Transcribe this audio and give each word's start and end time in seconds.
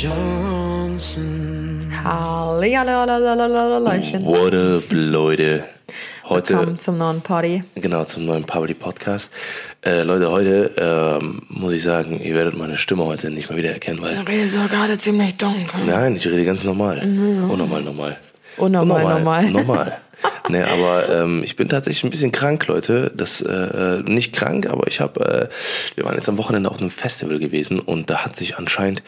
Johnsons. 0.00 1.18
Hallihallalalalalalachen. 2.04 4.24
What 4.24 4.54
up, 4.54 4.84
Leute? 4.92 5.64
Heute, 6.28 6.54
Willkommen 6.54 6.78
zum 6.78 6.98
neuen 6.98 7.20
Party. 7.20 7.62
genau, 7.74 8.04
zum 8.04 8.24
neuen 8.24 8.44
Public 8.44 8.78
Podcast. 8.78 9.32
Äh, 9.84 10.04
Leute, 10.04 10.30
heute 10.30 10.70
ähm, 10.76 11.42
muss 11.48 11.72
ich 11.72 11.82
sagen, 11.82 12.20
ihr 12.20 12.36
werdet 12.36 12.56
meine 12.56 12.76
Stimme 12.76 13.06
heute 13.06 13.28
nicht 13.30 13.48
mehr 13.48 13.58
wieder 13.58 13.72
erkennen, 13.72 14.00
weil. 14.00 14.20
Rede 14.20 14.48
so 14.48 14.60
gerade 14.68 14.96
ziemlich 14.98 15.36
dunkel. 15.36 15.84
Nein, 15.84 16.14
ich 16.14 16.24
rede 16.28 16.44
ganz 16.44 16.62
normal. 16.62 17.00
Unnormal, 17.00 17.82
normal. 17.82 18.18
Unnormal, 18.58 19.02
normal. 19.04 19.50
Normal. 19.50 19.98
nee, 20.48 20.62
aber 20.62 21.08
ähm, 21.08 21.42
ich 21.44 21.54
bin 21.54 21.68
tatsächlich 21.68 22.02
ein 22.04 22.10
bisschen 22.10 22.32
krank, 22.32 22.66
Leute. 22.66 23.12
Das 23.14 23.40
äh, 23.40 24.02
nicht 24.04 24.34
krank, 24.34 24.66
aber 24.68 24.86
ich 24.88 25.00
habe, 25.00 25.48
äh, 25.50 25.96
wir 25.96 26.04
waren 26.04 26.16
jetzt 26.16 26.28
am 26.28 26.38
Wochenende 26.38 26.68
auf 26.70 26.78
einem 26.78 26.90
Festival 26.90 27.38
gewesen 27.38 27.78
und 27.78 28.10
da 28.10 28.24
hat 28.24 28.34
sich 28.34 28.58
anscheinend 28.58 29.02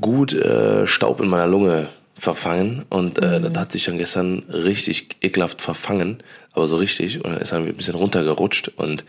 gut 0.00 0.32
äh, 0.32 0.86
Staub 0.86 1.20
in 1.20 1.28
meiner 1.28 1.46
Lunge 1.46 1.86
verfangen 2.18 2.84
und 2.88 3.20
äh, 3.22 3.38
Mhm. 3.40 3.52
das 3.52 3.60
hat 3.62 3.72
sich 3.72 3.84
dann 3.84 3.98
gestern 3.98 4.40
richtig 4.48 5.08
ekelhaft 5.22 5.60
verfangen, 5.62 6.22
aber 6.52 6.66
so 6.66 6.76
richtig 6.76 7.24
und 7.24 7.32
dann 7.32 7.40
ist 7.40 7.52
dann 7.52 7.66
ein 7.66 7.74
bisschen 7.74 7.94
runtergerutscht 7.94 8.68
und 8.76 9.04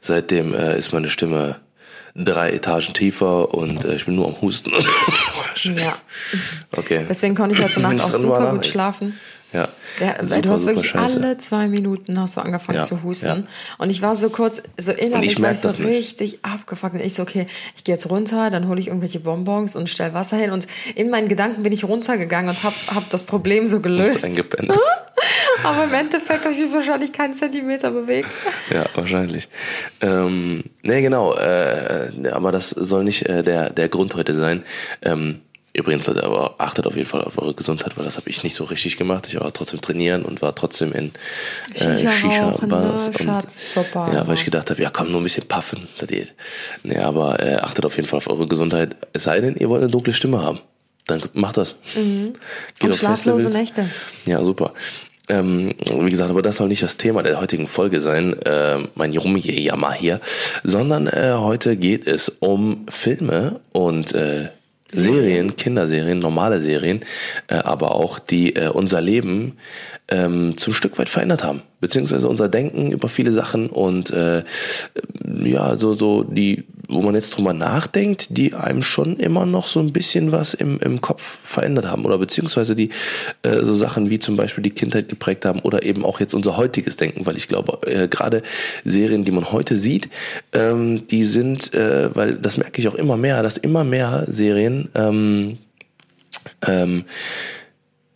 seitdem 0.00 0.54
äh, 0.54 0.76
ist 0.76 0.92
meine 0.92 1.08
Stimme 1.08 1.56
drei 2.16 2.52
Etagen 2.52 2.94
tiefer 2.94 3.52
und 3.54 3.84
äh, 3.84 3.94
ich 3.94 4.06
bin 4.06 4.14
nur 4.16 4.28
am 4.28 4.40
Husten. 4.40 4.72
Ja. 5.64 5.96
okay. 6.76 7.06
Deswegen 7.08 7.34
konnte 7.34 7.56
ich 7.56 7.62
heute 7.62 7.80
Nacht 7.80 8.00
auch 8.00 8.12
super 8.12 8.40
war, 8.40 8.52
gut 8.52 8.66
schlafen. 8.66 9.18
Ja. 9.56 9.68
Weil 10.18 10.26
Super, 10.26 10.42
du 10.42 10.50
hast 10.50 10.66
wirklich 10.66 10.88
scheiße. 10.90 11.18
alle 11.18 11.38
zwei 11.38 11.68
Minuten 11.68 12.20
hast 12.20 12.36
du 12.36 12.42
angefangen 12.42 12.78
Ja, 12.78 12.84
zu 12.84 13.02
husten. 13.02 13.26
ja. 13.26 13.42
Und 13.78 13.90
ich 13.90 14.02
war 14.02 14.14
so 14.14 14.28
kurz, 14.28 14.62
so 14.78 14.92
innerlich 14.92 15.32
ich 15.32 15.42
war 15.42 15.52
ich 15.52 15.58
so 15.60 15.68
richtig 15.70 16.40
abgefuckt. 16.44 16.94
Und 16.94 17.00
ich 17.00 17.14
so, 17.14 17.22
okay, 17.22 17.46
ich 17.74 17.84
gehe 17.84 17.94
jetzt 17.94 18.10
runter, 18.10 18.50
dann 18.50 18.68
hole 18.68 18.78
ich 18.80 18.88
irgendwelche 18.88 19.20
Bonbons 19.20 19.74
und 19.74 19.88
stell 19.88 20.12
Wasser 20.12 20.36
hin. 20.36 20.50
Und 20.50 20.66
in 20.94 21.08
meinen 21.10 21.28
Gedanken 21.28 21.62
bin 21.62 21.72
ich 21.72 21.84
runtergegangen 21.84 22.50
und 22.50 22.62
hab, 22.62 22.74
hab 22.94 23.08
das 23.10 23.22
Problem 23.22 23.66
so 23.66 23.80
gelöst. 23.80 24.24
eingepennt. 24.24 24.72
Aber 25.64 25.84
im 25.84 25.94
Endeffekt 25.94 26.44
habe 26.44 26.52
ich 26.52 26.60
mich 26.60 26.72
wahrscheinlich 26.72 27.12
keinen 27.12 27.32
Zentimeter 27.34 27.90
bewegt. 27.90 28.28
Ja, 28.70 28.84
wahrscheinlich. 28.94 29.48
Ähm, 30.02 30.62
nee, 30.82 31.00
genau. 31.00 31.34
Äh, 31.34 32.10
aber 32.30 32.52
das 32.52 32.70
soll 32.70 33.04
nicht 33.04 33.26
äh, 33.26 33.42
der, 33.42 33.70
der 33.70 33.88
Grund 33.88 34.14
heute 34.14 34.34
sein. 34.34 34.64
Ähm, 35.02 35.40
übrigens, 35.76 36.06
Leute, 36.06 36.24
aber 36.24 36.54
achtet 36.58 36.86
auf 36.86 36.96
jeden 36.96 37.08
Fall 37.08 37.22
auf 37.22 37.38
eure 37.38 37.54
Gesundheit, 37.54 37.96
weil 37.96 38.04
das 38.04 38.16
habe 38.16 38.28
ich 38.28 38.42
nicht 38.42 38.54
so 38.54 38.64
richtig 38.64 38.96
gemacht. 38.96 39.26
Ich 39.28 39.38
war 39.40 39.52
trotzdem 39.52 39.80
trainieren 39.80 40.24
und 40.24 40.42
war 40.42 40.54
trotzdem 40.54 40.92
in 40.92 41.12
äh, 41.74 41.96
Shisha 41.96 42.10
Shisha-Bars. 42.12 43.08
rauchen, 43.08 43.26
ne? 43.26 44.14
Ja, 44.14 44.26
weil 44.26 44.34
ich 44.34 44.44
gedacht 44.44 44.70
habe, 44.70 44.82
ja 44.82 44.90
komm, 44.90 45.10
nur 45.12 45.20
ein 45.20 45.24
bisschen 45.24 45.46
puffen. 45.46 45.88
Das 45.98 46.08
geht. 46.08 46.34
Nee, 46.82 46.98
aber 46.98 47.40
äh, 47.40 47.56
achtet 47.56 47.84
auf 47.84 47.96
jeden 47.96 48.08
Fall 48.08 48.18
auf 48.18 48.28
eure 48.28 48.46
Gesundheit. 48.46 48.96
Es 49.12 49.24
sei 49.24 49.40
denn, 49.40 49.56
ihr 49.56 49.68
wollt 49.68 49.82
eine 49.82 49.90
dunkle 49.90 50.12
Stimme 50.12 50.42
haben. 50.42 50.60
Dann 51.06 51.22
macht 51.34 51.56
das. 51.56 51.76
Geht 51.94 52.04
Mhm. 52.04 52.32
Und 52.82 52.90
auf 52.90 52.98
schlaflose 52.98 53.50
Festivals. 53.50 53.54
Nächte. 53.54 53.90
Ja, 54.30 54.42
super. 54.42 54.72
Ähm, 55.28 55.74
wie 55.90 56.10
gesagt, 56.10 56.30
aber 56.30 56.42
das 56.42 56.56
soll 56.56 56.68
nicht 56.68 56.82
das 56.82 56.96
Thema 56.96 57.22
der 57.22 57.40
heutigen 57.40 57.66
Folge 57.66 58.00
sein, 58.00 58.40
äh, 58.42 58.78
mein 58.94 59.16
Rumgejammer 59.16 59.92
hier, 59.92 60.20
sondern 60.62 61.08
äh, 61.08 61.34
heute 61.36 61.76
geht 61.76 62.06
es 62.06 62.28
um 62.28 62.86
Filme 62.88 63.60
und 63.72 64.14
äh, 64.14 64.48
Serien, 64.90 65.56
Kinderserien, 65.56 66.18
normale 66.18 66.60
Serien, 66.60 67.00
äh, 67.48 67.56
aber 67.56 67.94
auch 67.94 68.18
die 68.18 68.54
äh, 68.56 68.68
unser 68.68 69.00
Leben 69.00 69.58
ähm, 70.08 70.56
zum 70.56 70.72
Stück 70.72 70.98
weit 70.98 71.08
verändert 71.08 71.42
haben, 71.42 71.62
beziehungsweise 71.86 72.28
unser 72.28 72.48
Denken 72.48 72.90
über 72.90 73.06
viele 73.06 73.30
Sachen 73.30 73.68
und 73.68 74.10
äh, 74.10 74.42
ja, 75.44 75.78
so 75.78 75.94
so 75.94 76.24
die, 76.24 76.64
wo 76.88 77.00
man 77.00 77.14
jetzt 77.14 77.30
drüber 77.30 77.52
nachdenkt, 77.52 78.36
die 78.36 78.54
einem 78.54 78.82
schon 78.82 79.18
immer 79.18 79.46
noch 79.46 79.68
so 79.68 79.78
ein 79.78 79.92
bisschen 79.92 80.32
was 80.32 80.52
im, 80.52 80.80
im 80.80 81.00
Kopf 81.00 81.38
verändert 81.44 81.86
haben 81.86 82.04
oder 82.04 82.18
beziehungsweise 82.18 82.74
die 82.74 82.90
äh, 83.44 83.62
so 83.62 83.76
Sachen 83.76 84.10
wie 84.10 84.18
zum 84.18 84.34
Beispiel 84.34 84.64
die 84.64 84.70
Kindheit 84.70 85.08
geprägt 85.08 85.44
haben 85.44 85.60
oder 85.60 85.84
eben 85.84 86.04
auch 86.04 86.18
jetzt 86.18 86.34
unser 86.34 86.56
heutiges 86.56 86.96
Denken, 86.96 87.24
weil 87.24 87.36
ich 87.36 87.46
glaube, 87.46 87.78
äh, 87.86 88.08
gerade 88.08 88.42
Serien, 88.84 89.24
die 89.24 89.30
man 89.30 89.52
heute 89.52 89.76
sieht, 89.76 90.08
ähm, 90.54 91.06
die 91.06 91.22
sind, 91.22 91.72
äh, 91.72 92.10
weil 92.16 92.34
das 92.34 92.56
merke 92.56 92.80
ich 92.80 92.88
auch 92.88 92.96
immer 92.96 93.16
mehr, 93.16 93.44
dass 93.44 93.58
immer 93.58 93.84
mehr 93.84 94.24
Serien 94.26 94.88
ähm, 94.96 95.58
ähm, 96.66 97.04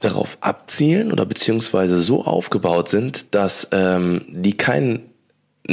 darauf 0.01 0.39
abzielen 0.41 1.13
oder 1.13 1.27
beziehungsweise 1.27 1.99
so 1.99 2.25
aufgebaut 2.25 2.89
sind, 2.89 3.35
dass 3.35 3.69
ähm, 3.73 4.23
die 4.29 4.57
keinen, 4.57 5.11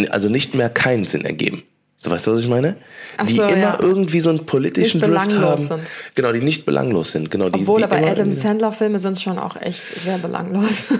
also 0.10 0.30
nicht 0.30 0.54
mehr 0.54 0.70
keinen 0.70 1.06
Sinn 1.06 1.26
ergeben. 1.26 1.64
So 2.00 2.12
weißt 2.12 2.28
du, 2.28 2.34
was 2.34 2.42
ich 2.42 2.48
meine? 2.48 2.76
Ach 3.18 3.26
die 3.26 3.34
so, 3.34 3.42
immer 3.44 3.58
ja. 3.58 3.78
irgendwie 3.82 4.20
so 4.20 4.30
einen 4.30 4.46
politischen 4.46 5.00
Nicht 5.02 5.10
Drift 5.12 5.30
belanglos 5.30 5.72
haben. 5.72 5.80
sind. 5.82 5.92
Genau, 6.14 6.32
die 6.32 6.42
nicht 6.42 6.64
belanglos 6.66 7.12
sind. 7.12 7.32
Genau, 7.32 7.50
die, 7.50 7.62
Obwohl, 7.62 7.80
die 7.80 7.86
aber 7.86 7.98
Adam 7.98 8.32
Sandler-Filme 8.32 9.00
sind 9.00 9.20
schon 9.20 9.40
auch 9.40 9.56
echt 9.60 9.84
sehr 9.86 10.20
belanglos. 10.20 10.84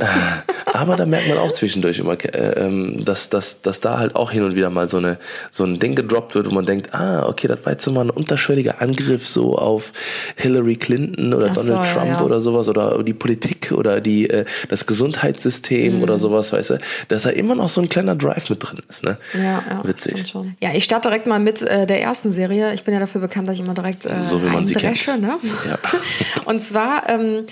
Aber 0.74 0.96
da 0.96 1.06
merkt 1.08 1.28
man 1.30 1.38
auch 1.40 1.54
zwischendurch 1.54 1.98
immer, 1.98 2.14
äh, 2.24 2.66
ähm, 2.66 3.04
dass, 3.04 3.30
dass, 3.30 3.62
dass 3.62 3.80
da 3.80 3.98
halt 3.98 4.16
auch 4.16 4.32
hin 4.32 4.44
und 4.44 4.56
wieder 4.56 4.70
mal 4.70 4.88
so, 4.90 4.98
eine, 4.98 5.18
so 5.50 5.64
ein 5.64 5.80
Ding 5.80 5.96
gedroppt 5.96 6.36
wird, 6.36 6.46
wo 6.48 6.52
man 6.54 6.66
denkt, 6.66 6.94
ah, 6.94 7.26
okay, 7.26 7.48
das 7.48 7.60
war 7.66 7.72
jetzt 7.72 7.86
so 7.86 7.92
mal 7.92 8.02
ein 8.06 8.10
unterschwelliger 8.12 8.80
Angriff 8.82 9.26
so 9.28 9.58
auf 9.58 9.92
Hillary 10.36 10.76
Clinton 10.76 11.34
oder 11.34 11.50
Ach 11.52 11.56
so, 11.56 11.70
Donald 11.70 11.88
ja, 11.88 11.94
Trump 11.94 12.08
ja. 12.10 12.22
oder 12.22 12.42
sowas 12.42 12.68
oder 12.70 13.02
die 13.04 13.14
Politik 13.14 13.72
oder 13.72 14.02
die, 14.02 14.30
äh, 14.30 14.46
das 14.70 14.86
Gesundheitssystem 14.86 15.98
Mhm. 15.98 16.04
oder 16.04 16.18
sowas, 16.18 16.52
weißt 16.54 16.72
du, 16.72 16.78
dass 17.08 17.24
da 17.24 17.30
immer 17.30 17.56
noch 17.56 17.70
so 17.70 17.82
ein 17.82 17.90
kleiner 17.90 18.16
Drive 18.16 18.50
mit 18.50 18.60
drin 18.62 18.82
ist, 18.90 19.04
ne? 19.04 19.18
Ja, 19.34 19.64
ja, 19.70 19.82
Witzig. 19.84 20.12
stimmt 20.14 20.30
schon. 20.30 20.56
Ja, 20.62 20.74
ich 20.74 20.87
starte 20.88 21.10
direkt 21.10 21.28
mal 21.28 21.40
mit 21.40 21.62
äh, 21.62 21.86
der 21.86 22.02
ersten 22.02 22.32
Serie. 22.34 22.74
Ich 22.74 22.84
bin 22.84 22.94
ja 22.94 23.00
dafür 23.00 23.22
bekannt, 23.22 23.48
dass 23.48 23.56
ich 23.56 23.62
immer 23.62 23.74
direkt 23.74 24.06
äh, 24.06 24.22
So 24.22 24.42
wie 24.44 24.48
man 24.48 24.66
sie 24.66 24.76
kennt. 24.76 25.22
Ne? 25.22 25.38
Ja. 25.68 25.78
Und 26.46 26.62
zwar 26.62 27.10
ähm, 27.10 27.46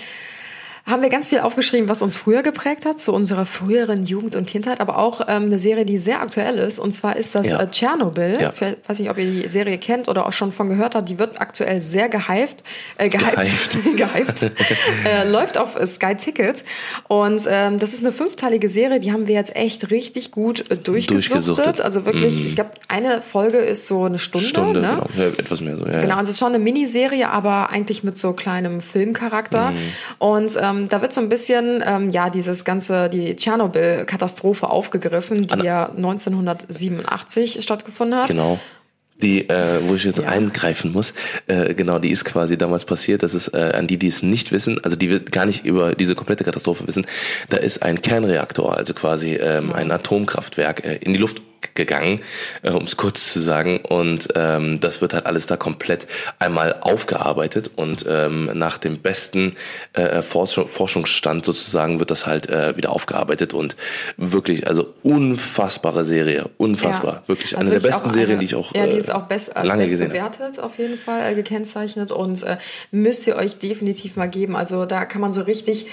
haben 0.86 1.02
wir 1.02 1.08
ganz 1.08 1.28
viel 1.28 1.40
aufgeschrieben, 1.40 1.88
was 1.88 2.00
uns 2.00 2.14
früher 2.14 2.42
geprägt 2.42 2.86
hat, 2.86 3.00
zu 3.00 3.12
unserer 3.12 3.44
früheren 3.44 4.04
Jugend 4.04 4.36
und 4.36 4.46
Kindheit, 4.46 4.80
aber 4.80 4.98
auch 4.98 5.20
ähm, 5.22 5.44
eine 5.44 5.58
Serie, 5.58 5.84
die 5.84 5.98
sehr 5.98 6.22
aktuell 6.22 6.58
ist. 6.58 6.78
Und 6.78 6.92
zwar 6.92 7.16
ist 7.16 7.34
das 7.34 7.50
Ja. 7.50 7.60
äh, 7.60 7.68
Tschernobyl. 7.68 8.38
Ja. 8.40 8.52
Ich 8.54 8.88
weiß 8.88 9.00
nicht, 9.00 9.10
ob 9.10 9.18
ihr 9.18 9.24
die 9.24 9.48
Serie 9.48 9.78
kennt 9.78 10.08
oder 10.08 10.26
auch 10.26 10.32
schon 10.32 10.52
von 10.52 10.68
gehört 10.68 10.94
habt. 10.94 11.08
Die 11.08 11.18
wird 11.18 11.40
aktuell 11.40 11.80
sehr 11.80 12.08
gehypt. 12.08 12.62
Äh, 12.98 13.08
gehypt. 13.08 13.78
gehypt. 13.96 14.42
äh, 15.04 15.28
läuft 15.28 15.58
auf 15.58 15.74
äh, 15.74 15.86
Sky 15.88 16.14
Ticket. 16.14 16.64
Und 17.08 17.42
ähm, 17.48 17.80
das 17.80 17.92
ist 17.92 18.00
eine 18.00 18.12
fünfteilige 18.12 18.68
Serie, 18.68 19.00
die 19.00 19.10
haben 19.10 19.26
wir 19.26 19.34
jetzt 19.34 19.56
echt 19.56 19.90
richtig 19.90 20.30
gut 20.30 20.70
äh, 20.70 20.76
durchgesuchtet. 20.76 21.46
Durchgesuchtet. 21.48 21.80
Also 21.80 22.06
wirklich, 22.06 22.44
ich 22.44 22.54
glaube, 22.54 22.70
eine 22.86 23.22
Folge 23.22 23.58
ist 23.58 23.88
so 23.88 24.04
eine 24.04 24.20
Stunde. 24.20 24.46
Stunde, 24.46 24.80
ne? 24.82 25.02
genau. 25.14 25.24
Ja, 25.24 25.28
etwas 25.36 25.60
mehr 25.60 25.76
so. 25.76 25.84
Ja, 25.86 26.00
Genau, 26.00 26.14
also 26.14 26.28
es 26.28 26.34
ist 26.34 26.38
schon 26.38 26.54
eine 26.54 26.60
Miniserie, 26.60 27.28
aber 27.28 27.70
eigentlich 27.70 28.04
mit 28.04 28.16
so 28.18 28.34
kleinem 28.34 28.80
Filmcharakter. 28.80 29.72
Mhm. 29.72 29.76
Und 30.18 30.56
ähm, 30.62 30.75
da 30.88 31.02
wird 31.02 31.12
so 31.12 31.20
ein 31.20 31.28
bisschen, 31.28 31.82
ähm, 31.86 32.10
ja, 32.10 32.30
dieses 32.30 32.64
ganze, 32.64 33.08
die 33.08 33.34
Tschernobyl-Katastrophe 33.36 34.68
aufgegriffen, 34.68 35.46
die 35.46 35.64
ja, 35.64 35.90
1987 35.90 37.62
stattgefunden 37.62 38.18
hat. 38.18 38.28
Genau. 38.28 38.58
Die, 39.22 39.48
äh, 39.48 39.80
wo 39.86 39.94
ich 39.94 40.04
jetzt 40.04 40.18
Ja. 40.18 40.28
eingreifen 40.28 40.92
muss, 40.92 41.14
äh, 41.46 41.72
genau, 41.72 41.98
die 41.98 42.10
ist 42.10 42.26
quasi 42.26 42.58
damals 42.58 42.84
passiert. 42.84 43.22
Das 43.22 43.32
ist 43.32 43.48
äh, 43.54 43.72
an 43.74 43.86
die, 43.86 43.96
die 43.98 44.08
es 44.08 44.22
nicht 44.22 44.52
wissen, 44.52 44.78
also 44.84 44.94
die 44.94 45.08
wird 45.08 45.32
gar 45.32 45.46
nicht 45.46 45.64
über 45.64 45.94
diese 45.94 46.14
komplette 46.14 46.44
Katastrophe 46.44 46.86
wissen. 46.86 47.06
Da 47.48 47.56
ist 47.56 47.82
ein 47.82 48.02
Kernreaktor, 48.02 48.76
also 48.76 48.92
quasi 48.92 49.32
ähm, 49.36 49.72
ein 49.72 49.90
Atomkraftwerk, 49.90 50.84
äh, 50.84 50.96
in 50.96 51.14
die 51.14 51.18
Luft 51.18 51.40
gegangen, 51.76 52.20
äh, 52.62 52.70
um 52.70 52.84
es 52.84 52.96
kurz 52.96 53.32
zu 53.32 53.40
sagen. 53.40 53.80
Und 53.88 54.28
ähm, 54.34 54.80
das 54.80 55.00
wird 55.00 55.14
halt 55.14 55.26
alles 55.26 55.46
da 55.46 55.56
komplett 55.56 56.06
einmal 56.38 56.76
aufgearbeitet 56.80 57.70
und 57.76 58.04
ähm, 58.08 58.50
nach 58.54 58.78
dem 58.78 58.98
besten 58.98 59.54
äh, 59.92 60.22
Forschung, 60.22 60.66
Forschungsstand 60.68 61.44
sozusagen 61.44 61.98
wird 62.00 62.10
das 62.10 62.26
halt 62.26 62.48
äh, 62.50 62.76
wieder 62.76 62.90
aufgearbeitet 62.90 63.54
und 63.54 63.76
wirklich, 64.16 64.66
also 64.66 64.92
unfassbare 65.02 66.04
Serie, 66.04 66.48
unfassbar, 66.56 67.14
Ja. 67.14 67.22
wirklich 67.28 67.56
Also 67.56 67.70
eine 67.70 67.78
der 67.78 67.82
wirklich 67.82 67.92
besten 67.94 68.08
auch 68.10 68.14
Serien, 68.14 68.30
eine- 68.32 68.38
die 68.40 68.44
ich 68.46 68.54
auch 68.54 68.74
Ja, 68.74 68.86
die 68.86 68.92
äh, 68.92 68.96
ist 68.96 69.12
auch 69.14 69.22
best, 69.24 69.56
als 69.56 69.66
lange 69.66 69.82
best 69.82 69.92
gesehen 69.92 70.08
habe. 70.10 70.18
bewertet, 70.18 70.58
auf 70.60 70.78
jeden 70.78 70.98
Fall 70.98 71.32
äh, 71.32 71.34
gekennzeichnet 71.34 72.10
und 72.10 72.42
äh, 72.42 72.56
müsst 72.90 73.26
ihr 73.26 73.36
euch 73.36 73.58
definitiv 73.58 74.16
mal 74.16 74.26
geben. 74.28 74.56
Also 74.56 74.86
da 74.86 75.04
kann 75.04 75.20
man 75.20 75.32
so 75.32 75.42
richtig 75.42 75.86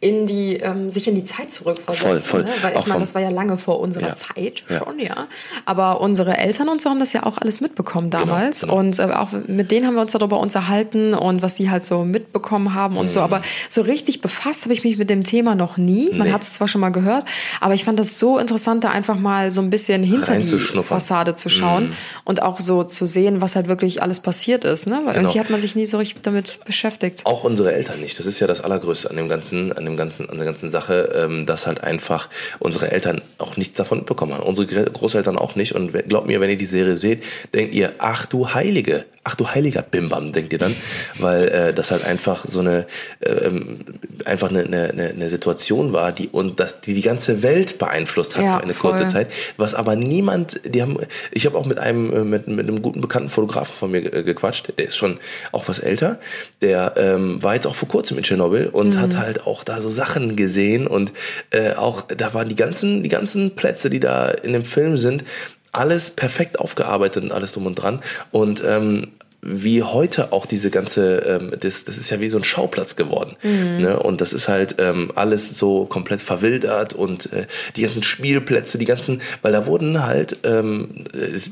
in 0.00 0.26
die, 0.26 0.56
ähm, 0.56 0.90
sich 0.90 1.08
in 1.08 1.14
die 1.14 1.24
Zeit 1.24 1.50
zurückversetzen. 1.50 2.18
Voll, 2.18 2.18
voll. 2.18 2.42
Ne? 2.44 2.50
Weil 2.62 2.72
ich 2.72 2.78
Auch 2.78 2.86
meine, 2.86 3.00
das 3.00 3.14
war 3.14 3.22
ja 3.22 3.30
lange 3.30 3.56
vor 3.58 3.80
unserer 3.80 4.08
Ja. 4.08 4.14
Zeit 4.14 4.62
Ja. 4.68 4.78
schon, 4.84 4.98
ja. 4.98 5.26
Aber 5.64 6.00
unsere 6.00 6.36
Eltern 6.36 6.68
und 6.68 6.80
so 6.82 6.90
haben 6.90 7.00
das 7.00 7.12
ja 7.12 7.24
auch 7.24 7.38
alles 7.38 7.60
mitbekommen 7.60 8.10
damals. 8.10 8.60
genau. 8.62 8.76
Und 8.76 8.98
äh, 8.98 9.04
auch 9.04 9.28
mit 9.46 9.70
denen 9.70 9.86
haben 9.86 9.94
wir 9.94 10.02
uns 10.02 10.12
darüber 10.12 10.38
unterhalten 10.40 11.14
und 11.14 11.42
was 11.42 11.54
die 11.54 11.70
halt 11.70 11.84
so 11.84 12.04
mitbekommen 12.04 12.74
haben 12.74 12.96
und 12.96 13.10
so. 13.10 13.20
Aber 13.20 13.40
so 13.68 13.82
richtig 13.82 14.20
befasst 14.20 14.64
habe 14.64 14.72
ich 14.74 14.84
mich 14.84 14.98
mit 14.98 15.08
dem 15.10 15.24
Thema 15.24 15.54
noch 15.54 15.76
nie. 15.76 16.08
Man 16.10 16.18
Mhm. 16.18 16.24
Nee. 16.24 16.32
hat 16.32 16.42
es 16.42 16.52
zwar 16.54 16.68
schon 16.68 16.80
mal 16.80 16.90
gehört, 16.90 17.24
aber 17.60 17.74
ich 17.74 17.84
fand 17.84 17.98
das 17.98 18.18
so 18.18 18.38
interessant, 18.38 18.84
da 18.84 18.90
einfach 18.90 19.18
mal 19.18 19.50
so 19.50 19.60
ein 19.60 19.70
bisschen 19.70 20.02
hinter 20.02 20.36
die. 20.38 20.46
Fassade 20.82 21.34
zu 21.34 21.48
schauen 21.48 21.92
und 22.24 22.42
auch 22.42 22.60
so 22.60 22.82
zu 22.82 23.06
sehen, 23.06 23.40
was 23.40 23.56
halt 23.56 23.68
wirklich 23.68 24.02
alles 24.02 24.20
passiert 24.20 24.64
ist. 24.64 24.86
Ne? 24.86 25.00
Weil 25.04 25.14
Genau. 25.14 25.16
irgendwie 25.28 25.40
hat 25.40 25.50
man 25.50 25.60
sich 25.60 25.74
nie 25.74 25.86
so 25.86 25.96
richtig 25.98 26.22
damit 26.22 26.60
beschäftigt. 26.66 27.22
Auch 27.24 27.44
unsere 27.44 27.72
Eltern 27.72 28.00
nicht. 28.00 28.18
Das 28.18 28.26
ist 28.26 28.40
ja 28.40 28.46
das 28.46 28.60
Allergrößte 28.60 29.08
an 29.10 29.16
dem 29.16 29.28
ganzen, 29.28 29.72
an 29.72 29.85
dem 29.86 29.96
ganzen, 29.96 30.28
an 30.28 30.36
der 30.36 30.44
ganzen 30.46 30.68
Sache, 30.70 31.12
ähm, 31.14 31.46
dass 31.46 31.66
halt 31.66 31.82
einfach 31.82 32.28
unsere 32.58 32.90
Eltern 32.90 33.22
auch 33.38 33.56
nichts 33.56 33.76
davon 33.76 34.04
bekommen 34.04 34.34
haben. 34.34 34.42
Unsere 34.42 34.66
Gr- 34.66 34.90
Großeltern 34.90 35.38
auch 35.38 35.56
nicht. 35.56 35.74
Und 35.74 35.92
glaubt 36.08 36.26
mir, 36.26 36.40
wenn 36.40 36.50
ihr 36.50 36.56
die 36.56 36.66
Serie 36.66 36.96
seht, 36.96 37.22
denkt 37.54 37.74
ihr, 37.74 37.94
ach 37.98 38.26
du 38.26 38.52
Heilige, 38.52 39.04
ach 39.28 39.34
du 39.34 39.48
heiliger 39.48 39.82
Bimbam, 39.82 40.32
denkt 40.32 40.52
ihr 40.52 40.58
dann, 40.60 40.74
weil 41.18 41.48
äh, 41.48 41.74
das 41.74 41.90
halt 41.90 42.04
einfach 42.04 42.44
so 42.46 42.60
eine 42.60 42.86
ähm, 43.20 43.80
einfach 44.24 44.50
eine, 44.50 44.62
eine, 44.62 44.88
eine 45.10 45.28
Situation 45.28 45.92
war, 45.92 46.12
die 46.12 46.28
und 46.28 46.60
das, 46.60 46.80
die 46.80 46.94
die 46.94 47.02
ganze 47.02 47.42
Welt 47.42 47.78
beeinflusst 47.78 48.36
hat 48.36 48.44
Ja, 48.44 48.56
für 48.58 48.62
eine 48.62 48.72
voll. 48.72 48.92
kurze 48.92 49.08
Zeit, 49.08 49.28
was 49.56 49.74
aber 49.74 49.96
niemand, 49.96 50.60
die 50.64 50.80
haben, 50.80 50.96
ich 51.32 51.44
habe 51.44 51.58
auch 51.58 51.66
mit 51.66 51.78
einem 51.78 52.12
äh, 52.14 52.24
mit, 52.24 52.46
mit 52.46 52.68
einem 52.68 52.80
guten 52.82 53.00
bekannten 53.00 53.28
Fotografen 53.28 53.74
von 53.74 53.90
mir 53.90 54.12
äh, 54.14 54.22
gequatscht, 54.22 54.72
der 54.78 54.86
ist 54.86 54.96
schon 54.96 55.18
auch 55.50 55.66
was 55.68 55.80
älter, 55.80 56.20
der 56.62 56.94
ähm, 56.96 57.42
war 57.42 57.54
jetzt 57.54 57.66
auch 57.66 57.74
vor 57.74 57.88
kurzem 57.88 58.16
in 58.18 58.22
Tschernobyl 58.22 58.68
und 58.68 58.94
Mhm. 58.94 59.00
hat 59.00 59.16
halt 59.16 59.44
auch 59.46 59.64
da 59.64 59.80
so 59.80 59.90
Sachen 59.90 60.36
gesehen 60.36 60.86
und 60.86 61.12
äh, 61.50 61.72
auch 61.74 62.02
da 62.02 62.32
waren 62.32 62.48
die 62.48 62.54
ganzen 62.54 63.02
die 63.02 63.08
ganzen 63.08 63.56
Plätze, 63.56 63.90
die 63.90 63.98
da 63.98 64.28
in 64.28 64.52
dem 64.52 64.64
Film 64.64 64.96
sind, 64.96 65.24
alles 65.72 66.10
perfekt 66.10 66.58
aufgearbeitet 66.58 67.22
und 67.24 67.32
alles 67.32 67.52
drum 67.52 67.66
und 67.66 67.74
dran 67.74 68.00
und 68.30 68.62
ähm, 68.66 69.08
wie 69.48 69.82
heute 69.84 70.32
auch 70.32 70.44
diese 70.44 70.70
ganze, 70.70 71.18
ähm, 71.18 71.52
das, 71.60 71.84
das 71.84 71.96
ist 71.96 72.10
ja 72.10 72.20
wie 72.20 72.28
so 72.28 72.38
ein 72.38 72.44
Schauplatz 72.44 72.96
geworden. 72.96 73.36
Ne? 73.42 73.98
Und 73.98 74.20
das 74.20 74.32
ist 74.32 74.48
halt 74.48 74.76
ähm, 74.78 75.12
alles 75.14 75.56
so 75.58 75.84
komplett 75.86 76.20
verwildert 76.20 76.94
und 76.94 77.32
äh, 77.32 77.46
die 77.76 77.82
ganzen 77.82 78.02
Spielplätze, 78.02 78.76
die 78.78 78.84
ganzen, 78.84 79.22
weil 79.42 79.52
da 79.52 79.66
wurden 79.66 80.04
halt, 80.04 80.38
ähm, 80.42 81.04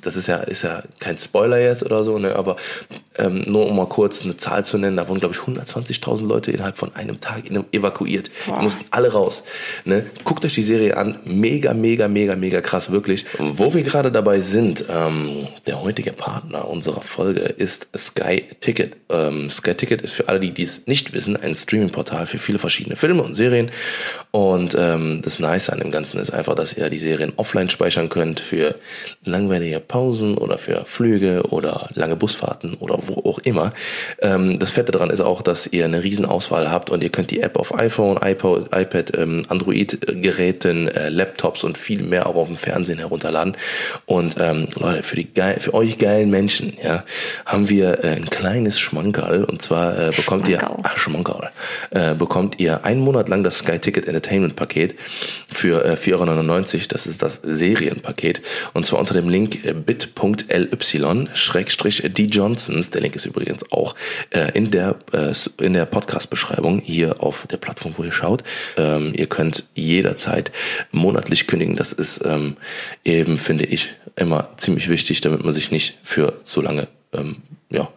das 0.02 0.16
ist 0.16 0.26
ja, 0.26 0.38
ist 0.38 0.62
ja 0.62 0.82
kein 0.98 1.18
Spoiler 1.18 1.58
jetzt 1.60 1.84
oder 1.84 2.02
so, 2.02 2.18
ne? 2.18 2.34
aber 2.34 2.56
ähm, 3.16 3.42
nur 3.46 3.66
um 3.68 3.76
mal 3.76 3.86
kurz 3.88 4.22
eine 4.22 4.36
Zahl 4.36 4.64
zu 4.64 4.76
nennen, 4.76 4.96
da 4.96 5.06
wurden 5.08 5.20
glaube 5.20 5.34
ich 5.34 5.40
120.000 5.40 6.26
Leute 6.26 6.50
innerhalb 6.50 6.76
von 6.76 6.94
einem 6.96 7.20
Tag 7.20 7.48
in- 7.48 7.64
evakuiert. 7.70 8.30
Die 8.46 8.62
mussten 8.62 8.84
alle 8.90 9.12
raus. 9.12 9.44
Ne? 9.84 10.04
Guckt 10.24 10.44
euch 10.44 10.54
die 10.54 10.62
Serie 10.62 10.96
an, 10.96 11.18
mega, 11.26 11.74
mega, 11.74 12.08
mega, 12.08 12.34
mega 12.34 12.60
krass, 12.60 12.90
wirklich. 12.90 13.24
Wo 13.38 13.72
wir 13.72 13.82
gerade 13.84 14.10
dabei 14.10 14.40
sind, 14.40 14.84
ähm, 14.90 15.44
der 15.66 15.80
heutige 15.80 16.12
Partner 16.12 16.66
unserer 16.68 17.02
Folge 17.02 17.40
ist 17.42 17.83
Sky 17.96 18.44
Ticket. 18.60 18.96
Ähm, 19.10 19.50
Sky 19.50 19.74
Ticket 19.74 20.02
ist 20.02 20.12
für 20.12 20.28
alle, 20.28 20.40
die 20.40 20.52
dies 20.52 20.86
nicht 20.86 21.12
wissen, 21.12 21.36
ein 21.36 21.54
Streaming-Portal 21.54 22.26
für 22.26 22.38
viele 22.38 22.58
verschiedene 22.58 22.96
Filme 22.96 23.22
und 23.22 23.34
Serien. 23.34 23.70
Und 24.34 24.76
ähm, 24.76 25.22
das 25.22 25.38
Nice 25.38 25.70
an 25.70 25.78
dem 25.78 25.92
Ganzen 25.92 26.18
ist 26.18 26.32
einfach, 26.32 26.56
dass 26.56 26.76
ihr 26.76 26.90
die 26.90 26.98
Serien 26.98 27.32
offline 27.36 27.70
speichern 27.70 28.08
könnt 28.08 28.40
für 28.40 28.74
langweilige 29.24 29.78
Pausen 29.78 30.36
oder 30.36 30.58
für 30.58 30.86
Flüge 30.86 31.44
oder 31.50 31.88
lange 31.94 32.16
Busfahrten 32.16 32.74
oder 32.80 32.98
wo 33.02 33.30
auch 33.30 33.38
immer. 33.38 33.72
Ähm, 34.20 34.58
das 34.58 34.72
Fette 34.72 34.90
daran 34.90 35.10
ist 35.10 35.20
auch, 35.20 35.40
dass 35.40 35.68
ihr 35.68 35.84
eine 35.84 36.02
riesen 36.02 36.24
Auswahl 36.24 36.68
habt 36.68 36.90
und 36.90 37.04
ihr 37.04 37.10
könnt 37.10 37.30
die 37.30 37.42
App 37.42 37.56
auf 37.56 37.78
iPhone, 37.78 38.18
iPod, 38.20 38.74
iPad, 38.74 39.16
ähm, 39.16 39.42
Android-Geräten, 39.48 40.88
äh, 40.88 41.10
Laptops 41.10 41.62
und 41.62 41.78
viel 41.78 42.02
mehr 42.02 42.26
auch 42.26 42.34
auf 42.34 42.48
dem 42.48 42.56
Fernsehen 42.56 42.98
herunterladen. 42.98 43.56
Und 44.04 44.34
ähm, 44.40 44.66
Leute, 44.74 45.04
für 45.04 45.14
die 45.14 45.32
geil, 45.32 45.58
für 45.60 45.74
euch 45.74 45.96
geilen 45.98 46.30
Menschen, 46.30 46.72
ja, 46.82 47.04
haben 47.46 47.68
wir 47.68 48.02
äh, 48.02 48.16
ein 48.16 48.28
kleines 48.30 48.80
Schmankerl 48.80 49.44
und 49.44 49.62
zwar 49.62 49.96
äh, 49.96 50.10
bekommt 50.10 50.48
ihr 50.48 50.58
Schmankerl. 50.58 50.80
ach, 50.82 50.98
Schmankerl, 50.98 51.50
äh, 51.90 52.14
bekommt 52.14 52.58
ihr 52.58 52.84
einen 52.84 53.00
Monat 53.00 53.28
lang 53.28 53.44
das 53.44 53.58
Sky 53.58 53.78
Ticket 53.78 54.08
Entertainment 54.08 54.23
Paket 54.54 54.94
für 55.52 55.84
äh, 55.84 55.94
4,99 55.94 56.74
Euro. 56.74 56.84
Das 56.88 57.06
ist 57.06 57.22
das 57.22 57.40
Serienpaket. 57.42 58.42
Und 58.72 58.86
zwar 58.86 59.00
unter 59.00 59.14
dem 59.14 59.28
Link 59.28 59.64
äh, 59.64 59.74
bit.ly 59.74 61.28
schrägstrich 61.34 62.02
die 62.16 62.26
Johnsons. 62.26 62.90
Der 62.90 63.00
Link 63.00 63.16
ist 63.16 63.26
übrigens 63.26 63.70
auch 63.72 63.94
äh, 64.30 64.50
in 64.54 64.70
der, 64.70 64.96
äh, 65.12 65.32
in 65.62 65.72
der 65.72 65.86
Podcast-Beschreibung 65.86 66.80
hier 66.80 67.22
auf 67.22 67.46
der 67.46 67.56
Plattform, 67.56 67.94
wo 67.96 68.04
ihr 68.04 68.12
schaut. 68.12 68.42
Ähm, 68.76 69.12
ihr 69.14 69.26
könnt 69.26 69.64
jederzeit 69.74 70.50
monatlich 70.92 71.46
kündigen. 71.46 71.76
Das 71.76 71.92
ist 71.92 72.24
ähm, 72.24 72.56
eben, 73.04 73.38
finde 73.38 73.64
ich, 73.64 73.90
immer 74.16 74.50
ziemlich 74.56 74.88
wichtig, 74.88 75.20
damit 75.20 75.44
man 75.44 75.52
sich 75.52 75.70
nicht 75.70 75.98
für 76.02 76.38
so 76.42 76.60
lange 76.60 76.88
ähm, 77.12 77.36
ja, 77.74 77.88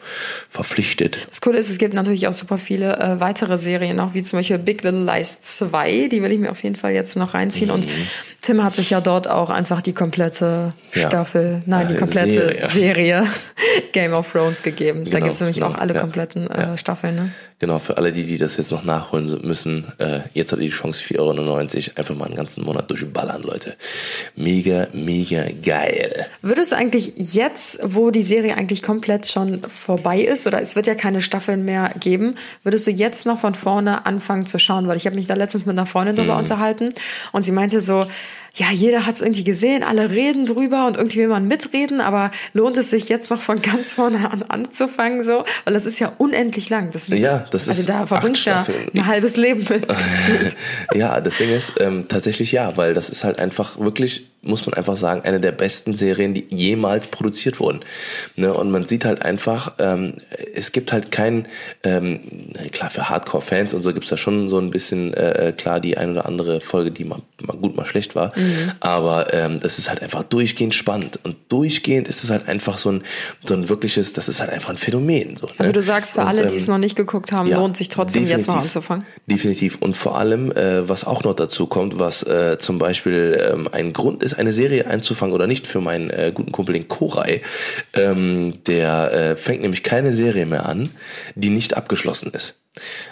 verpflichtet. 0.50 1.28
Das 1.30 1.42
Coole 1.42 1.58
ist, 1.58 1.70
es 1.70 1.78
gibt 1.78 1.94
natürlich 1.94 2.28
auch 2.28 2.34
super 2.34 2.58
viele 2.58 2.98
äh, 2.98 3.20
weitere 3.20 3.58
Serien, 3.58 4.00
auch 4.00 4.14
wie 4.14 4.24
zum 4.24 4.40
Beispiel 4.40 4.58
Big 4.58 4.84
Little 4.84 5.06
Lies 5.06 5.42
2. 5.42 6.08
Die 6.12 6.22
will 6.22 6.32
ich 6.32 6.40
mir 6.40 6.52
auf 6.52 6.64
jeden 6.64 6.76
Fall 6.76 6.92
jetzt 6.94 7.16
noch 7.16 7.34
reinziehen. 7.34 7.70
Und 7.72 7.88
Tim 8.42 8.64
hat 8.64 8.76
sich 8.76 8.90
ja 8.90 9.02
dort 9.02 9.28
auch 9.30 9.50
einfach 9.50 9.82
die 9.82 9.94
komplette 9.94 10.74
Mhm. 10.94 11.02
Ja. 11.02 11.08
Staffel, 11.10 11.62
nein, 11.66 11.88
die 11.90 11.94
Äh, 11.96 11.98
komplette 11.98 12.32
Serie. 12.32 12.68
Serie, 12.68 13.28
Game 13.92 14.14
of 14.14 14.32
Thrones 14.32 14.64
gegeben. 14.64 15.06
da 15.06 15.12
Genau, 15.12 15.26
gibt's 15.26 15.40
nämlich 15.40 15.58
genau, 15.58 15.68
auch 15.70 15.76
alle 15.76 15.94
kompletten 15.94 16.48
äh. 16.50 16.78
Staffeln. 16.78 17.16
Ne? 17.16 17.32
Genau, 17.60 17.80
für 17.80 17.98
alle 17.98 18.12
die, 18.12 18.24
die 18.26 18.38
das 18.38 18.56
jetzt 18.58 18.72
noch 18.72 18.84
nachholen 18.84 19.42
müssen, 19.42 19.88
äh, 19.98 20.20
jetzt 20.36 20.52
habt 20.52 20.62
ihr 20.62 20.70
die 20.70 20.76
Chance, 20.76 21.04
4,99 21.04 21.18
Euro 21.20 21.56
einfach 21.96 22.16
mal 22.16 22.26
einen 22.26 22.36
ganzen 22.36 22.64
Monat 22.64 22.88
durchballern, 22.92 23.42
Leute. 23.42 23.76
Mega, 24.36 24.88
mega 24.94 25.46
geil. 25.66 26.28
Würdest 26.44 26.72
du 26.72 26.76
eigentlich 26.76 27.14
jetzt, 27.18 27.80
wo 27.82 28.12
die 28.12 28.22
Serie 28.22 28.56
eigentlich 28.56 28.84
komplett 28.84 29.26
schon 29.26 29.62
vorbei 29.64 30.22
ist, 30.22 30.46
oder 30.46 30.62
es 30.62 30.76
wird 30.76 30.86
ja 30.86 30.94
keine 30.94 31.20
Staffeln 31.20 31.66
mehr 31.66 31.92
geben, 32.00 32.36
würdest 32.62 32.86
du 32.86 32.92
jetzt 32.92 33.26
noch 33.26 33.40
von 33.40 33.56
vorne 33.56 34.06
anfangen 34.06 34.46
zu 34.46 34.60
schauen? 34.60 34.88
Weil 34.88 34.98
ich 34.98 35.08
habe 35.08 35.16
mich 35.16 35.26
da 35.26 35.34
letztens 35.34 35.66
mit 35.66 35.76
einer 35.78 35.88
Freundin 35.88 36.16
drüber 36.16 36.34
Mhm. 36.34 36.40
unterhalten 36.42 36.94
und 37.32 37.44
sie 37.44 37.52
meinte 37.52 37.82
so, 37.82 38.06
ja, 38.58 38.72
jeder 38.72 39.06
hat 39.06 39.16
es 39.16 39.22
irgendwie 39.22 39.44
gesehen, 39.44 39.84
alle 39.84 40.10
reden 40.10 40.48
drüber 40.48 40.88
und 40.88 40.98
irgendwie 40.98 41.20
will 41.20 41.28
man 41.28 41.48
mitreden, 41.48 42.02
aber 42.02 42.32
lohnt 42.54 42.76
es 42.78 42.90
sich 42.90 43.08
jetzt 43.08 43.30
noch 43.30 43.42
von 43.42 43.62
ganz 43.62 43.94
vorne 43.94 44.32
an 44.32 44.44
anzufangen 44.44 45.24
so? 45.24 45.44
Weil 45.66 45.74
das 45.76 45.86
ist 45.86 46.00
ja 46.00 46.12
unendlich 46.18 46.70
lang. 46.70 46.90
Das, 46.92 47.08
Ja, 47.08 47.46
das 47.52 47.70
also 47.70 47.82
ist 47.82 47.90
da 47.90 48.10
du 48.48 48.50
ja 48.50 48.66
ein 48.94 49.06
halbes 49.06 49.38
Leben 49.38 49.64
mit. 49.70 49.86
ja, 50.96 51.22
das 51.22 51.38
Ding 51.38 51.52
ist 51.52 51.74
ähm, 51.80 52.08
tatsächlich 52.08 52.52
ja, 52.52 52.76
weil 52.78 52.94
das 52.96 53.10
ist 53.10 53.24
halt 53.24 53.40
einfach 53.40 53.80
wirklich, 53.80 54.28
muss 54.42 54.66
man 54.66 54.76
einfach 54.76 54.96
sagen, 54.96 55.22
eine 55.24 55.40
der 55.40 55.52
besten 55.52 55.94
Serien, 55.94 56.34
die 56.34 56.46
jemals 56.50 57.08
produziert 57.08 57.60
wurden. 57.60 57.82
Ne? 58.36 58.54
Und 58.54 58.72
man 58.72 58.86
sieht 58.86 59.04
halt 59.06 59.22
einfach, 59.22 59.74
ähm, 59.80 60.14
es 60.54 60.72
gibt 60.72 60.94
halt 60.94 61.12
kein, 61.12 61.48
ähm, 61.84 62.22
klar 62.72 62.90
für 62.90 63.10
Hardcore-Fans 63.10 63.74
und 63.74 63.82
so 63.82 63.92
gibt's 63.94 64.10
da 64.10 64.18
schon 64.18 64.48
so 64.48 64.60
ein 64.60 64.70
bisschen, 64.70 65.14
äh, 65.14 65.54
klar 65.56 65.80
die 65.80 65.98
ein 65.98 66.12
oder 66.12 66.26
andere 66.26 66.62
Folge, 66.62 66.92
die 66.92 67.04
mal, 67.04 67.22
mal 67.42 67.58
gut, 67.58 67.76
mal 67.76 67.86
schlecht 67.86 68.16
war. 68.16 68.32
Aber 68.80 69.34
ähm, 69.34 69.60
das 69.60 69.80
ist 69.80 69.90
halt 69.90 70.02
einfach 70.02 70.24
durchgehend 70.24 70.76
spannend. 70.76 71.20
Und 71.24 71.36
durchgehend 71.50 72.08
ist 72.08 72.24
es 72.24 72.30
halt 72.30 72.48
einfach 72.48 72.78
so 72.78 72.92
ein, 72.92 73.04
so 73.46 73.54
ein 73.54 73.70
wirkliches, 73.70 74.14
das 74.14 74.30
ist 74.30 74.40
halt 74.40 74.52
einfach 74.52 74.70
ein 74.70 74.78
Phänomen. 74.78 75.38
So, 75.38 75.48
ne? 75.48 75.54
Also 75.58 75.72
du 75.72 75.82
sagst, 75.82 76.14
für 76.14 76.22
Und, 76.22 76.28
alle, 76.28 76.46
die 76.48 76.54
ähm, 76.54 76.58
es 76.58 76.68
noch 76.68 76.78
nicht 76.78 76.96
geguckt 76.96 77.32
haben, 77.32 77.50
ja, 77.50 77.58
lohnt 77.58 77.76
sich 77.76 77.90
trotzdem 77.90 78.28
jetzt 78.28 78.48
noch 78.48 78.58
anzufangen. 78.58 79.04
Definitiv. 79.26 79.78
Und 79.82 79.98
vor 79.98 80.18
allem, 80.18 80.52
äh, 80.52 80.88
was 80.88 81.06
auch 81.06 81.24
noch 81.24 81.34
dazu 81.34 81.68
kommt, 81.68 82.00
was 82.00 82.24
äh, 82.24 82.58
zum 82.60 82.78
Beispiel 82.78 83.50
ähm, 83.52 83.68
ein 83.72 83.94
Grund 83.94 84.24
ist, 84.24 84.27
eine 84.34 84.54
Serie 84.54 84.88
einzufangen 84.88 85.34
oder 85.34 85.48
nicht 85.48 85.68
für 85.68 85.82
meinen 85.82 86.10
äh, 86.10 86.32
guten 86.34 86.52
Kumpel, 86.52 86.74
den 86.74 86.88
Koray, 86.88 87.42
ähm, 87.94 88.64
der 88.68 89.12
äh, 89.12 89.36
fängt 89.36 89.62
nämlich 89.62 89.84
keine 89.84 90.14
Serie 90.14 90.46
mehr 90.46 90.66
an, 90.68 90.90
die 91.36 91.50
nicht 91.50 91.76
abgeschlossen 91.76 92.32
ist. 92.34 92.56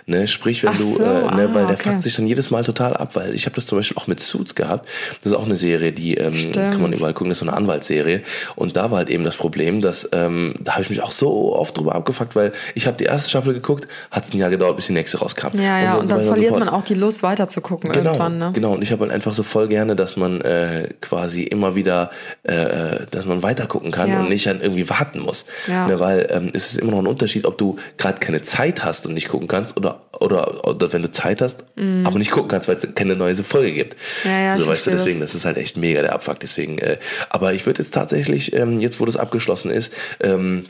Ne, 0.08 0.28
sprich, 0.28 0.64
wenn 0.64 0.72
Ach 0.74 0.78
du, 0.78 0.84
so, 0.84 1.04
äh, 1.04 1.08
ne, 1.08 1.24
ah, 1.50 1.54
weil 1.54 1.66
der 1.66 1.76
okay. 1.76 1.90
fuckt 1.90 2.04
sich 2.04 2.16
dann 2.16 2.28
jedes 2.28 2.52
Mal 2.52 2.64
total 2.64 2.96
ab, 2.96 3.12
weil 3.16 3.34
ich 3.34 3.46
habe 3.46 3.56
das 3.56 3.66
zum 3.66 3.80
Beispiel 3.80 3.98
auch 3.98 4.08
mit 4.08 4.20
Suits 4.20 4.56
gehabt. 4.56 4.88
Das 5.24 5.32
ist 5.32 5.38
auch 5.38 5.46
eine 5.46 5.56
Serie, 5.56 5.92
die 5.92 6.16
ähm, 6.16 6.36
Stimmt. 6.36 6.56
kann 6.56 6.82
man 6.82 6.94
überall 6.94 7.14
gucken, 7.14 7.30
das 7.30 7.38
ist 7.38 7.46
so 7.46 7.48
eine 7.50 7.58
Anwaltsserie. 7.58 8.22
Und 8.56 8.78
da 8.78 8.92
war 8.92 9.00
halt 9.00 9.10
eben 9.10 9.24
das 9.24 9.36
Problem, 9.36 9.82
dass 9.82 10.10
ähm, 10.12 10.56
da 10.60 10.74
habe 10.74 10.84
ich 10.84 10.90
mich 10.90 11.02
auch 11.02 11.12
so 11.12 11.56
oft 11.56 11.78
drüber 11.78 11.96
abgefuckt, 11.96 12.36
weil 12.36 12.52
ich 12.76 12.88
habe 12.88 12.98
die 12.98 13.06
erste 13.06 13.30
Staffel 13.30 13.54
geguckt, 13.54 13.88
hat 14.12 14.26
es 14.26 14.34
ein 14.34 14.38
Jahr 14.38 14.50
gedauert, 14.50 14.76
bis 14.76 14.88
die 14.88 14.94
nächste 14.94 15.20
rauskam. 15.20 15.58
Ja, 15.58 15.80
ja, 15.82 15.94
und, 15.96 16.08
so 16.08 16.14
dann 16.16 16.24
so 16.24 16.28
verliert 16.28 16.50
fort. 16.52 16.60
man 16.60 16.70
auch 16.70 16.84
die 16.84 16.94
Lust 16.94 17.24
weiter 17.24 17.50
zu 17.50 17.62
gucken 17.62 17.92
Genau, 17.92 18.12
irgendwann. 18.12 18.38
Ne? 18.38 18.52
genau. 18.54 18.74
Und 18.74 18.82
ich 18.82 18.92
habe 18.92 19.02
halt 19.02 19.12
einfach 19.12 19.34
so 19.34 19.44
voll 19.44 19.68
gerne, 19.68 19.96
dass 19.96 20.18
man 20.18 20.42
äh, 20.42 20.90
quasi 21.02 21.44
immer 21.44 21.76
wieder, 21.76 22.12
äh, 22.44 23.06
dass 23.10 23.26
man 23.26 23.42
weiter 23.44 23.66
gucken 23.66 23.92
kann 23.92 24.10
Ja. 24.10 24.20
und 24.20 24.30
nicht 24.30 24.46
dann 24.46 24.62
irgendwie 24.62 24.90
warten 24.90 25.20
muss. 25.20 25.46
Ja. 25.68 25.88
Ne, 25.88 26.00
weil 26.00 26.28
ähm, 26.30 26.50
es 26.54 26.72
ist 26.72 26.80
immer 26.80 26.92
noch 26.92 27.00
ein 27.00 27.08
Unterschied, 27.08 27.46
ob 27.46 27.58
du 27.58 27.78
gerade 27.98 28.20
keine 28.20 28.42
Zeit 28.42 28.84
hast 28.84 29.06
und 29.08 29.14
nicht 29.14 29.30
gucken 29.30 29.48
kannst 29.48 29.55
oder 29.76 30.02
oder, 30.20 30.66
oder 30.66 30.94
wenn 30.94 31.02
du 31.02 31.12
Zeit 31.12 31.42
hast, 31.42 31.66
aber 31.76 32.18
nicht 32.18 32.32
gucken 32.32 32.50
kannst, 32.50 32.68
weil 32.68 32.76
es 32.76 32.88
keine 32.96 33.16
neue 33.16 33.36
Folge 33.36 33.74
gibt. 33.74 33.96
Ja, 34.24 34.40
ja, 34.40 34.56
so 34.58 34.66
weißt 34.66 34.88
du, 34.88 34.92
verstehe 34.92 34.94
das. 34.94 35.04
deswegen, 35.04 35.20
das. 35.20 35.36
ist 35.36 35.46
halt 35.46 35.58
echt 35.58 35.78
mega 35.78 36.02
der 36.02 36.14
Abfuck. 36.14 36.40
Deswegen, 36.40 36.78
äh, 36.80 36.98
aber 37.30 37.54
ich 37.54 37.66
würde 37.66 37.82
jetzt 37.82 37.94
tatsächlich, 37.94 38.54
ähm, 38.54 38.80
jetzt 38.80 39.00
wo 39.00 39.06
das 39.06 39.18
abgeschlossen 39.18 39.72
ist, 39.72 39.92
ähm, 40.22 40.66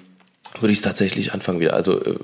würde 0.59 0.71
ich 0.71 0.79
es 0.79 0.83
tatsächlich 0.83 1.33
anfangen 1.33 1.59
wieder. 1.59 1.73
Also 1.73 2.01
äh, 2.01 2.15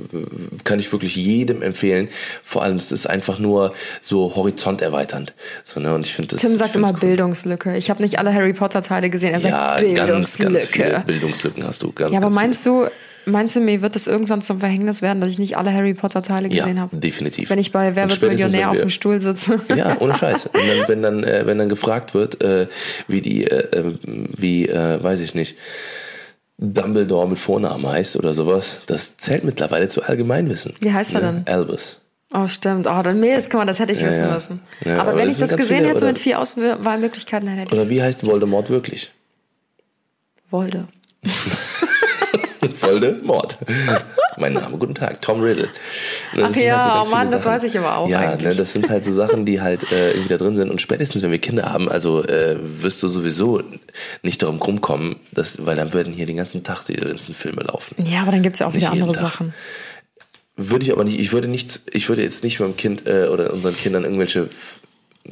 kann 0.63 0.79
ich 0.79 0.91
wirklich 0.91 1.15
jedem 1.15 1.61
empfehlen. 1.61 2.09
Vor 2.43 2.63
allem, 2.63 2.77
es 2.77 2.91
ist 2.91 3.07
einfach 3.07 3.39
nur 3.39 3.73
so 4.01 4.35
horizonterweiternd. 4.35 5.33
So, 5.63 5.79
ne? 5.79 5.93
Und 5.93 6.05
ich 6.05 6.13
finde 6.13 6.29
das. 6.35 6.41
Tim 6.41 6.55
sagt 6.55 6.75
immer 6.75 6.91
cool. 6.91 6.99
Bildungslücke. 6.99 7.75
Ich 7.77 7.89
habe 7.89 8.01
nicht 8.01 8.19
alle 8.19 8.33
Harry 8.33 8.53
Potter 8.53 8.81
Teile 8.81 9.09
gesehen. 9.09 9.33
Er 9.33 9.41
sagt 9.41 9.53
Ja, 9.53 9.75
ganz, 9.75 10.37
Bildungslücke. 10.37 10.51
ganz 10.53 10.67
viele 10.67 11.03
Bildungslücken 11.05 11.63
hast 11.65 11.83
du. 11.83 11.91
Ganz, 11.91 12.11
ja, 12.11 12.17
aber 12.17 12.27
ganz 12.27 12.35
meinst 12.35 12.65
du, 12.65 12.87
meinst 13.25 13.55
du, 13.55 13.59
mir 13.59 13.81
wird 13.81 13.95
es 13.95 14.07
irgendwann 14.07 14.41
zum 14.41 14.59
Verhängnis 14.59 15.01
werden, 15.01 15.19
dass 15.19 15.29
ich 15.29 15.39
nicht 15.39 15.57
alle 15.57 15.73
Harry 15.73 15.93
Potter 15.93 16.21
Teile 16.21 16.49
gesehen 16.49 16.77
ja, 16.77 16.83
habe? 16.83 16.97
definitiv. 16.97 17.49
Wenn 17.49 17.59
ich 17.59 17.71
bei 17.71 17.95
Wer 17.95 18.09
wird 18.09 18.21
Millionär 18.21 18.71
auf 18.71 18.77
dem 18.77 18.89
Stuhl 18.89 19.19
sitze. 19.19 19.59
Ja, 19.75 19.97
ohne 19.99 20.15
Scheiß. 20.15 20.45
Und 20.53 20.55
dann, 20.55 20.87
wenn 20.87 21.01
dann, 21.01 21.23
äh, 21.23 21.45
wenn 21.45 21.57
dann 21.57 21.69
gefragt 21.69 22.13
wird, 22.13 22.41
äh, 22.43 22.67
wie 23.07 23.21
die, 23.21 23.45
äh, 23.45 23.77
äh, 23.77 23.93
wie, 24.03 24.67
äh, 24.67 25.01
weiß 25.01 25.21
ich 25.21 25.33
nicht, 25.33 25.57
Dumbledore 26.57 27.27
mit 27.27 27.39
Vornamen 27.39 27.87
heißt 27.87 28.17
oder 28.17 28.33
sowas, 28.33 28.81
das 28.85 29.17
zählt 29.17 29.43
mittlerweile 29.43 29.87
zu 29.87 30.03
Allgemeinwissen. 30.03 30.73
Wie 30.79 30.93
heißt 30.93 31.13
er 31.13 31.21
Ne? 31.21 31.43
denn? 31.45 31.53
Albus. 31.53 32.01
Oh, 32.33 32.47
stimmt. 32.47 32.87
Oh, 32.87 33.01
dann 33.01 33.19
Mist, 33.19 33.49
guck 33.49 33.59
mal, 33.59 33.65
das 33.65 33.79
hätte 33.79 33.91
ich 33.93 34.03
wissen 34.03 34.23
ja. 34.23 34.33
müssen. 34.33 34.59
Ja, 34.85 34.99
aber, 35.01 35.11
aber 35.11 35.17
wenn 35.17 35.27
das 35.27 35.35
ich 35.35 35.39
das 35.39 35.57
gesehen 35.57 35.77
viele, 35.79 35.89
hätte 35.89 35.97
oder? 35.97 36.07
mit 36.07 36.19
vier 36.19 36.39
Auswahlmöglichkeiten, 36.39 37.47
dann 37.47 37.57
hätte 37.57 37.75
ich 37.75 37.81
Oder 37.81 37.89
wie 37.89 38.01
heißt 38.01 38.25
Voldemort 38.25 38.69
wirklich? 38.69 39.11
Wolde. 40.49 40.87
Voldemort. 42.91 43.57
mein 44.37 44.53
Name, 44.53 44.77
guten 44.77 44.95
Tag, 44.95 45.21
Tom 45.21 45.41
Riddle. 45.41 45.69
Das 46.35 46.51
Ach 46.51 46.55
ja, 46.55 46.75
ganz 46.75 46.87
oh 46.87 47.03
viele 47.03 47.15
Mann, 47.15 47.31
das 47.31 47.45
weiß 47.45 47.63
ich 47.63 47.77
aber 47.77 47.97
auch 47.97 48.09
Ja, 48.09 48.19
eigentlich. 48.19 48.49
ne, 48.49 48.55
das 48.55 48.73
sind 48.73 48.89
halt 48.89 49.05
so 49.05 49.13
Sachen, 49.13 49.45
die 49.45 49.61
halt 49.61 49.91
äh, 49.91 50.11
irgendwie 50.11 50.29
da 50.29 50.37
drin 50.37 50.55
sind. 50.55 50.69
Und 50.69 50.81
spätestens, 50.81 51.21
wenn 51.23 51.31
wir 51.31 51.39
Kinder 51.39 51.71
haben, 51.71 51.89
also 51.89 52.23
äh, 52.23 52.57
wirst 52.61 53.01
du 53.03 53.07
sowieso 53.07 53.61
nicht 54.23 54.41
darum 54.41 54.57
rumkommen, 54.61 55.15
dass, 55.31 55.65
weil 55.65 55.75
dann 55.75 55.93
würden 55.93 56.13
hier 56.13 56.25
den 56.25 56.37
ganzen 56.37 56.63
Tag 56.63 56.85
die 56.85 56.93
ganzen 56.95 57.33
Filme 57.33 57.63
laufen. 57.63 57.95
Ja, 58.03 58.21
aber 58.21 58.31
dann 58.31 58.41
gibt 58.41 58.55
es 58.55 58.59
ja 58.59 58.67
auch 58.67 58.73
Nicht 58.73 58.81
wieder 58.83 58.91
andere 58.91 59.13
Tag. 59.13 59.21
Sachen. 59.21 59.53
Würde 60.57 60.85
ich 60.85 60.91
aber 60.91 61.03
nicht, 61.03 61.19
ich 61.19 61.33
würde 61.33 61.47
nichts, 61.47 61.85
ich 61.91 62.09
würde 62.09 62.21
jetzt 62.23 62.43
nicht 62.43 62.59
meinem 62.59 62.75
Kind 62.77 63.07
äh, 63.07 63.27
oder 63.27 63.51
unseren 63.53 63.75
Kindern 63.75 64.03
irgendwelche 64.03 64.49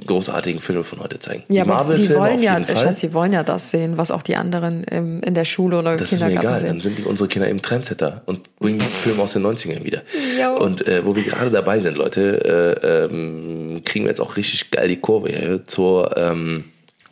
großartigen 0.06 0.62
Filme 0.62 0.84
von 0.84 1.00
heute 1.00 1.20
zeigen. 1.20 1.44
Ja, 1.50 1.64
die 1.64 1.70
aber 1.70 1.96
die 1.96 2.10
wollen 2.10 2.36
auf 2.36 2.42
ja, 2.42 2.64
Fall. 2.64 2.76
Schatz, 2.76 3.00
die 3.00 3.14
wollen 3.14 3.34
ja 3.34 3.44
das 3.44 3.72
sehen, 3.72 3.98
was 3.98 4.12
auch 4.12 4.22
die 4.22 4.36
anderen 4.36 4.84
im, 4.84 5.22
in 5.22 5.34
der 5.34 5.46
Schule 5.46 5.80
oder 5.80 5.94
im 5.94 5.98
Das 5.98 6.14
ist 6.14 6.20
mir 6.20 6.28
Kindergarten 6.28 6.58
egal, 6.58 6.70
dann 6.70 6.82
sehen. 6.82 6.96
sind 6.96 7.00
die, 7.00 7.10
unsere 7.10 7.28
Kinder 7.28 7.50
eben 7.50 7.62
Trendsetter 7.62 8.22
und 8.26 8.56
bringen 8.58 8.82
Filme 8.82 9.24
aus 9.24 9.34
den 9.34 9.46
90ern 9.46 9.84
wieder. 9.84 10.02
Jo. 10.40 10.56
Und 10.64 10.88
äh, 10.88 11.06
wo 11.06 11.16
wir 11.16 11.24
gerade 11.24 11.52
dabei 11.52 11.80
sind, 11.80 11.98
Leute, 11.98 12.78
äh, 12.82 13.06
ähm, 13.06 13.82
kriegen 13.84 14.06
wir 14.06 14.10
jetzt 14.10 14.22
auch 14.22 14.38
richtig 14.38 14.72
geil 14.72 14.88
die 14.88 14.98
Kurve 14.98 15.30
hier 15.30 15.68
zur 15.68 16.16
ähm, 16.18 16.66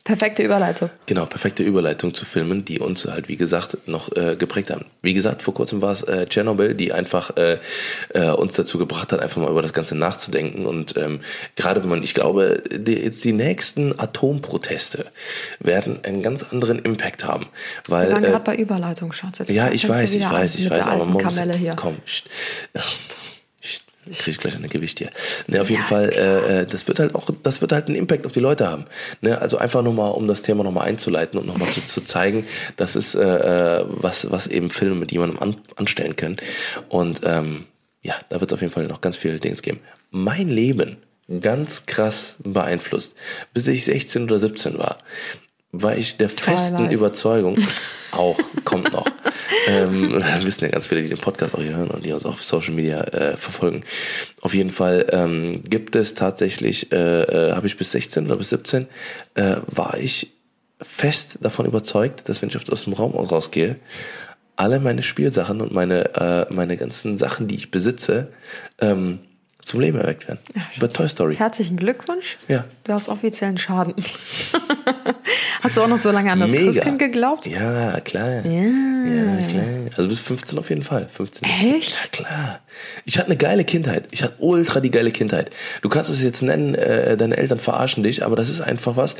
Perfekte 0.08 0.42
Überleitung. 0.42 0.90
genau 1.06 1.26
perfekte 1.26 1.64
Überleitung 1.64 2.14
zu 2.14 2.24
Filmen, 2.24 2.64
die 2.64 2.80
uns 2.80 3.06
halt 3.06 3.28
wie 3.28 3.36
gesagt 3.36 3.78
noch 3.88 4.10
äh, 4.16 4.38
geprägt 4.38 4.72
haben. 4.72 4.86
Wie 5.02 5.14
gesagt, 5.14 5.42
vor 5.42 5.54
kurzem 5.54 5.82
war 5.82 5.92
es 5.92 6.02
äh, 6.04 6.26
Chernobyl, 6.30 6.76
die 6.76 6.94
einfach 6.94 7.36
äh, 7.36 7.58
äh, 8.14 8.30
uns 8.30 8.54
dazu 8.54 8.78
gebracht 8.78 9.12
hat, 9.12 9.20
einfach 9.20 9.42
mal 9.42 9.52
über 9.52 9.62
das 9.62 9.74
Ganze 9.74 9.96
nachzudenken. 9.96 10.66
Und 10.66 10.96
ähm, 10.96 11.20
gerade 11.58 11.84
wenn 11.84 11.90
man, 11.90 12.04
ich 12.04 12.14
glaube, 12.14 12.64
die, 12.72 12.94
jetzt 12.94 13.26
die 13.26 13.34
nächsten 13.34 14.00
Atomproteste 14.00 15.08
werden 15.60 16.00
einen 16.04 16.22
ganz 16.22 16.42
anderen 16.54 16.80
Impact 16.80 17.26
haben, 17.26 17.48
weil 17.90 18.08
Wir 18.08 18.14
waren 18.14 18.24
äh, 18.24 18.28
gerade 18.28 18.44
bei 18.46 18.56
Überleitung, 18.56 19.12
Schatz. 19.12 19.40
Jetzt 19.40 19.52
ja, 19.52 19.70
ich 19.72 19.86
fängst 19.88 20.16
du 20.16 20.22
weiß, 20.22 20.24
ich 20.24 20.32
weiß, 20.32 20.56
ich 20.56 20.70
weiß, 20.70 20.88
aber 20.88 21.54
hier. 21.58 21.76
komm, 21.76 21.98
pst, 22.06 22.30
ja, 24.10 24.18
krieg 24.18 24.34
ich 24.34 24.38
gleich 24.38 24.56
ein 24.56 24.68
Gewicht 24.70 25.00
hier. 25.00 25.10
Ne, 25.48 25.62
auf 25.62 25.70
jeden 25.70 25.82
Ja, 25.82 25.88
Fall, 25.88 26.06
ist 26.10 26.18
äh, 26.18 26.62
äh, 26.62 26.66
das 26.66 26.88
wird 26.88 27.00
halt 27.00 27.16
auch, 27.16 27.30
das 27.44 27.62
wird 27.62 27.72
halt 27.72 27.88
einen 27.88 27.96
Impact 27.96 28.26
auf 28.26 28.32
die 28.32 28.40
Leute 28.40 28.68
haben. 28.70 28.86
Ne, 29.22 29.40
also 29.40 29.58
einfach 29.58 29.84
nur 29.84 29.94
mal, 29.94 30.10
um 30.10 30.28
das 30.28 30.42
Thema 30.42 30.64
nochmal 30.64 30.88
einzuleiten 30.88 31.40
und 31.40 31.48
nochmal 31.48 31.70
zu, 31.70 31.84
zu 31.84 32.02
zeigen, 32.02 32.46
dass 32.76 32.96
es, 32.96 33.16
äh, 33.16 33.24
äh, 33.24 33.86
was, 33.88 34.32
was 34.32 34.48
eben 34.48 34.70
Filme 34.70 34.96
mit 34.96 35.12
jemandem 35.12 35.40
an, 35.40 35.58
anstellen 35.76 36.16
können. 36.16 36.38
Und 36.90 37.22
ähm, 37.24 37.66
ja, 38.02 38.16
da 38.30 38.40
wird 38.40 38.52
es 38.52 38.56
auf 38.56 38.62
jeden 38.62 38.74
Fall 38.74 38.88
noch 38.88 39.02
ganz 39.02 39.18
viele 39.18 39.40
Dings 39.40 39.62
geben. 39.62 39.80
Mein 40.12 40.48
Leben 40.48 40.98
ganz 41.42 41.86
krass 41.86 42.38
beeinflusst, 42.44 43.16
bis 43.54 43.68
ich 43.68 43.84
16 43.86 44.24
oder 44.24 44.40
17 44.40 44.78
war, 44.78 45.00
war 45.72 45.98
ich 45.98 46.18
der 46.18 46.30
festen 46.30 46.78
Twilight. 46.78 46.94
Überzeugung, 46.94 47.58
auch 48.12 48.40
kommt 48.64 48.92
noch. 48.94 49.06
ähm, 49.68 50.22
wissen 50.42 50.66
ja 50.66 50.72
ganz 50.72 50.88
viele, 50.88 51.04
die 51.04 51.10
den 51.10 51.18
Podcast 51.18 51.56
auch 51.56 51.62
hier 51.62 51.76
hören 51.76 51.90
und 51.90 52.06
die 52.06 52.12
uns 52.14 52.26
auf 52.26 52.42
Social 52.42 52.74
Media 52.74 53.02
äh, 53.02 53.38
verfolgen. 53.38 53.84
Auf 54.42 54.54
jeden 54.54 54.72
Fall 54.72 55.08
ähm, 55.12 55.64
gibt 55.64 55.96
es 55.96 56.14
tatsächlich, 56.14 56.92
äh, 56.92 57.24
äh, 57.24 57.54
habe 57.54 57.68
ich 57.68 57.78
bis 57.78 57.92
16 57.92 58.26
oder 58.26 58.38
bis 58.38 58.50
17, 58.50 58.88
äh, 59.36 59.58
war 59.68 59.98
ich 59.98 60.34
fest 60.82 61.40
davon 61.42 61.66
überzeugt, 61.66 62.30
dass 62.30 62.42
wenn 62.42 62.50
ich 62.50 62.72
aus 62.72 62.84
dem 62.84 62.94
Raum 62.94 63.14
rausgehe, 63.14 63.78
alle 64.56 64.80
meine 64.80 65.04
Spielsachen 65.04 65.62
und 65.62 65.72
meine, 65.72 66.16
äh, 66.16 66.54
meine 66.54 66.78
ganzen 66.78 67.18
Sachen, 67.18 67.48
die 67.48 67.56
ich 67.56 67.72
besitze, 67.72 68.32
ähm, 68.80 69.20
zum 69.62 69.82
Leben 69.82 70.00
erweckt 70.00 70.28
werden. 70.28 70.40
Bei 70.80 70.88
Toy 70.88 71.10
Story. 71.10 71.36
Herzlichen 71.36 71.78
Glückwunsch. 71.78 72.38
Ja. 72.48 72.66
Du 72.86 72.94
hast 72.94 73.10
offiziellen 73.10 73.58
Schaden. 73.58 73.94
hast 75.62 75.78
du 75.78 75.82
auch 75.82 75.88
noch 75.88 75.98
so 75.98 76.12
lange 76.12 76.32
an 76.32 76.40
das 76.40 76.52
Mega. 76.52 76.66
Christkind 76.66 77.00
geglaubt? 77.00 77.46
Ja, 77.48 78.00
klar. 78.02 78.46
Ja. 78.46 78.52
Ja, 78.52 79.48
klar. 79.48 79.64
Also 79.96 80.10
bis 80.10 80.20
15 80.20 80.60
auf 80.60 80.70
jeden 80.70 80.84
Fall. 80.84 81.08
15. 81.10 81.48
Echt? 81.48 81.92
Ja, 81.92 82.08
klar. 82.12 82.60
Ich 83.06 83.18
hatte 83.18 83.28
eine 83.28 83.38
geile 83.38 83.64
Kindheit. 83.64 84.08
Ich 84.12 84.24
hatte 84.24 84.36
ultra 84.40 84.80
die 84.80 84.92
geile 84.92 85.12
Kindheit. 85.12 85.52
Du 85.82 85.90
kannst 85.90 86.10
es 86.10 86.22
jetzt 86.22 86.42
nennen, 86.42 86.76
äh, 86.76 87.18
deine 87.18 87.38
Eltern 87.38 87.60
verarschen 87.60 88.04
dich, 88.04 88.26
aber 88.26 88.36
das 88.36 88.50
ist 88.50 88.62
einfach 88.62 88.96
was, 88.96 89.16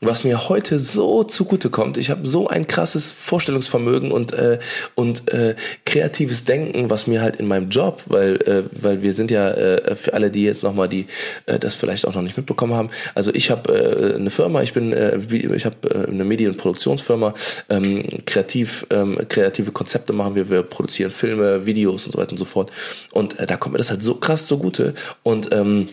was 0.00 0.24
mir 0.24 0.48
heute 0.48 0.78
so 0.78 1.24
zugute 1.24 1.70
kommt. 1.70 1.96
Ich 1.96 2.10
habe 2.10 2.26
so 2.26 2.48
ein 2.48 2.66
krasses 2.66 3.10
Vorstellungsvermögen 3.12 4.12
und 4.12 4.32
äh, 4.32 4.58
und 4.94 5.32
äh, 5.32 5.56
kreatives 5.84 6.44
Denken, 6.44 6.90
was 6.90 7.06
mir 7.06 7.20
halt 7.20 7.36
in 7.36 7.48
meinem 7.48 7.68
Job, 7.68 8.02
weil 8.06 8.36
äh, 8.42 8.62
weil 8.70 9.02
wir 9.02 9.12
sind 9.12 9.30
ja 9.30 9.50
äh, 9.50 9.96
für 9.96 10.14
alle, 10.14 10.30
die 10.30 10.44
jetzt 10.44 10.62
noch 10.62 10.74
mal 10.74 10.88
die 10.88 11.06
äh, 11.46 11.58
das 11.58 11.74
vielleicht 11.74 12.06
auch 12.06 12.14
noch 12.14 12.22
nicht 12.22 12.36
mitbekommen 12.36 12.74
haben. 12.74 12.90
Also 13.14 13.32
ich 13.34 13.50
habe 13.50 13.72
äh, 13.72 14.14
eine 14.14 14.30
Firma, 14.30 14.62
ich 14.62 14.72
bin 14.72 14.92
äh, 14.92 15.18
ich 15.18 15.64
habe 15.64 15.76
äh, 15.90 16.08
eine 16.08 16.24
Medienproduktionsfirma, 16.24 17.34
ähm, 17.68 18.02
kreativ 18.24 18.86
ähm, 18.90 19.18
kreative 19.28 19.72
Konzepte 19.72 20.12
machen 20.12 20.34
wir, 20.36 20.48
wir 20.48 20.62
produzieren 20.62 21.10
Filme, 21.10 21.66
Videos 21.66 22.06
und 22.06 22.12
so 22.12 22.18
weiter 22.18 22.32
und 22.32 22.38
so 22.38 22.44
fort. 22.44 22.70
Und 23.12 23.38
äh, 23.38 23.46
da 23.46 23.56
kommt 23.56 23.72
mir 23.72 23.78
das 23.78 23.90
halt 23.90 24.02
so 24.02 24.14
krass 24.14 24.46
zugute 24.46 24.94
und 25.22 25.52
ähm, 25.52 25.88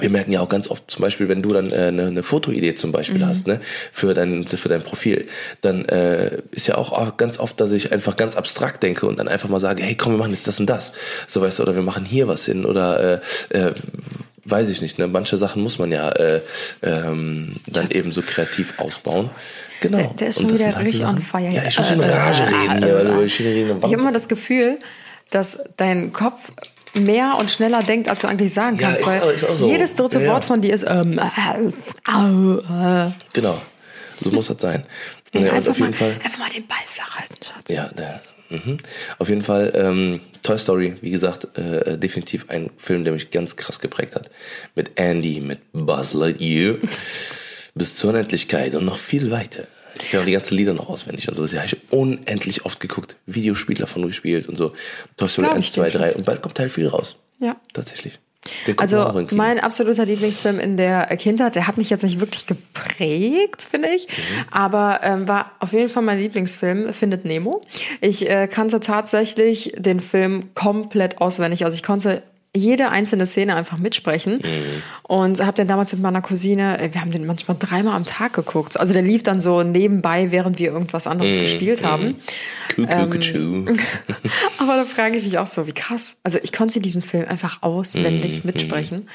wir 0.00 0.10
merken 0.10 0.30
ja 0.30 0.40
auch 0.40 0.48
ganz 0.48 0.70
oft, 0.70 0.88
zum 0.88 1.02
Beispiel, 1.02 1.28
wenn 1.28 1.42
du 1.42 1.48
dann 1.48 1.72
äh, 1.72 1.86
eine, 1.86 2.06
eine 2.06 2.22
Fotoidee 2.22 2.76
zum 2.76 2.92
Beispiel 2.92 3.26
hast, 3.26 3.48
ne, 3.48 3.60
für 3.90 4.14
dein, 4.14 4.46
für 4.46 4.68
dein 4.68 4.82
Profil, 4.82 5.26
dann 5.60 5.86
äh, 5.86 6.38
ist 6.52 6.68
ja 6.68 6.76
auch 6.76 7.16
ganz 7.16 7.40
oft, 7.40 7.58
dass 7.60 7.72
ich 7.72 7.90
einfach 7.90 8.16
ganz 8.16 8.36
abstrakt 8.36 8.82
denke 8.84 9.06
und 9.06 9.18
dann 9.18 9.26
einfach 9.26 9.48
mal 9.48 9.58
sage, 9.58 9.82
hey, 9.82 9.96
komm, 9.96 10.12
wir 10.12 10.18
machen 10.18 10.30
jetzt 10.30 10.46
das 10.46 10.60
und 10.60 10.66
das. 10.66 10.92
So 11.26 11.40
weißt 11.40 11.58
du, 11.58 11.64
oder 11.64 11.74
wir 11.74 11.82
machen 11.82 12.04
hier 12.04 12.28
was 12.28 12.44
hin 12.44 12.64
oder 12.64 13.20
äh, 13.50 13.58
äh, 13.58 13.72
weiß 14.44 14.68
ich 14.68 14.82
nicht, 14.82 14.98
ne? 14.98 15.08
Manche 15.08 15.36
Sachen 15.36 15.62
muss 15.62 15.78
man 15.78 15.90
ja 15.90 16.10
äh, 16.10 16.42
ähm, 16.82 17.56
dann 17.66 17.90
eben 17.90 18.12
so 18.12 18.22
kreativ 18.22 18.78
ausbauen. 18.78 19.30
Genau. 19.80 19.98
Der, 19.98 20.06
der 20.14 20.28
ist 20.28 20.38
schon 20.40 20.48
das 20.48 20.58
wieder 20.60 20.66
halt 20.66 20.78
richtig 20.78 21.00
Sachen- 21.00 21.16
on 21.16 21.22
fire. 21.22 21.50
Ja, 21.50 21.64
ich 21.66 21.76
muss 21.76 21.90
in 21.90 22.00
Rage 22.00 22.44
reden 22.44 22.78
hier, 22.78 22.94
weil 22.94 23.06
wir 23.06 23.14
über 23.14 23.28
Schiene 23.28 23.48
reden. 23.50 23.78
Ich 23.78 23.84
habe 23.84 23.94
immer 23.94 24.12
das 24.12 24.28
Gefühl, 24.28 24.78
dass 25.30 25.58
dein 25.76 26.12
Kopf 26.12 26.50
mehr 26.94 27.36
und 27.38 27.50
schneller 27.50 27.82
denkt, 27.82 28.08
als 28.08 28.22
du 28.22 28.28
eigentlich 28.28 28.52
sagen 28.52 28.78
Ja, 28.80 28.88
kannst. 28.88 29.06
weil 29.06 29.20
auch- 29.22 29.50
auch 29.50 29.54
so. 29.56 29.68
jedes 29.68 29.94
dritte 29.94 30.18
Ja, 30.20 30.24
ja. 30.26 30.32
Wort 30.32 30.44
von 30.44 30.60
dir 30.60 30.72
ist 30.74 30.84
ähm, 30.88 31.18
äh, 31.18 32.10
au, 32.10 32.58
äh. 32.58 33.10
Genau. 33.32 33.60
So 34.22 34.30
muss 34.30 34.48
das 34.48 34.60
sein. 34.60 34.84
Ja, 35.34 35.52
einfach, 35.52 35.72
auf 35.72 35.78
jeden 35.78 35.90
mal, 35.90 35.96
Fall. 35.96 36.12
einfach 36.24 36.38
mal 36.38 36.48
den 36.48 36.66
Ball 36.66 36.78
flach 36.86 37.16
halten, 37.18 37.34
Schatz. 37.44 37.68
Ja, 37.70 37.88
der, 37.88 38.22
mhm. 38.48 38.78
auf 39.18 39.28
jeden 39.28 39.42
Fall 39.42 39.70
ähm, 39.74 40.20
Toy 40.42 40.58
Story, 40.58 40.96
wie 41.02 41.10
gesagt, 41.10 41.46
äh, 41.58 41.98
definitiv 41.98 42.46
ein 42.48 42.70
Film, 42.78 43.04
der 43.04 43.12
mich 43.12 43.30
ganz 43.30 43.54
krass 43.54 43.78
geprägt 43.78 44.14
hat. 44.16 44.30
Mit 44.74 44.92
Andy, 44.98 45.42
mit 45.42 45.58
Buzz 45.74 46.14
Lightyear, 46.14 46.76
bis 47.74 47.96
zur 47.96 48.08
Unendlichkeit 48.10 48.74
und 48.74 48.86
noch 48.86 48.96
viel 48.96 49.30
weiter. 49.30 49.64
Ich 50.02 50.10
kann 50.10 50.20
auch 50.20 50.24
die 50.24 50.32
ganzen 50.32 50.56
Lieder 50.56 50.74
noch 50.74 50.88
auswendig 50.88 51.28
und 51.28 51.34
so. 51.36 51.42
Das 51.42 51.54
habe 51.54 51.66
ich 51.66 51.76
unendlich 51.90 52.64
oft 52.64 52.80
geguckt. 52.80 53.16
Videospiele 53.26 53.80
davon 53.80 54.06
gespielt 54.06 54.48
und 54.48 54.56
so. 54.56 54.72
Toy 55.16 55.28
Story 55.28 55.46
glaub 55.46 55.56
1, 55.56 55.66
ich 55.66 55.72
dir, 55.72 55.82
2, 55.82 55.90
3 55.90 55.98
Schatz. 56.06 56.16
und 56.16 56.24
bald 56.24 56.42
kommt 56.42 56.54
Teil 56.56 56.68
4 56.68 56.90
raus. 56.90 57.16
Ja. 57.40 57.56
Tatsächlich. 57.72 58.18
Also 58.78 59.26
mein 59.32 59.58
absoluter 59.60 60.06
Lieblingsfilm 60.06 60.58
in 60.58 60.76
der 60.78 61.04
Kindheit, 61.18 61.54
der 61.54 61.66
hat 61.66 61.76
mich 61.76 61.90
jetzt 61.90 62.02
nicht 62.04 62.18
wirklich 62.20 62.46
geprägt, 62.46 63.66
finde 63.70 63.88
ich, 63.90 64.06
Mhm. 64.08 64.44
aber 64.50 65.00
ähm, 65.02 65.28
war 65.28 65.52
auf 65.58 65.72
jeden 65.72 65.88
Fall 65.90 66.02
mein 66.02 66.18
Lieblingsfilm, 66.18 66.92
Findet 66.94 67.24
Nemo. 67.24 67.60
Ich 68.00 68.28
äh, 68.30 68.46
kannte 68.48 68.80
tatsächlich 68.80 69.72
den 69.76 70.00
Film 70.00 70.54
komplett 70.54 71.20
auswendig, 71.20 71.64
also 71.64 71.74
ich 71.76 71.82
konnte 71.82 72.22
jede 72.56 72.88
einzelne 72.90 73.26
Szene 73.26 73.54
einfach 73.54 73.78
mitsprechen 73.78 74.34
Mhm. 74.42 74.82
und 75.02 75.40
habe 75.40 75.52
den 75.52 75.68
damals 75.68 75.92
mit 75.92 76.02
meiner 76.02 76.22
Cousine, 76.22 76.78
äh, 76.80 76.92
wir 76.94 77.00
haben 77.00 77.10
den 77.10 77.26
manchmal 77.26 77.56
dreimal 77.58 77.94
am 77.94 78.04
Tag 78.06 78.32
geguckt. 78.32 78.78
Also 78.80 78.92
der 78.94 79.02
lief 79.02 79.22
dann 79.22 79.40
so 79.40 79.62
nebenbei, 79.62 80.30
während 80.32 80.58
wir 80.58 80.72
irgendwas 80.72 81.06
anderes 81.06 81.36
Mhm. 81.36 81.42
gespielt 81.42 81.84
haben. 81.84 82.16
Kuckuckutschu. 82.74 83.64
Aber 84.58 84.76
da 84.76 84.84
frage 84.84 85.18
ich 85.18 85.24
mich 85.24 85.38
auch 85.38 85.46
so, 85.46 85.66
wie 85.66 85.72
krass. 85.72 86.16
Also 86.22 86.38
ich 86.42 86.52
konnte 86.52 86.80
diesen 86.80 87.02
Film 87.02 87.28
einfach 87.28 87.58
Mhm, 87.62 87.62
auswendig 87.68 88.44
mitsprechen. 88.44 89.08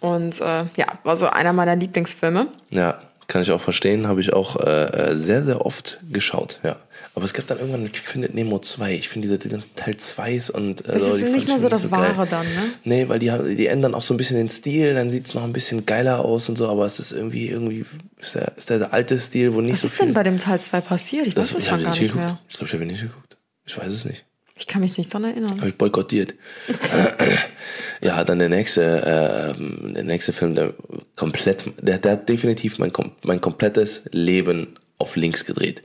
Und 0.00 0.40
äh, 0.40 0.64
ja, 0.76 0.86
war 1.04 1.16
so 1.16 1.26
einer 1.28 1.52
meiner 1.52 1.76
Lieblingsfilme. 1.76 2.48
Ja, 2.70 2.98
kann 3.32 3.42
ich 3.42 3.50
auch 3.50 3.60
verstehen, 3.60 4.06
habe 4.06 4.20
ich 4.20 4.32
auch 4.32 4.56
äh, 4.56 4.84
äh, 5.12 5.16
sehr, 5.16 5.42
sehr 5.42 5.64
oft 5.66 5.98
geschaut, 6.10 6.60
ja. 6.62 6.76
Aber 7.14 7.24
es 7.24 7.34
gab 7.34 7.46
dann 7.46 7.58
irgendwann 7.58 7.88
Findet 7.88 8.34
Nemo 8.34 8.58
2. 8.58 8.94
Ich 8.94 9.08
finde 9.08 9.26
diese 9.28 9.36
die 9.38 9.48
ganzen 9.50 9.74
Teil 9.74 9.94
2s 9.94 10.50
und 10.50 10.86
äh, 10.88 10.92
Das 10.92 11.02
so, 11.04 11.16
ist 11.16 11.32
nicht 11.32 11.46
mehr 11.48 11.58
so 11.58 11.68
das 11.68 11.90
geil. 11.90 12.00
Wahre 12.16 12.26
dann, 12.26 12.46
ne? 12.46 12.62
Nee, 12.84 13.08
weil 13.08 13.18
die, 13.18 13.30
die 13.56 13.66
ändern 13.66 13.94
auch 13.94 14.02
so 14.02 14.14
ein 14.14 14.16
bisschen 14.16 14.36
den 14.36 14.48
Stil, 14.48 14.94
dann 14.94 15.10
sieht's 15.10 15.34
noch 15.34 15.42
ein 15.42 15.52
bisschen 15.52 15.84
geiler 15.84 16.24
aus 16.24 16.48
und 16.48 16.56
so, 16.56 16.68
aber 16.68 16.86
es 16.86 17.00
ist 17.00 17.12
irgendwie, 17.12 17.48
irgendwie, 17.48 17.84
ist 18.18 18.34
der, 18.34 18.52
ist 18.56 18.70
der, 18.70 18.78
der 18.78 18.92
alte 18.92 19.18
Stil, 19.20 19.52
wo 19.54 19.60
nicht 19.60 19.72
Was 19.74 19.80
so 19.82 19.86
ist 19.88 19.96
viel. 19.96 20.06
denn 20.06 20.14
bei 20.14 20.22
dem 20.22 20.38
Teil 20.38 20.60
2 20.60 20.80
passiert? 20.80 21.26
Ich 21.26 21.36
weiß 21.36 21.54
es 21.54 21.64
schon 21.64 21.72
habe 21.72 21.82
gar 21.82 21.90
nicht 21.90 22.00
nicht 22.00 22.12
geguckt. 22.12 22.30
mehr. 22.30 22.38
Ich 22.48 22.54
glaube, 22.56 22.66
ich 22.68 22.72
habe 22.74 22.84
ihn 22.84 22.90
nicht 22.90 23.02
geguckt. 23.02 23.36
Ich 23.66 23.76
weiß 23.76 23.92
es 23.92 24.04
nicht. 24.04 24.24
Ich 24.54 24.66
kann 24.66 24.80
mich 24.82 24.98
nicht 24.98 25.12
dran 25.12 25.24
erinnern. 25.24 25.58
Habe 25.60 25.70
ich 25.70 25.76
boykottiert. 25.78 26.34
ja, 28.02 28.22
dann 28.24 28.38
der 28.38 28.48
nächste, 28.48 29.54
äh, 29.56 29.92
der 29.94 30.04
nächste 30.04 30.32
Film, 30.32 30.54
der 30.54 30.74
komplett, 31.16 31.64
der, 31.80 31.98
der 31.98 32.12
hat 32.12 32.28
definitiv 32.28 32.78
mein, 32.78 32.92
mein 33.22 33.40
komplettes 33.40 34.02
Leben 34.10 34.74
auf 34.98 35.16
links 35.16 35.44
gedreht, 35.44 35.82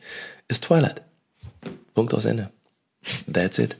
ist 0.48 0.66
Twilight. 0.66 1.02
Punkt 1.94 2.14
aus 2.14 2.26
Ende. 2.26 2.52
That's 3.32 3.58
it. 3.58 3.78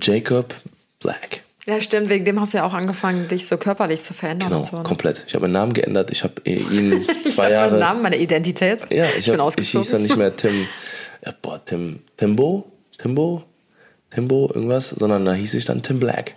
Jacob 0.00 0.54
Black. 1.00 1.42
Ja, 1.66 1.80
stimmt, 1.80 2.08
wegen 2.08 2.24
dem 2.24 2.40
hast 2.40 2.54
du 2.54 2.58
ja 2.58 2.66
auch 2.66 2.74
angefangen, 2.74 3.28
dich 3.28 3.46
so 3.46 3.56
körperlich 3.56 4.02
zu 4.02 4.14
verändern 4.14 4.48
Genau, 4.48 4.58
und 4.58 4.66
so. 4.66 4.76
ne? 4.78 4.82
komplett. 4.82 5.24
Ich 5.28 5.34
habe 5.34 5.42
meinen 5.44 5.52
Namen 5.52 5.72
geändert. 5.72 6.10
Ich 6.10 6.24
habe 6.24 6.34
äh, 6.44 6.54
ihn 6.56 7.06
Ich 7.24 7.34
zwei 7.34 7.44
hab 7.44 7.50
Jahre. 7.52 7.70
meinen 7.70 7.80
Namen, 7.80 8.02
meine 8.02 8.18
Identität. 8.18 8.82
Ja, 8.92 9.06
ich, 9.10 9.18
ich 9.18 9.24
bin 9.26 9.34
hab, 9.34 9.36
ich 9.36 9.40
ausgezogen. 9.42 9.82
hieß 9.82 9.90
dann 9.92 10.02
nicht 10.02 10.16
mehr 10.16 10.34
Tim, 10.36 10.66
ja, 11.24 11.32
boah, 11.40 11.64
Tim, 11.64 12.00
Timbo, 12.16 12.70
Timbo, 12.98 13.44
Timbo, 14.14 14.50
irgendwas, 14.54 14.90
sondern 14.90 15.24
da 15.24 15.32
hieß 15.34 15.54
ich 15.54 15.64
dann 15.64 15.82
Tim 15.82 15.98
Black 16.00 16.34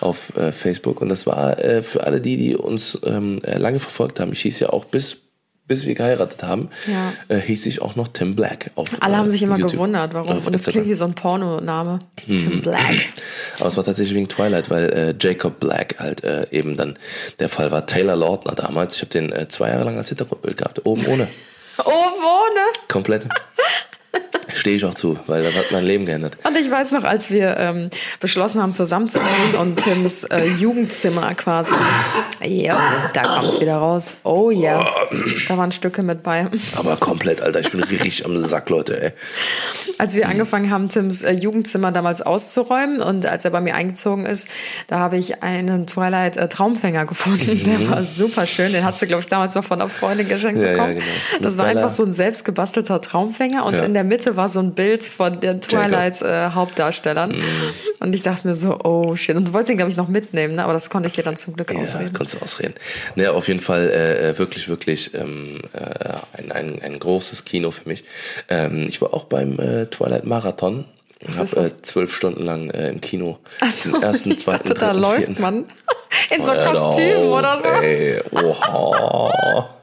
auf 0.00 0.36
äh, 0.36 0.52
Facebook. 0.52 1.00
Und 1.00 1.08
das 1.08 1.26
war 1.26 1.58
äh, 1.58 1.82
für 1.82 2.04
alle 2.04 2.20
die, 2.20 2.36
die 2.36 2.56
uns 2.56 2.98
ähm, 3.04 3.40
äh, 3.44 3.58
lange 3.58 3.78
verfolgt 3.78 4.20
haben. 4.20 4.32
Ich 4.32 4.40
hieß 4.42 4.60
ja 4.60 4.70
auch 4.70 4.84
bis 4.84 5.22
bis 5.68 5.84
wir 5.84 5.94
geheiratet 5.94 6.42
haben, 6.42 6.70
Ja. 6.86 7.12
äh, 7.28 7.38
hieß 7.38 7.66
ich 7.66 7.82
auch 7.82 7.94
noch 7.94 8.08
Tim 8.08 8.34
Black. 8.34 8.70
Auf, 8.74 8.86
Alle 9.00 9.12
äh, 9.12 9.16
haben 9.18 9.30
sich 9.30 9.42
immer 9.42 9.56
YouTube. 9.56 9.72
gewundert, 9.72 10.14
warum. 10.14 10.38
Und 10.38 10.54
es 10.54 10.64
klingt 10.64 10.86
wie 10.86 10.94
so 10.94 11.04
ein 11.04 11.12
Pornoname. 11.14 11.98
Mhm. 12.26 12.36
Tim 12.38 12.62
Black. 12.62 12.94
Aber 13.60 13.68
es 13.68 13.76
war 13.76 13.84
tatsächlich 13.84 14.14
wegen 14.16 14.28
Twilight, 14.28 14.70
weil 14.70 14.88
äh, 14.88 15.14
Jacob 15.20 15.60
Black 15.60 15.96
halt 15.98 16.24
äh, 16.24 16.46
eben 16.52 16.78
dann 16.78 16.98
der 17.38 17.50
Fall 17.50 17.70
war. 17.70 17.84
Taylor 17.86 18.16
Lautner 18.16 18.54
damals. 18.54 18.94
Ich 18.96 19.02
habe 19.02 19.10
den 19.10 19.30
äh, 19.30 19.46
zwei 19.48 19.68
Jahre 19.68 19.84
lang 19.84 19.98
als 19.98 20.08
Hintergrundbild 20.08 20.56
gehabt. 20.56 20.80
Oben 20.86 21.04
ohne. 21.06 21.28
Oh, 21.84 21.90
ohne. 21.90 22.60
Komplett. 22.88 23.28
Stehe 24.54 24.76
ich 24.76 24.84
auch 24.84 24.94
zu, 24.94 25.18
weil 25.26 25.42
das 25.42 25.54
hat 25.54 25.66
mein 25.70 25.84
Leben 25.84 26.06
geändert. 26.06 26.36
Und 26.44 26.56
ich 26.56 26.68
weiß 26.70 26.92
noch, 26.92 27.04
als 27.04 27.30
wir 27.30 27.56
ähm, 27.58 27.90
beschlossen 28.18 28.60
haben, 28.62 28.72
zusammenzuziehen 28.72 29.54
und 29.60 29.76
Tims 29.76 30.24
äh, 30.24 30.46
Jugendzimmer 30.46 31.34
quasi. 31.34 31.74
Ja, 32.42 33.10
da 33.12 33.22
kommt 33.24 33.48
es 33.50 33.60
wieder 33.60 33.76
raus. 33.76 34.16
Oh 34.24 34.50
ja, 34.50 34.88
da 35.46 35.58
waren 35.58 35.70
Stücke 35.70 36.02
mit 36.02 36.22
bei. 36.22 36.46
Aber 36.76 36.96
komplett, 36.96 37.40
Alter. 37.42 37.60
Ich 37.60 37.70
bin 37.70 37.82
richtig 37.84 38.24
am 38.24 38.36
Sack, 38.38 38.70
Leute, 38.70 39.00
ey. 39.00 39.12
Als 39.98 40.14
wir 40.14 40.26
angefangen 40.28 40.70
haben, 40.70 40.88
Tims 40.88 41.22
äh, 41.22 41.32
Jugendzimmer 41.32 41.92
damals 41.92 42.22
auszuräumen 42.22 43.00
und 43.00 43.26
als 43.26 43.44
er 43.44 43.50
bei 43.50 43.60
mir 43.60 43.74
eingezogen 43.74 44.24
ist, 44.26 44.48
da 44.86 44.98
habe 44.98 45.18
ich 45.18 45.42
einen 45.42 45.86
Twilight 45.86 46.36
äh, 46.36 46.48
Traumfänger 46.48 47.04
gefunden. 47.04 47.62
Der 47.64 47.90
war 47.90 48.02
super 48.02 48.46
schön. 48.46 48.72
Den 48.72 48.84
hat 48.84 48.98
sie, 48.98 49.06
glaube 49.06 49.20
ich, 49.20 49.28
damals 49.28 49.54
noch 49.54 49.64
von 49.64 49.80
einer 49.80 49.90
Freundin 49.90 50.26
geschenkt 50.28 50.58
Mhm. 50.58 50.64
Ja, 50.64 50.68
ja, 50.70 50.72
bekommen. 50.76 50.94
genau. 50.94 51.42
Das 51.42 51.58
war 51.58 51.66
einfach 51.66 51.90
so 51.90 52.02
ein 52.04 52.14
selbstgebastelter 52.14 53.00
Traumfänger 53.00 53.64
und 53.66 53.74
Ja. 53.74 53.82
in 53.84 53.94
der 53.98 54.04
Mitte 54.04 54.36
war 54.36 54.48
so 54.48 54.60
ein 54.60 54.74
Bild 54.74 55.02
von 55.02 55.40
den 55.40 55.60
Twilight 55.60 56.22
äh, 56.22 56.50
Hauptdarstellern. 56.50 57.32
Mhm. 57.32 57.42
Und 57.98 58.14
ich 58.14 58.22
dachte 58.22 58.46
mir 58.46 58.54
so, 58.54 58.78
oh 58.84 59.16
shit. 59.16 59.34
Und 59.34 59.48
du 59.48 59.52
wolltest 59.52 59.72
ihn, 59.72 59.76
glaube 59.76 59.90
ich, 59.90 59.96
noch 59.96 60.06
mitnehmen, 60.06 60.54
ne? 60.54 60.62
aber 60.62 60.72
das 60.72 60.88
konnte 60.88 61.08
ich 61.08 61.14
dir 61.14 61.24
dann 61.24 61.36
zum 61.36 61.54
Glück 61.54 61.72
Ja, 61.72 61.80
ausreden. 61.80 62.12
kannst 62.12 62.34
du 62.34 62.38
ausreden. 62.38 62.74
Ne, 63.16 63.28
auf 63.32 63.48
jeden 63.48 63.58
Fall 63.58 63.90
äh, 63.90 64.28
äh, 64.30 64.38
wirklich, 64.38 64.68
wirklich 64.68 65.12
ähm, 65.14 65.62
äh, 65.72 66.38
ein, 66.38 66.52
ein, 66.52 66.80
ein 66.80 66.98
großes 67.00 67.44
Kino 67.44 67.72
für 67.72 67.88
mich. 67.88 68.04
Ähm, 68.48 68.86
ich 68.88 69.00
war 69.02 69.12
auch 69.12 69.24
beim 69.24 69.58
äh, 69.58 69.86
Twilight 69.86 70.24
Marathon. 70.24 70.84
Ich 71.18 71.36
habe 71.36 71.60
äh, 71.66 71.82
zwölf 71.82 72.14
Stunden 72.14 72.44
lang 72.44 72.70
äh, 72.70 72.90
im 72.90 73.00
Kino. 73.00 73.40
Ach 73.60 73.68
so, 73.68 73.90
den 73.90 74.00
ersten, 74.00 74.30
ich 74.30 74.38
zweiten, 74.38 74.68
dachte, 74.68 74.74
da 74.80 74.86
dritten, 74.92 75.00
läuft 75.00 75.24
vierten. 75.26 75.42
man 75.42 75.64
in 76.30 76.44
so 76.44 76.52
Hör 76.54 76.72
doch 76.72 76.72
Kostüm 76.90 77.16
auf, 77.16 77.38
oder 77.38 77.58
so. 77.60 77.68
Ey, 77.82 78.20
oha. 78.30 79.70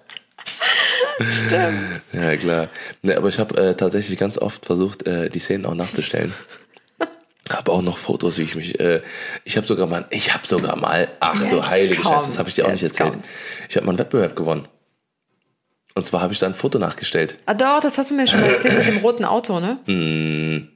Stimmt. 1.30 2.02
Ja, 2.14 2.36
klar. 2.38 2.70
Ne, 3.02 3.16
aber 3.18 3.30
ich 3.30 3.40
habe 3.40 3.58
äh, 3.58 3.76
tatsächlich 3.76 4.20
ganz 4.20 4.38
oft 4.38 4.66
versucht, 4.66 5.08
äh, 5.08 5.30
die 5.30 5.40
Szenen 5.40 5.66
auch 5.66 5.76
nachzustellen. 5.76 6.34
Habe 7.52 7.72
auch 7.72 7.84
noch 7.84 8.00
Fotos, 8.00 8.40
wie 8.40 8.42
ich 8.42 8.56
mich. 8.56 8.80
Äh, 8.80 9.02
ich 9.44 9.56
habe 9.56 9.68
sogar 9.68 9.86
mal, 9.86 10.06
ich 10.10 10.34
habe 10.34 10.48
sogar 10.48 10.76
mal, 10.76 11.08
ach 11.20 11.38
du 11.38 11.58
Jetzt 11.58 11.70
heilige 11.70 12.02
Scheiße, 12.02 12.28
das 12.30 12.40
habe 12.40 12.50
ich 12.50 12.56
dir 12.56 12.66
auch 12.66 12.72
nicht 12.72 12.82
erzählt. 12.82 13.12
kommt's. 13.12 13.32
Ich 13.70 13.76
habe 13.76 13.86
mal 13.86 13.92
einen 13.92 14.00
Wettbewerb 14.00 14.36
gewonnen. 14.36 14.68
Und 15.94 16.06
zwar 16.08 16.22
habe 16.22 16.34
ich 16.34 16.40
da 16.40 16.48
ein 16.48 16.56
Foto 16.56 16.80
nachgestellt. 16.80 17.38
Ah, 17.46 17.54
doch, 17.54 17.80
das 17.82 18.00
hast 18.00 18.10
du 18.10 18.16
mir 18.16 18.26
schon 18.26 18.42
mal 18.42 18.50
erzählt 18.50 18.78
mit 18.80 18.88
dem 18.88 18.98
roten 18.98 19.26
Auto, 19.26 19.60
ne? 19.60 19.78
Hm. 19.86 20.70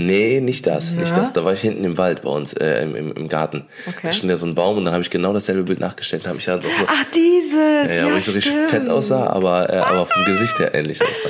Nee, 0.00 0.40
nicht 0.40 0.64
das, 0.68 0.92
nicht 0.92 1.10
Ja? 1.10 1.16
das. 1.18 1.32
Da 1.32 1.44
war 1.44 1.52
ich 1.52 1.60
hinten 1.60 1.84
im 1.84 1.98
Wald 1.98 2.22
bei 2.22 2.30
uns, 2.30 2.52
äh, 2.52 2.82
im, 2.84 2.94
im, 2.94 3.12
im 3.14 3.28
Garten. 3.28 3.64
Okay. 3.86 3.98
Da 4.04 4.12
stand 4.12 4.30
ja 4.30 4.38
so 4.38 4.46
ein 4.46 4.54
Baum 4.54 4.76
und 4.78 4.84
dann 4.84 4.94
habe 4.94 5.02
ich 5.02 5.10
genau 5.10 5.32
dasselbe 5.32 5.64
Bild 5.64 5.80
nachgestellt. 5.80 6.22
Da 6.24 6.28
habe 6.28 6.38
ich 6.38 6.46
ja 6.46 6.60
so, 6.60 6.68
Ach, 6.86 7.04
dieses. 7.12 7.88
ja, 7.90 7.94
Ja, 7.96 8.06
ja, 8.06 8.12
wo 8.12 8.16
ich 8.16 8.24
so 8.26 8.32
richtig 8.32 8.52
fett 8.68 8.88
aussah, 8.88 9.26
aber, 9.26 9.68
äh, 9.68 9.76
aber 9.78 10.06
vom 10.06 10.24
Gesicht 10.24 10.56
her 10.60 10.72
ähnlich 10.72 11.02
aussah. 11.02 11.28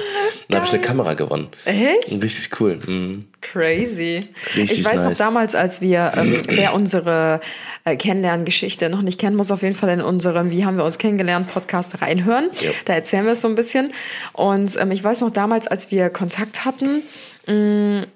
Dann 0.50 0.56
habe 0.60 0.66
ich 0.66 0.72
eine 0.74 0.82
Kamera 0.82 1.14
gewonnen. 1.14 1.48
Echt? 1.64 2.12
Richtig 2.22 2.60
cool. 2.60 2.78
Mhm. 2.86 3.24
Crazy. 3.40 4.22
Richtig 4.54 4.80
ich 4.80 4.84
weiß 4.84 5.00
noch 5.00 5.08
nice. 5.10 5.18
damals, 5.18 5.54
als 5.54 5.80
wir, 5.80 6.12
ähm, 6.16 6.42
wer 6.48 6.74
unsere 6.74 7.40
äh, 7.84 7.96
Kennenlerngeschichte 7.96 8.90
noch 8.90 9.00
nicht 9.02 9.18
kennen, 9.20 9.36
muss 9.36 9.50
auf 9.50 9.62
jeden 9.62 9.74
Fall 9.76 9.90
in 9.90 10.00
unseren 10.02 10.50
Wie 10.50 10.64
haben 10.66 10.76
wir 10.76 10.84
uns 10.84 10.98
kennengelernt 10.98 11.48
Podcast 11.48 12.02
reinhören. 12.02 12.48
Ja. 12.60 12.70
Da 12.84 12.92
erzählen 12.94 13.24
wir 13.24 13.32
es 13.32 13.40
so 13.40 13.48
ein 13.48 13.54
bisschen. 13.54 13.92
Und 14.34 14.76
ähm, 14.78 14.90
ich 14.90 15.02
weiß 15.02 15.22
noch 15.22 15.30
damals, 15.30 15.66
als 15.68 15.90
wir 15.90 16.10
Kontakt 16.10 16.64
hatten, 16.66 17.02
mh, 17.46 18.06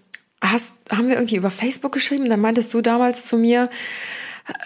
hast, 0.42 0.76
haben 0.90 1.08
wir 1.08 1.14
irgendwie 1.14 1.36
über 1.36 1.50
Facebook 1.50 1.92
geschrieben. 1.92 2.28
Da 2.28 2.36
meintest 2.36 2.74
du 2.74 2.82
damals 2.82 3.24
zu 3.24 3.38
mir, 3.38 3.70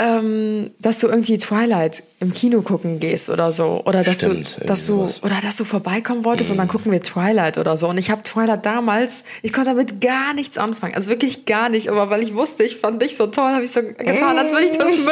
ähm, 0.01 0.71
dass 0.79 1.01
du 1.01 1.07
irgendwie 1.07 1.37
Twilight 1.37 2.03
im 2.19 2.33
Kino 2.33 2.63
gucken 2.63 2.99
gehst 2.99 3.29
oder 3.29 3.53
so 3.53 3.83
oder 3.85 4.03
dass 4.03 4.17
Stimmt, 4.17 4.57
du 4.59 4.65
dass 4.65 4.87
du 4.87 4.95
sowas. 5.01 5.23
oder 5.23 5.37
dass 5.43 5.59
du 5.59 5.65
vorbeikommen 5.65 6.25
wolltest 6.25 6.49
Mhm. 6.49 6.55
und 6.55 6.59
dann 6.61 6.69
gucken 6.69 6.93
wir 6.93 7.03
Twilight 7.03 7.59
oder 7.59 7.77
so 7.77 7.87
und 7.89 7.99
ich 7.99 8.11
habe 8.11 8.23
Twilight 8.23 8.65
damals 8.65 9.23
ich 9.43 9.53
konnte 9.53 9.69
damit 9.71 10.01
gar 10.01 10.33
nichts 10.33 10.57
anfangen 10.57 10.95
also 10.95 11.11
wirklich 11.11 11.45
gar 11.45 11.69
nicht 11.69 11.91
aber 11.91 12.09
weil 12.09 12.23
ich 12.23 12.35
wusste 12.35 12.63
ich 12.63 12.79
fand 12.79 13.03
dich 13.03 13.17
so 13.17 13.27
toll 13.27 13.51
habe 13.53 13.65
ich 13.65 13.71
so 13.71 13.83
getan 13.83 14.39
als 14.39 14.51
würde 14.53 14.65
ich 14.65 14.79
das 14.79 14.97
mögen 14.97 15.05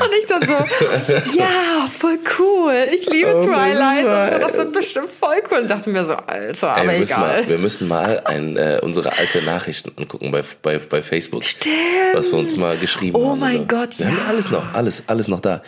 und 0.00 0.10
ich 0.18 0.26
dann 0.26 0.42
so 0.42 1.38
ja 1.38 1.88
voll 1.96 2.18
cool 2.38 2.86
ich 2.92 3.06
liebe 3.10 3.34
Oh 3.36 3.44
Twilight 3.44 4.04
und 4.04 4.10
so, 4.10 4.32
Gott. 4.32 4.42
das 4.42 4.56
wird 4.58 4.72
bestimmt 4.72 5.08
voll 5.10 5.36
cool 5.50 5.58
und 5.60 5.70
dachte 5.70 5.90
mir 5.90 6.04
so 6.04 6.14
Alter 6.14 6.74
Ey, 6.76 6.80
aber 6.82 6.92
wir, 6.92 6.98
müssen 6.98 7.12
egal 7.12 7.42
mal, 7.42 7.48
wir 7.48 7.58
müssen 7.58 7.88
mal 7.88 8.22
ein, 8.24 8.56
äh, 8.56 8.78
unsere 8.82 9.16
alte 9.16 9.42
Nachrichten 9.42 9.92
angucken 9.96 10.30
bei, 10.30 10.42
bei, 10.62 10.78
bei 10.78 11.02
Facebook. 11.02 11.44
Stimmt. 11.44 11.74
Was 12.14 12.30
wir 12.32 12.38
uns 12.38 12.56
mal 12.56 12.76
geschrieben 12.76 13.16
Oh 13.16 13.30
haben. 13.30 13.40
mein 13.40 13.56
oder. 13.60 13.66
Gott, 13.86 13.98
Wir 13.98 14.06
haben 14.06 14.18
ja. 14.18 14.24
alles 14.28 14.50
noch, 14.50 14.74
alles, 14.74 15.02
alles 15.06 15.28
noch 15.28 15.40
da. 15.40 15.62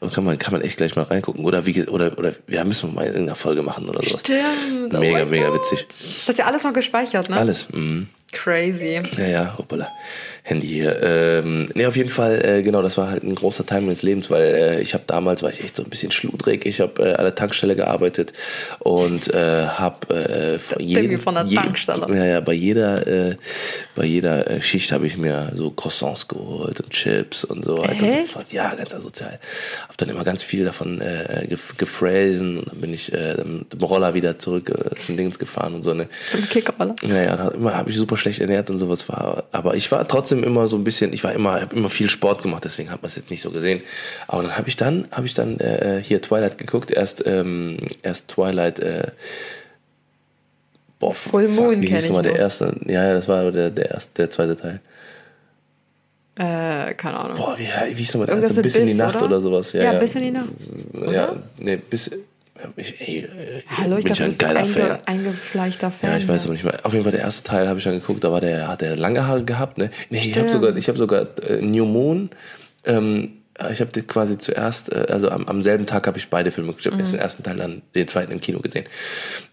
Und 0.00 0.12
kann 0.12 0.24
man, 0.24 0.38
kann 0.38 0.52
man 0.52 0.62
echt 0.62 0.76
gleich 0.76 0.94
mal 0.96 1.02
reingucken. 1.02 1.44
Oder 1.44 1.66
wie, 1.66 1.86
oder, 1.88 2.16
oder, 2.18 2.32
ja, 2.48 2.64
müssen 2.64 2.90
wir 2.90 2.94
mal 2.94 3.02
in 3.02 3.08
irgendeiner 3.12 3.36
Folge 3.36 3.62
machen 3.62 3.88
oder 3.88 4.02
sowas. 4.02 4.20
Stimmt. 4.20 4.94
Oh 4.94 4.98
Mega, 4.98 5.18
mein 5.20 5.30
mega 5.30 5.48
Gott. 5.48 5.60
witzig. 5.70 5.86
das 6.26 6.28
ist 6.28 6.38
ja 6.38 6.46
alles 6.46 6.64
noch 6.64 6.72
gespeichert 6.72 7.28
ne 7.30 7.36
Alles. 7.36 7.66
Mhm. 7.70 8.08
crazy 8.32 9.00
Ja, 9.16 9.26
ja, 9.26 9.54
hoppala. 9.58 9.88
Handy 10.48 10.66
hier. 10.66 11.02
Ähm, 11.02 11.68
nee, 11.74 11.86
auf 11.86 11.96
jeden 11.96 12.08
Fall, 12.08 12.44
äh, 12.44 12.62
genau, 12.62 12.80
das 12.80 12.96
war 12.96 13.10
halt 13.10 13.22
ein 13.22 13.34
großer 13.34 13.66
Teil 13.66 13.82
meines 13.82 14.02
Lebens, 14.02 14.30
weil 14.30 14.54
äh, 14.54 14.80
ich 14.80 14.94
habe 14.94 15.04
damals, 15.06 15.42
war 15.42 15.50
ich 15.50 15.62
echt 15.62 15.76
so 15.76 15.82
ein 15.82 15.90
bisschen 15.90 16.10
schludrig. 16.10 16.64
Ich 16.64 16.80
habe 16.80 17.02
äh, 17.02 17.14
an 17.14 17.24
der 17.24 17.34
Tankstelle 17.34 17.76
gearbeitet 17.76 18.32
und 18.78 19.32
äh, 19.34 19.66
habe 19.66 20.14
äh, 20.14 20.58
von 20.58 20.78
Timmy 20.78 21.18
von 21.18 21.34
der 21.34 21.46
Tankstelle. 21.48 22.06
Ja, 22.14 22.24
ja, 22.24 22.40
bei 22.40 22.54
jeder, 22.54 23.06
äh, 23.06 23.36
bei 23.94 24.04
jeder 24.04 24.50
äh, 24.50 24.62
Schicht 24.62 24.90
habe 24.92 25.06
ich 25.06 25.18
mir 25.18 25.52
so 25.54 25.70
Croissants 25.70 26.26
geholt 26.28 26.80
und 26.80 26.90
Chips 26.90 27.44
und 27.44 27.64
so 27.64 27.78
weiter 27.78 28.02
und 28.02 28.12
so 28.12 28.26
fort. 28.26 28.46
Ja, 28.50 28.74
ganz 28.74 28.94
asozial. 28.94 29.38
Hab 29.86 29.96
dann 29.98 30.08
immer 30.08 30.24
ganz 30.24 30.42
viel 30.42 30.64
davon 30.64 31.00
äh, 31.00 31.46
gef 31.48 31.76
gefräsen 31.76 32.58
und 32.58 32.72
dann 32.72 32.80
bin 32.80 32.94
ich 32.94 33.12
äh, 33.12 33.36
mit 33.44 33.72
dem 33.72 33.82
Roller 33.82 34.14
wieder 34.14 34.38
zurück 34.38 34.70
äh, 34.70 34.94
zum 34.98 35.16
Dings 35.16 35.38
gefahren 35.38 35.74
und 35.74 35.82
so, 35.82 35.92
ne? 35.92 36.08
Im 36.32 36.48
Kickerroller 36.48 36.96
Ja, 37.06 37.22
ja, 37.22 37.48
immer 37.48 37.76
habe 37.76 37.90
ich 37.90 37.96
super 37.96 38.16
schlecht 38.16 38.40
ernährt 38.40 38.70
und 38.70 38.78
sowas 38.78 39.08
war, 39.08 39.44
aber 39.52 39.74
ich 39.74 39.90
war 39.92 40.08
trotzdem 40.08 40.37
immer 40.44 40.68
so 40.68 40.76
ein 40.76 40.84
bisschen, 40.84 41.12
ich 41.12 41.22
war 41.24 41.32
immer, 41.32 41.60
habe 41.60 41.74
immer 41.76 41.90
viel 41.90 42.08
Sport 42.08 42.42
gemacht, 42.42 42.64
deswegen 42.64 42.90
hat 42.90 43.02
man 43.02 43.06
es 43.08 43.16
jetzt 43.16 43.30
nicht 43.30 43.40
so 43.42 43.50
gesehen. 43.50 43.80
Aber 44.26 44.42
dann 44.42 44.56
habe 44.56 44.68
ich 44.68 44.76
dann, 44.76 45.06
habe 45.12 45.26
ich 45.26 45.34
dann 45.34 45.58
äh, 45.60 46.00
hier 46.02 46.20
Twilight 46.22 46.58
geguckt, 46.58 46.90
erst 46.90 47.24
ähm, 47.26 47.78
erst 48.02 48.28
Twilight. 48.28 48.78
Äh, 48.80 49.12
boah, 50.98 51.12
Full 51.12 51.48
Moon 51.48 51.82
hieß 51.82 52.04
ich 52.04 52.08
nochmal 52.08 52.22
der 52.22 52.36
erste? 52.36 52.74
Ja, 52.86 53.04
ja, 53.06 53.14
das 53.14 53.28
war 53.28 53.50
der 53.52 53.70
der 53.70 53.90
erste, 53.90 54.12
der 54.16 54.30
zweite 54.30 54.56
Teil. 54.56 54.80
äh, 56.36 56.94
keine 56.94 57.18
Ahnung 57.18 57.36
Boah, 57.36 57.56
wie, 57.58 57.64
wie 57.64 57.94
hieß 57.98 58.14
nochmal 58.14 58.26
der 58.28 58.36
erste? 58.42 58.54
mit 58.56 58.62
Bis 58.64 58.76
in 58.76 58.86
die 58.86 58.94
Nacht 58.94 59.16
oder? 59.16 59.26
oder, 59.26 59.40
sowas. 59.40 59.72
Ja, 59.72 59.82
Ja, 59.84 59.92
ja, 59.94 59.98
Bis 59.98 60.14
in 60.14 60.22
die 60.22 60.30
Nacht, 60.30 60.48
Ja, 60.94 61.30
oder? 61.30 61.42
nee, 61.58 61.76
bis. 61.76 62.10
Ich, 62.76 63.00
ey, 63.00 63.18
äh, 63.18 63.62
Hallo, 63.76 63.96
ich 63.98 64.04
dachte, 64.04 64.18
du 64.18 64.24
ein 64.24 64.28
bist 64.28 64.44
ein 64.44 64.56
einge 64.56 64.98
eingefleischter 65.06 65.90
Fan. 65.90 66.10
Ja, 66.10 66.16
ich 66.16 66.28
weiß 66.28 66.44
aber 66.44 66.54
nicht 66.54 66.64
mehr. 66.64 66.78
Auf 66.82 66.92
jeden 66.92 67.04
Fall 67.04 67.12
der 67.12 67.20
erste 67.20 67.42
Teil 67.42 67.68
habe 67.68 67.78
ich 67.78 67.84
dann 67.84 67.94
geguckt, 67.94 68.24
da 68.24 68.32
war 68.32 68.40
der, 68.40 68.68
hat 68.68 68.80
der 68.80 68.96
lange 68.96 69.26
Haare 69.26 69.44
gehabt, 69.44 69.78
ne? 69.78 69.90
Nee, 70.10 70.18
ich 70.18 70.38
habe 70.38 70.50
sogar, 70.50 70.76
ich 70.76 70.88
habe 70.88 70.98
sogar 70.98 71.26
äh, 71.42 71.60
New 71.60 71.84
Moon, 71.84 72.30
ähm, 72.84 73.38
ich 73.70 73.80
habe 73.80 74.02
quasi 74.02 74.38
zuerst, 74.38 74.92
äh, 74.92 75.06
also 75.08 75.30
am, 75.30 75.46
am 75.46 75.62
selben 75.62 75.86
Tag 75.86 76.06
habe 76.06 76.18
ich 76.18 76.28
beide 76.28 76.50
Filme. 76.50 76.74
Ich 76.78 76.86
habe 76.86 76.98
erst 76.98 77.12
den 77.12 77.20
ersten 77.20 77.42
Teil, 77.42 77.56
dann 77.56 77.82
den 77.94 78.06
zweiten 78.06 78.32
im 78.32 78.40
Kino 78.40 78.60
gesehen. 78.60 78.86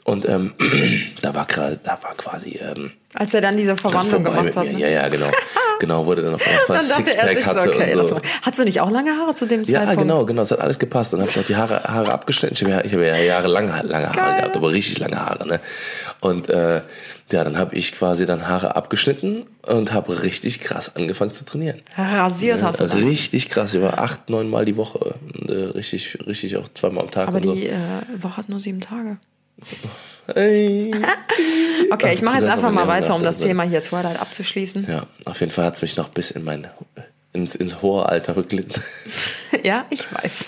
Und 0.04 0.28
ähm, 0.28 0.54
da 1.22 1.34
war 1.34 1.48
da 1.48 2.00
war 2.02 2.16
quasi 2.16 2.60
ähm, 2.62 2.92
Als 3.14 3.34
er 3.34 3.42
dann 3.42 3.58
diese 3.58 3.76
Verwandlung 3.76 4.24
gemacht 4.24 4.56
hat. 4.56 4.66
Ne? 4.66 4.80
Ja, 4.80 4.88
ja, 4.88 5.08
genau. 5.10 5.28
Genau, 5.80 6.06
wurde 6.06 6.22
dann 6.22 6.36
auf 6.36 6.42
einmal 6.48 6.84
Sixpack 6.84 7.36
sich 7.36 7.44
so, 7.46 7.52
hatte 7.52 7.70
okay, 7.70 7.96
und 7.96 8.08
so. 8.08 8.22
Hast 8.42 8.60
du 8.60 8.64
nicht 8.64 8.82
auch 8.82 8.92
lange 8.92 9.16
Haare 9.18 9.36
zu 9.36 9.46
dem 9.46 9.64
Ja, 9.64 9.80
Zeitpunkt? 9.80 10.02
genau, 10.02 10.26
genau, 10.26 10.42
es 10.42 10.52
hat 10.52 10.60
alles 10.60 10.80
gepasst. 10.80 11.14
Dann 11.14 11.22
habe 11.22 11.30
ich 11.30 11.40
auch 11.40 11.44
die 11.46 11.56
Haare, 11.56 11.84
Haare 11.84 12.12
abgeschnitten. 12.12 12.56
Ich 12.56 12.62
habe 12.64 12.72
ja, 12.72 12.86
ich 12.86 12.94
habe 12.94 13.06
ja 13.06 13.18
jahrelang 13.18 13.68
lange 13.68 14.08
Haare 14.08 14.16
Geil. 14.16 14.36
gehabt, 14.38 14.58
aber 14.58 14.72
richtig 14.72 15.00
lange 15.00 15.20
Haare, 15.20 15.48
ne? 15.48 15.60
Und 16.22 16.50
äh, 16.50 16.82
ja, 17.32 17.44
dann 17.44 17.58
habe 17.58 17.76
ich 17.76 17.94
quasi 17.94 18.26
dann 18.26 18.48
Haare 18.48 18.76
abgeschnitten 18.76 19.46
und 19.64 19.92
habe 19.92 20.22
richtig 20.24 20.60
krass 20.62 20.96
angefangen 20.96 21.32
zu 21.32 21.44
trainieren. 21.46 21.82
Rasiert 21.98 22.62
hast 22.62 22.80
du 22.80 22.86
dann. 22.88 23.04
Richtig 23.04 23.50
krass. 23.50 23.80
War 23.82 24.00
acht, 24.00 24.30
neun 24.30 24.50
Mal 24.50 24.66
die 24.66 24.78
Woche. 24.78 25.16
Äh, 25.48 25.52
richtig, 25.52 26.20
richtig 26.28 26.58
auch 26.58 26.68
zweimal 26.74 27.04
am 27.04 27.12
Tag. 27.12 27.28
Aber 27.28 27.38
und 27.38 27.44
so. 27.44 27.54
die 27.56 27.68
äh, 27.68 27.76
Woche 28.20 28.38
hat 28.38 28.50
nur 28.50 28.60
sieben 28.60 28.82
Tage. 28.82 29.18
Okay, 31.92 32.14
ich 32.14 32.22
mache 32.24 32.38
jetzt 32.40 32.48
einfach 32.50 32.72
mal 32.72 32.88
weiter, 32.88 33.14
um 33.16 33.22
das 33.24 33.36
gedacht, 33.38 33.50
Thema 33.50 33.64
hier 33.64 33.82
Twilight 33.84 34.20
abzuschließen. 34.20 34.88
Ja, 34.90 35.04
auf 35.26 35.40
jeden 35.40 35.52
Fall 35.52 35.66
hat 35.66 35.76
es 35.76 35.82
mich 35.84 35.98
noch 35.98 36.10
bis 36.10 36.32
in 36.32 36.44
mein 36.44 36.68
ins, 37.34 37.54
ins 37.54 37.82
hohe 37.82 38.08
Alter 38.08 38.34
beglitten. 38.34 38.82
Ja, 39.64 39.86
ich 39.90 40.06
weiß. 40.14 40.48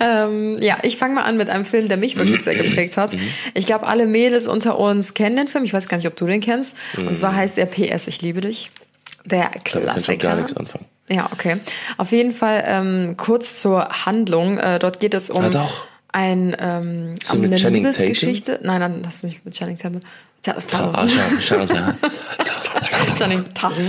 ähm, 0.00 0.58
ja, 0.60 0.78
ich 0.82 0.96
fange 0.96 1.14
mal 1.14 1.22
an 1.22 1.36
mit 1.36 1.50
einem 1.50 1.64
Film, 1.64 1.86
der 1.88 1.96
mich 1.96 2.16
wirklich 2.16 2.42
sehr 2.42 2.56
geprägt 2.56 2.96
hat. 2.96 3.14
Ich 3.54 3.64
glaube, 3.66 3.86
alle 3.86 4.06
Mädels 4.06 4.48
unter 4.48 4.78
uns 4.78 5.14
kennen 5.14 5.36
den 5.36 5.46
Film. 5.46 5.62
Ich 5.62 5.72
weiß 5.72 5.86
gar 5.86 5.96
nicht, 5.98 6.06
ob 6.08 6.16
du 6.16 6.26
den 6.26 6.40
kennst. 6.40 6.76
Und 6.96 7.14
zwar 7.16 7.36
heißt 7.36 7.58
er 7.58 7.66
PS, 7.66 8.08
ich 8.08 8.22
liebe 8.22 8.40
dich. 8.40 8.70
Der 9.24 9.50
Ich 9.54 9.62
glaube, 9.64 9.86
ich 9.86 9.92
kann 9.92 10.02
schon 10.02 10.18
gar 10.18 10.32
Klassiker. 10.32 10.36
nichts 10.36 10.56
anfangen. 10.56 10.84
Ja, 11.08 11.28
okay. 11.32 11.56
Auf 11.96 12.10
jeden 12.10 12.32
Fall 12.32 12.64
ähm, 12.66 13.16
kurz 13.16 13.60
zur 13.60 13.88
Handlung. 14.04 14.58
Äh, 14.58 14.78
dort 14.80 14.98
geht 14.98 15.14
es 15.14 15.30
um 15.30 15.44
Ah, 15.44 15.48
doch. 15.50 15.84
Ein 16.14 16.56
ähm, 16.60 17.14
So 17.26 17.36
um 17.36 17.44
eine 17.44 17.56
Liebesgeschichte. 17.56 18.60
Nein, 18.62 18.80
nein, 18.80 19.02
das 19.02 19.16
ist 19.16 19.24
nicht 19.24 19.44
mit 19.44 19.54
Channing 19.54 19.76
Tatum. 19.76 20.00
Ta- 20.42 20.52
Tatum. 20.54 20.94
Ah. 20.94 21.06
Channing 23.16 23.44
Tatum. 23.54 23.84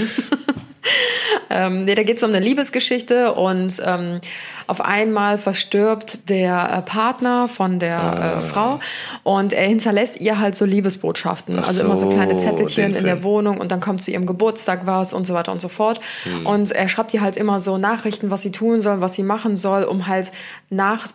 ähm, 1.50 1.86
nee, 1.86 1.96
da 1.96 2.04
geht 2.04 2.18
es 2.18 2.24
um 2.24 2.30
eine 2.30 2.40
Liebesgeschichte 2.40 3.34
und 3.34 3.82
ähm, 3.86 4.20
auf 4.68 4.82
einmal 4.82 5.38
verstirbt 5.38 6.30
der 6.30 6.72
äh, 6.78 6.82
Partner 6.82 7.48
von 7.48 7.80
der 7.80 8.00
Ah. 8.00 8.38
äh, 8.38 8.40
Frau 8.40 8.80
und 9.24 9.54
er 9.54 9.68
hinterlässt 9.68 10.20
ihr 10.22 10.40
halt 10.40 10.56
so 10.56 10.66
Liebesbotschaften. 10.66 11.60
Ach 11.60 11.68
also 11.68 11.84
immer 11.84 11.96
so 11.96 12.10
so, 12.10 12.16
kleine 12.16 12.38
Zettelchen 12.38 12.96
in 12.96 13.04
der. 13.04 13.24
Wohnung 13.24 13.60
und 13.60 13.72
dann 13.72 13.80
kommt 13.80 14.04
zu 14.04 14.12
ihrem 14.12 14.26
Geburtstag 14.26 14.86
was 14.86 15.14
und 15.14 15.26
so 15.26 15.34
weiter 15.34 15.52
und 15.52 15.62
so 15.62 15.68
fort. 15.70 16.00
Hm. 16.24 16.46
Und 16.46 16.72
er 16.72 16.88
schreibt 16.88 17.14
ihr 17.14 17.22
halt 17.22 17.38
immer 17.38 17.60
so 17.60 17.78
Nachrichten, 17.78 18.30
was 18.32 18.42
sie 18.42 18.52
tun 18.52 18.82
soll, 18.82 19.02
was 19.02 19.14
sie 19.16 19.24
machen 19.24 19.56
soll, 19.58 19.84
um 19.84 20.08
halt 20.08 20.32
nach 20.70 21.08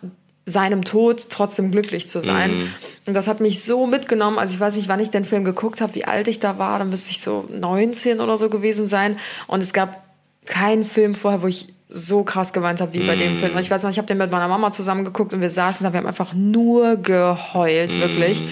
seinem 0.45 0.83
Tod 0.83 1.29
trotzdem 1.29 1.71
glücklich 1.71 2.07
zu 2.09 2.21
sein. 2.21 2.57
Mhm. 2.57 2.67
Und 3.07 3.13
das 3.13 3.27
hat 3.27 3.39
mich 3.41 3.63
so 3.63 3.85
mitgenommen. 3.87 4.39
Also 4.39 4.55
ich 4.55 4.59
weiß 4.59 4.75
nicht, 4.75 4.87
wann 4.87 4.99
ich 4.99 5.09
den 5.09 5.23
Film 5.25 5.43
geguckt 5.43 5.81
habe, 5.81 5.93
wie 5.95 6.05
alt 6.05 6.27
ich 6.27 6.39
da 6.39 6.57
war. 6.57 6.79
Dann 6.79 6.89
müsste 6.89 7.11
ich 7.11 7.21
so 7.21 7.45
19 7.49 8.19
oder 8.19 8.37
so 8.37 8.49
gewesen 8.49 8.87
sein. 8.87 9.17
Und 9.47 9.61
es 9.61 9.71
gab 9.73 10.03
keinen 10.45 10.83
Film 10.83 11.13
vorher, 11.15 11.41
wo 11.43 11.47
ich 11.47 11.67
so 11.87 12.23
krass 12.23 12.53
geweint 12.53 12.81
habe 12.81 12.93
wie 12.93 13.05
bei 13.05 13.15
Mhm. 13.15 13.19
dem 13.19 13.37
Film. 13.37 13.57
Ich 13.59 13.69
weiß 13.69 13.83
noch, 13.83 13.91
ich 13.91 13.97
habe 13.97 14.07
den 14.07 14.17
mit 14.17 14.31
meiner 14.31 14.47
Mama 14.47 14.71
zusammen 14.71 15.03
geguckt 15.05 15.33
und 15.33 15.41
wir 15.41 15.49
saßen 15.49 15.83
da, 15.83 15.93
wir 15.93 15.99
haben 15.99 16.07
einfach 16.07 16.33
nur 16.33 16.95
geheult, 16.97 17.93
Mhm. 17.93 17.99
wirklich. 17.99 18.43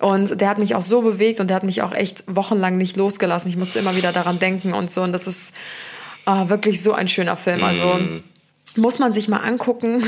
Und 0.00 0.40
der 0.40 0.48
hat 0.48 0.58
mich 0.58 0.76
auch 0.76 0.82
so 0.82 1.02
bewegt 1.02 1.40
und 1.40 1.48
der 1.50 1.56
hat 1.56 1.64
mich 1.64 1.82
auch 1.82 1.92
echt 1.92 2.22
wochenlang 2.28 2.76
nicht 2.76 2.96
losgelassen. 2.96 3.48
Ich 3.50 3.56
musste 3.56 3.80
immer 3.80 3.96
wieder 3.96 4.12
daran 4.12 4.38
denken 4.38 4.72
und 4.72 4.90
so. 4.90 5.02
Und 5.02 5.12
das 5.12 5.26
ist 5.26 5.52
ah, 6.24 6.48
wirklich 6.48 6.80
so 6.82 6.92
ein 6.92 7.08
schöner 7.08 7.36
Film. 7.36 7.64
Also 7.64 7.94
Mhm. 7.94 8.22
Muss 8.78 8.98
man 8.98 9.12
sich 9.12 9.28
mal 9.28 9.40
angucken, 9.40 10.02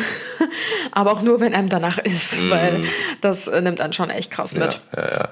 aber 0.93 1.13
auch 1.13 1.23
nur, 1.23 1.41
wenn 1.41 1.55
einem 1.55 1.69
danach 1.69 1.99
ist, 1.99 2.49
weil 2.49 2.81
das 3.21 3.47
äh, 3.49 3.61
nimmt 3.61 3.81
einen 3.81 3.93
schon 3.93 4.11
echt 4.11 4.31
krass 4.31 4.55
mit. 4.55 4.81
Ja, 4.97 5.03
ja, 5.03 5.11
ja. 5.11 5.29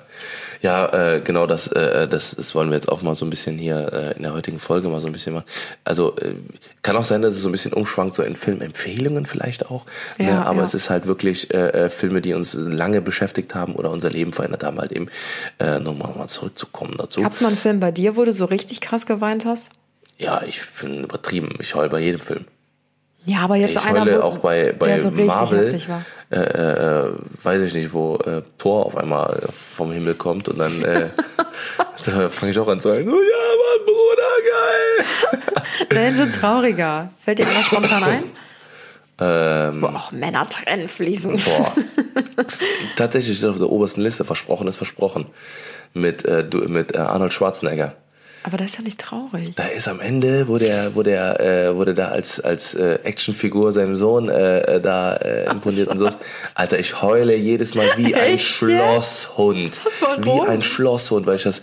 Ja, 0.60 1.14
äh, 1.14 1.20
genau, 1.20 1.46
das, 1.46 1.68
äh, 1.68 2.08
das, 2.08 2.34
das 2.34 2.54
wollen 2.54 2.70
wir 2.70 2.74
jetzt 2.74 2.88
auch 2.88 3.02
mal 3.02 3.14
so 3.14 3.24
ein 3.24 3.30
bisschen 3.30 3.58
hier 3.58 3.92
äh, 3.92 4.16
in 4.16 4.22
der 4.22 4.32
heutigen 4.34 4.58
Folge 4.58 4.88
mal 4.88 5.00
so 5.00 5.06
ein 5.06 5.12
bisschen 5.12 5.34
machen. 5.34 5.46
Also 5.84 6.16
äh, 6.16 6.34
kann 6.82 6.96
auch 6.96 7.04
sein, 7.04 7.22
dass 7.22 7.34
es 7.34 7.42
so 7.42 7.48
ein 7.48 7.52
bisschen 7.52 7.72
umschwankt, 7.72 8.14
so 8.14 8.22
in 8.24 8.34
Filmempfehlungen 8.34 9.26
vielleicht 9.26 9.70
auch. 9.70 9.86
ne? 10.18 10.26
Ja, 10.26 10.42
Aber 10.42 10.58
ja. 10.58 10.64
es 10.64 10.74
ist 10.74 10.90
halt 10.90 11.06
wirklich 11.06 11.54
äh, 11.54 11.68
äh, 11.68 11.90
Filme, 11.90 12.20
die 12.20 12.34
uns 12.34 12.54
lange 12.54 13.00
beschäftigt 13.00 13.54
haben 13.54 13.76
oder 13.76 13.90
unser 13.90 14.10
Leben 14.10 14.32
verändert 14.32 14.64
haben, 14.64 14.80
halt 14.80 14.90
eben 14.90 15.08
äh, 15.60 15.78
nochmal 15.78 16.12
mal 16.16 16.26
zurückzukommen 16.26 16.96
dazu. 16.98 17.22
Gab's 17.22 17.40
mal 17.40 17.48
einen 17.48 17.56
Film 17.56 17.78
bei 17.78 17.92
dir, 17.92 18.16
wo 18.16 18.24
du 18.24 18.32
so 18.32 18.44
richtig 18.44 18.80
krass 18.80 19.06
geweint 19.06 19.46
hast? 19.46 19.70
Ja, 20.16 20.42
ich 20.44 20.62
bin 20.80 21.04
übertrieben. 21.04 21.54
Ich 21.60 21.76
heul 21.76 21.88
bei 21.88 22.00
jedem 22.00 22.20
Film. 22.20 22.46
Ja, 23.24 23.40
aber 23.40 23.56
jetzt 23.56 23.76
Ich 23.76 23.84
einer, 23.84 24.06
wo, 24.06 24.20
auch 24.22 24.38
bei, 24.38 24.72
bei 24.78 24.86
der 24.86 25.00
so 25.00 25.08
richtig 25.08 25.26
Marvel, 25.26 25.58
heftig 25.64 25.88
war. 25.88 26.02
äh, 26.30 26.38
äh, 26.38 27.12
weiß 27.42 27.62
ich 27.62 27.74
nicht, 27.74 27.92
wo 27.92 28.16
äh, 28.16 28.42
Thor 28.56 28.86
auf 28.86 28.96
einmal 28.96 29.40
vom 29.52 29.92
Himmel 29.92 30.14
kommt 30.14 30.48
und 30.48 30.58
dann 30.58 30.82
äh, 30.82 31.08
da 32.06 32.28
fange 32.30 32.52
ich 32.52 32.58
auch 32.58 32.68
an 32.68 32.80
zu 32.80 32.90
heulen. 32.90 33.08
Oh 33.08 33.20
ja, 33.20 33.46
Mann, 33.58 33.86
Bruder, 33.86 35.42
geil. 35.42 35.62
Nein, 35.92 36.16
so 36.16 36.26
trauriger. 36.38 37.10
Fällt 37.18 37.38
dir 37.40 37.48
einer 37.48 37.62
spontan 37.62 38.04
ein? 38.04 38.24
Ähm, 39.20 39.82
Wo 39.82 39.88
auch 39.88 40.12
Männer 40.12 40.48
Tränen 40.48 40.88
fließen. 40.88 41.32
boah. 41.32 41.72
Tatsächlich 42.94 43.36
steht 43.38 43.50
auf 43.50 43.58
der 43.58 43.68
obersten 43.68 44.00
Liste, 44.00 44.24
versprochen 44.24 44.68
ist 44.68 44.76
versprochen. 44.76 45.26
Mit, 45.92 46.24
äh, 46.24 46.44
mit 46.68 46.94
äh, 46.94 46.98
Arnold 46.98 47.32
Schwarzenegger. 47.32 47.94
Aber 48.48 48.56
das 48.56 48.68
ist 48.70 48.76
ja 48.78 48.82
nicht 48.82 48.98
traurig. 48.98 49.54
Da 49.56 49.64
ist 49.64 49.88
am 49.88 50.00
Ende, 50.00 50.48
wo 50.48 50.56
der, 50.56 50.94
wo 50.94 51.02
der, 51.02 51.38
äh, 51.38 51.74
wurde 51.74 51.92
da 51.92 52.08
als 52.08 52.40
als 52.40 52.72
äh, 52.72 52.94
Actionfigur 53.04 53.74
seinem 53.74 53.94
Sohn 53.94 54.30
äh, 54.30 54.60
äh, 54.76 54.80
da 54.80 55.16
äh, 55.16 55.50
imponiert 55.50 55.88
und 55.88 55.98
so. 55.98 56.08
Alter, 56.54 56.78
ich 56.78 57.02
heule 57.02 57.36
jedes 57.36 57.74
Mal 57.74 57.84
wie 57.98 58.14
ein 58.14 58.34
Echt, 58.36 58.46
Schlosshund, 58.46 59.82
Warum? 60.00 60.24
wie 60.24 60.48
ein 60.48 60.62
Schlosshund, 60.62 61.26
weil 61.26 61.36
ich 61.36 61.42
das 61.42 61.62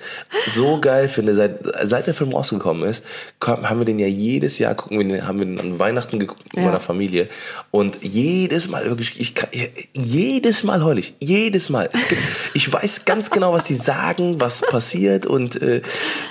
so 0.54 0.80
geil 0.80 1.08
finde. 1.08 1.34
Seit 1.34 1.60
seit 1.84 2.06
der 2.06 2.13
Film 2.13 2.32
rausgekommen 2.34 2.88
ist, 2.88 3.04
haben 3.41 3.80
wir 3.80 3.86
den 3.86 3.98
ja 3.98 4.06
jedes 4.08 4.60
Jahr 4.60 4.76
gucken 4.76 5.00
wir 5.00 5.08
den, 5.08 5.28
haben 5.28 5.39
wir 5.39 5.45
den 5.48 5.60
an 5.60 5.80
Weihnachten 5.80 6.19
geguckt 6.19 6.43
mit 6.45 6.54
Ja. 6.63 6.65
meiner 6.69 6.80
Familie 6.82 7.30
und 7.71 7.98
jedes 8.04 8.67
Mal 8.69 8.86
wirklich, 8.86 9.19
ich, 9.19 9.34
kann- 9.34 9.50
ich 9.52 9.69
jedes 9.93 10.63
Mal 10.63 10.84
heule 10.84 11.00
ich, 11.00 11.15
jedes 11.19 11.69
Mal. 11.69 11.89
Gibt, 12.10 12.21
ich 12.54 12.71
weiß 12.71 13.06
ganz 13.06 13.32
genau, 13.32 13.54
was 13.54 13.63
die 13.63 13.74
sagen, 13.76 14.39
was 14.39 14.62
passiert 14.62 15.26
und 15.26 15.62
äh, 15.62 15.82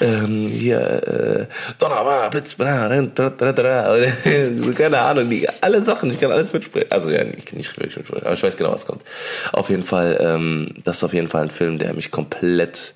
ähm, 0.01 0.44
hier 0.49 0.81
äh, 0.81 1.47
Donner, 1.79 2.29
Blitz, 2.31 2.57
keine 4.77 4.99
Ahnung, 5.01 5.31
die, 5.31 5.49
alle 5.61 5.83
Sachen, 5.83 6.11
ich 6.11 6.21
kann 6.21 6.33
alles 6.33 6.53
mitsprechen. 6.53 6.91
Also 6.91 7.11
ja, 7.11 7.25
nicht, 7.25 7.53
nicht 7.55 7.77
wirklich 7.77 7.97
mitsprechen, 7.97 8.25
aber 8.27 8.35
ich 8.35 8.43
weiß 8.43 8.57
genau, 8.57 8.73
was 8.73 8.87
kommt. 8.87 9.03
Auf 9.53 9.71
jeden 9.71 9.85
Fall, 9.85 10.19
ähm, 10.21 10.69
das 10.85 10.99
ist 10.99 11.05
auf 11.05 11.15
jeden 11.15 11.29
Fall 11.29 11.43
ein 11.43 11.51
Film, 11.51 11.79
der 11.79 11.95
mich 11.95 12.11
komplett 12.11 12.95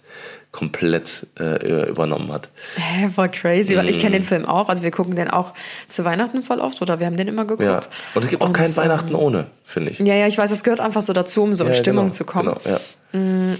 komplett 0.50 1.26
äh, 1.38 1.88
übernommen 1.88 2.32
hat. 2.32 2.48
Hä, 2.76 3.10
voll 3.14 3.28
crazy, 3.28 3.76
weil 3.76 3.88
ich 3.90 3.98
kenne 3.98 4.16
Mm. 4.16 4.20
den 4.20 4.24
Film 4.24 4.44
auch. 4.46 4.70
Also 4.70 4.82
wir 4.82 4.90
gucken 4.90 5.14
den 5.14 5.28
auch 5.28 5.52
zu 5.88 6.06
Weihnachten 6.06 6.42
voll 6.42 6.58
oft 6.60 6.80
oder 6.80 6.98
wir 6.98 7.06
haben 7.06 7.18
den 7.18 7.28
immer 7.28 7.44
geguckt. 7.44 7.68
Ja. 7.68 7.80
Und 8.14 8.24
es 8.24 8.30
gibt 8.30 8.42
auch 8.42 8.52
kein 8.52 8.66
ähm, 8.66 8.76
Weihnachten 8.76 9.14
ohne, 9.14 9.46
finde 9.64 9.90
ich. 9.90 9.98
Ja, 9.98 10.14
ja, 10.14 10.26
ich 10.26 10.38
weiß, 10.38 10.48
das 10.48 10.64
gehört 10.64 10.80
einfach 10.80 11.02
so 11.02 11.12
dazu, 11.12 11.42
um 11.42 11.54
so 11.54 11.64
in 11.64 11.70
Ja, 11.70 11.76
Stimmung 11.76 12.06
genau, 12.06 12.14
zu 12.14 12.24
kommen. 12.24 12.56
Genau, 12.64 12.76
ja. 12.76 12.80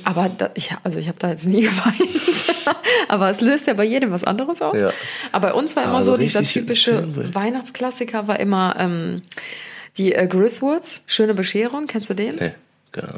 Aber 0.05 0.31
da, 0.31 0.51
ich, 0.55 0.75
also 0.83 0.99
ich 0.99 1.09
habe 1.09 1.19
da 1.19 1.29
jetzt 1.29 1.47
nie 1.47 1.61
geweint. 1.63 1.95
Aber 3.09 3.31
es 3.31 3.41
löst 3.41 3.67
ja 3.67 3.75
bei 3.75 3.85
jedem 3.85 4.11
was 4.11 4.25
anderes 4.25 4.61
aus. 4.63 4.79
Ja. 4.79 4.91
Aber 5.33 5.49
bei 5.49 5.55
uns 5.55 5.75
war 5.77 5.85
immer 5.85 5.95
Also 5.95 6.13
so, 6.13 6.19
dieser 6.19 6.43
typische 6.43 6.99
Film- 6.99 7.35
Weihnachtsklassiker 7.35 8.29
war 8.29 8.39
immer 8.41 8.75
ähm, 8.79 9.23
die 9.97 10.15
äh, 10.15 10.27
Griswoods, 10.27 11.03
Schöne 11.07 11.35
Bescherung. 11.35 11.87
Kennst 11.87 12.11
du 12.11 12.15
den? 12.15 12.37
Nee, 12.37 12.53
genau. 12.93 13.09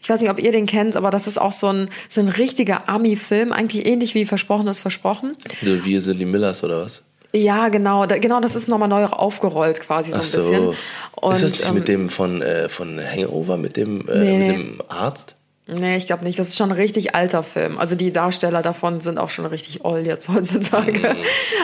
Ich 0.00 0.08
weiß 0.08 0.20
nicht, 0.20 0.30
ob 0.30 0.38
ihr 0.40 0.52
den 0.52 0.66
kennt, 0.66 0.96
aber 0.96 1.10
das 1.10 1.26
ist 1.26 1.38
auch 1.38 1.50
so 1.52 1.66
ein, 1.68 1.90
so 2.08 2.20
ein 2.20 2.28
richtiger 2.28 2.88
Ami-Film. 2.88 3.52
Eigentlich 3.52 3.84
ähnlich 3.86 4.14
wie 4.14 4.24
Versprochen 4.26 4.68
ist 4.68 4.80
Versprochen. 4.80 5.36
So, 5.62 5.84
Wir 5.84 6.00
sind 6.00 6.18
die 6.18 6.24
Millers 6.24 6.62
oder 6.62 6.82
was? 6.84 7.02
Ja, 7.34 7.68
genau. 7.68 8.06
Da, 8.06 8.16
genau, 8.18 8.40
das 8.40 8.54
ist 8.56 8.68
nochmal 8.68 8.88
neu 8.88 9.04
aufgerollt 9.04 9.80
quasi 9.80 10.12
so 10.12 10.18
Ach 10.18 10.24
ein 10.24 10.30
bisschen. 10.32 10.62
so. 10.62 10.74
Und, 11.20 11.34
ist 11.34 11.42
das 11.42 11.52
nicht 11.58 11.68
ähm, 11.68 11.74
mit 11.74 11.88
dem 11.88 12.08
von, 12.10 12.40
äh, 12.42 12.68
von 12.68 12.98
Hangover, 13.04 13.58
mit 13.58 13.76
dem, 13.76 14.08
äh, 14.08 14.18
Nee, 14.18 14.38
mit 14.38 14.56
dem 14.56 14.82
Arzt? 14.88 15.34
Nee, 15.70 15.96
ich 15.96 16.06
glaube 16.06 16.24
nicht. 16.24 16.38
Das 16.38 16.48
ist 16.48 16.56
schon 16.56 16.70
ein 16.70 16.76
richtig 16.76 17.14
alter 17.14 17.42
Film. 17.42 17.78
Also 17.78 17.94
die 17.94 18.10
Darsteller 18.10 18.62
davon 18.62 19.02
sind 19.02 19.18
auch 19.18 19.28
schon 19.28 19.44
richtig 19.44 19.84
old 19.84 20.06
jetzt 20.06 20.28
heutzutage. 20.28 20.98
Mhm. 20.98 21.16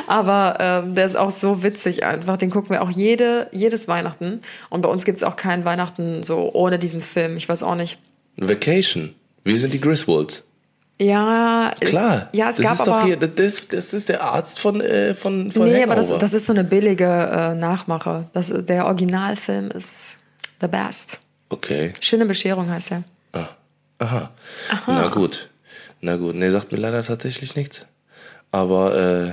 Aber 0.07 0.59
ähm, 0.61 0.95
der 0.95 1.07
ist 1.07 1.17
auch 1.17 1.31
so 1.31 1.63
witzig 1.63 2.05
einfach. 2.05 2.37
Den 2.37 2.51
gucken 2.51 2.71
wir 2.71 2.83
auch 2.83 2.91
jede, 2.91 3.49
jedes 3.51 3.89
Weihnachten. 3.89 4.41
Und 4.69 4.83
bei 4.83 4.91
uns 4.91 5.07
gibt's 5.07 5.23
auch 5.23 5.37
kein 5.37 5.65
Weihnachten 5.65 6.23
so 6.23 6.51
ohne 6.53 6.79
diesen 6.79 7.01
Film. 7.03 7.37
Ich 7.39 7.49
weiß 7.49 7.63
auch 7.63 7.77
nicht. 7.77 7.99
Vacation. 8.37 9.15
Wir 9.43 9.59
sind 9.59 9.73
die 9.73 9.81
Griswolds. 9.81 10.45
Ja, 11.01 11.73
es, 11.81 11.91
Klar. 11.91 12.29
ja, 12.33 12.51
es 12.51 12.57
das 12.57 12.65
gab 12.65 12.75
ist 12.75 12.81
aber. 12.83 12.91
doch 12.91 13.05
hier, 13.05 13.17
das, 13.17 13.67
das 13.69 13.93
ist 13.93 14.09
der 14.09 14.23
Arzt 14.23 14.61
von, 14.61 14.81
äh, 14.81 15.15
von, 15.15 15.51
von 15.51 15.65
nee, 15.65 15.83
Hangover. 15.83 15.85
aber 15.85 15.95
das, 15.97 16.19
das 16.19 16.35
ist 16.35 16.47
so 16.47 16.53
eine 16.53 16.63
billige 16.63 17.05
äh, 17.05 17.55
Nachmache. 17.55 18.29
Das, 18.33 18.53
der 18.55 18.87
Originalfilm 18.87 19.71
ist 19.71 20.19
the 20.61 20.69
best. 20.69 21.19
Okay. 21.49 21.93
Schöne 22.01 22.27
Bescherung 22.27 22.71
heißt 22.71 22.93
er. 22.93 22.99
Ah. 22.99 23.14
Aha. 24.05 24.31
Na 24.87 25.09
gut. 25.09 25.49
Na 26.01 26.17
gut. 26.17 26.35
Nee, 26.35 26.51
sagt 26.51 26.73
mir 26.73 26.79
leider 26.79 27.03
tatsächlich 27.03 27.55
nichts. 27.57 27.87
Aber, 28.51 28.95
äh, 28.97 29.33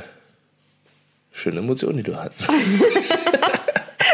schöne 1.32 1.60
Emotionen, 1.60 1.98
die 1.98 2.04
du 2.04 2.16
hast. 2.16 2.42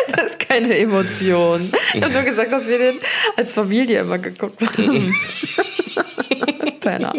Das 0.10 0.32
ist 0.32 0.39
keine 0.39 0.76
Emotion. 0.78 1.72
Ich 1.93 2.02
habe 2.02 2.13
nur 2.13 2.24
gesagt, 2.24 2.52
dass 2.52 2.65
wir 2.67 2.78
den 2.80 2.98
als 3.36 3.54
Familie 3.54 4.00
immer 4.00 4.17
geguckt 4.17 4.62
haben. 4.62 5.13
Penner. 6.80 7.13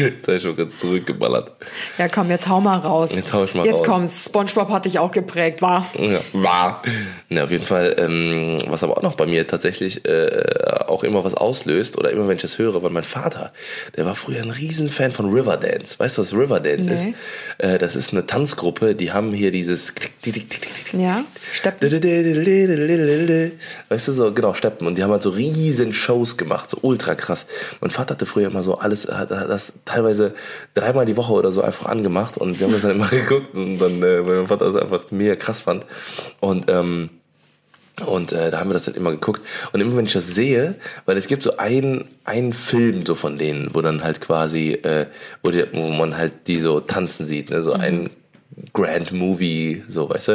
Jetzt 0.00 0.26
habe 0.28 0.36
ich 0.36 0.42
schon 0.42 0.56
ganz 0.56 0.78
zurückgeballert. 0.78 1.52
Ja, 1.98 2.08
komm, 2.08 2.30
jetzt 2.30 2.48
hau 2.48 2.60
mal 2.60 2.78
raus. 2.78 3.14
Jetzt 3.14 3.32
hau 3.32 3.44
ich 3.44 3.54
mal 3.54 3.64
jetzt 3.66 3.80
raus. 3.80 3.86
kommt's. 3.86 4.24
SpongeBob 4.26 4.68
hat 4.70 4.84
dich 4.84 4.98
auch 4.98 5.10
geprägt, 5.10 5.62
war. 5.62 5.86
Ja, 5.98 6.18
war. 6.32 6.82
Na, 7.28 7.44
auf 7.44 7.50
jeden 7.50 7.64
Fall, 7.64 7.94
ähm, 7.98 8.58
was 8.68 8.82
aber 8.82 8.96
auch 8.98 9.02
noch 9.02 9.16
bei 9.16 9.26
mir 9.26 9.46
tatsächlich 9.46 10.04
äh, 10.06 10.44
auch 10.86 11.04
immer 11.04 11.24
was 11.24 11.34
auslöst, 11.34 11.98
oder 11.98 12.10
immer 12.10 12.28
wenn 12.28 12.36
ich 12.36 12.42
das 12.42 12.58
höre, 12.58 12.82
weil 12.82 12.90
mein 12.90 13.04
Vater, 13.04 13.52
der 13.96 14.06
war 14.06 14.14
früher 14.14 14.42
ein 14.42 14.50
Riesenfan 14.50 15.12
von 15.12 15.30
Riverdance. 15.32 15.98
Weißt 15.98 16.18
du, 16.18 16.22
was 16.22 16.32
Riverdance 16.32 16.88
Nee. 16.88 16.94
ist? 16.94 17.08
Äh, 17.58 17.78
das 17.78 17.96
ist 17.96 18.12
eine 18.12 18.26
Tanzgruppe, 18.26 18.94
die 18.94 19.12
haben 19.12 19.32
hier 19.32 19.50
dieses 19.50 19.92
Ja, 20.92 21.24
Steppen. 21.50 21.90
Weißt 23.88 24.08
du, 24.08 24.12
so, 24.12 24.32
genau, 24.32 24.54
Steppen. 24.54 24.86
Und 24.86 24.96
die 24.98 25.02
haben 25.02 25.10
halt 25.10 25.22
so 25.22 25.30
riesen 25.30 25.92
Shows 25.92 26.36
gemacht, 26.36 26.70
so 26.70 26.78
ultra 26.82 27.14
krass. 27.14 27.46
Mein 27.80 27.90
Vater 27.90 28.14
hatte 28.14 28.26
früher 28.26 28.48
immer 28.48 28.62
so 28.62 28.78
alles, 28.78 29.06
hat, 29.08 29.30
hat 29.30 29.48
das 29.72 29.84
teilweise 29.84 30.34
dreimal 30.74 31.06
die 31.06 31.16
Woche 31.16 31.32
oder 31.32 31.52
so 31.52 31.62
einfach 31.62 31.86
angemacht 31.86 32.36
und 32.36 32.58
wir 32.58 32.66
haben 32.66 32.72
das 32.72 32.82
dann 32.82 32.92
immer 32.92 33.08
geguckt 33.10 33.54
und 33.54 33.78
dann, 33.78 34.02
äh, 34.02 34.26
weil 34.26 34.36
mein 34.38 34.46
Vater 34.46 34.72
das 34.72 34.80
einfach 34.80 35.10
mega 35.10 35.36
krass 35.36 35.62
fand. 35.62 35.86
Und, 36.40 36.66
ähm, 36.68 37.10
und 38.06 38.32
äh, 38.32 38.50
da 38.50 38.60
haben 38.60 38.70
wir 38.70 38.74
das 38.74 38.86
dann 38.86 38.94
immer 38.94 39.10
geguckt. 39.10 39.42
Und 39.72 39.80
immer 39.80 39.96
wenn 39.96 40.06
ich 40.06 40.14
das 40.14 40.26
sehe, 40.26 40.76
weil 41.04 41.16
es 41.16 41.26
gibt 41.26 41.42
so 41.42 41.58
einen, 41.58 42.08
einen 42.24 42.52
Film 42.52 43.04
so 43.04 43.14
von 43.14 43.38
denen, 43.38 43.74
wo 43.74 43.82
dann 43.82 44.02
halt 44.02 44.20
quasi, 44.20 44.72
äh, 44.72 45.06
wo, 45.42 45.50
die, 45.50 45.66
wo 45.72 45.88
man 45.88 46.16
halt 46.16 46.46
die 46.46 46.58
so 46.58 46.80
tanzen 46.80 47.26
sieht, 47.26 47.50
ne? 47.50 47.62
so 47.62 47.72
ein 47.72 48.10
Grand 48.72 49.12
Movie, 49.12 49.82
so, 49.88 50.08
weißt 50.08 50.28
du. 50.28 50.32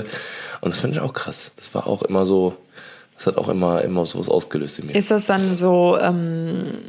Und 0.61 0.73
das 0.73 0.79
finde 0.79 0.97
ich 0.97 1.01
auch 1.01 1.13
krass. 1.13 1.51
Das 1.55 1.73
war 1.73 1.87
auch 1.87 2.03
immer 2.03 2.25
so, 2.25 2.55
das 3.15 3.27
hat 3.27 3.37
auch 3.37 3.49
immer, 3.49 3.81
immer 3.81 4.05
sowas 4.05 4.29
ausgelöst 4.29 4.79
in 4.79 4.87
mir. 4.87 4.95
Ist 4.95 5.11
das 5.11 5.25
dann 5.25 5.55
so, 5.55 5.97
ähm, 5.99 6.79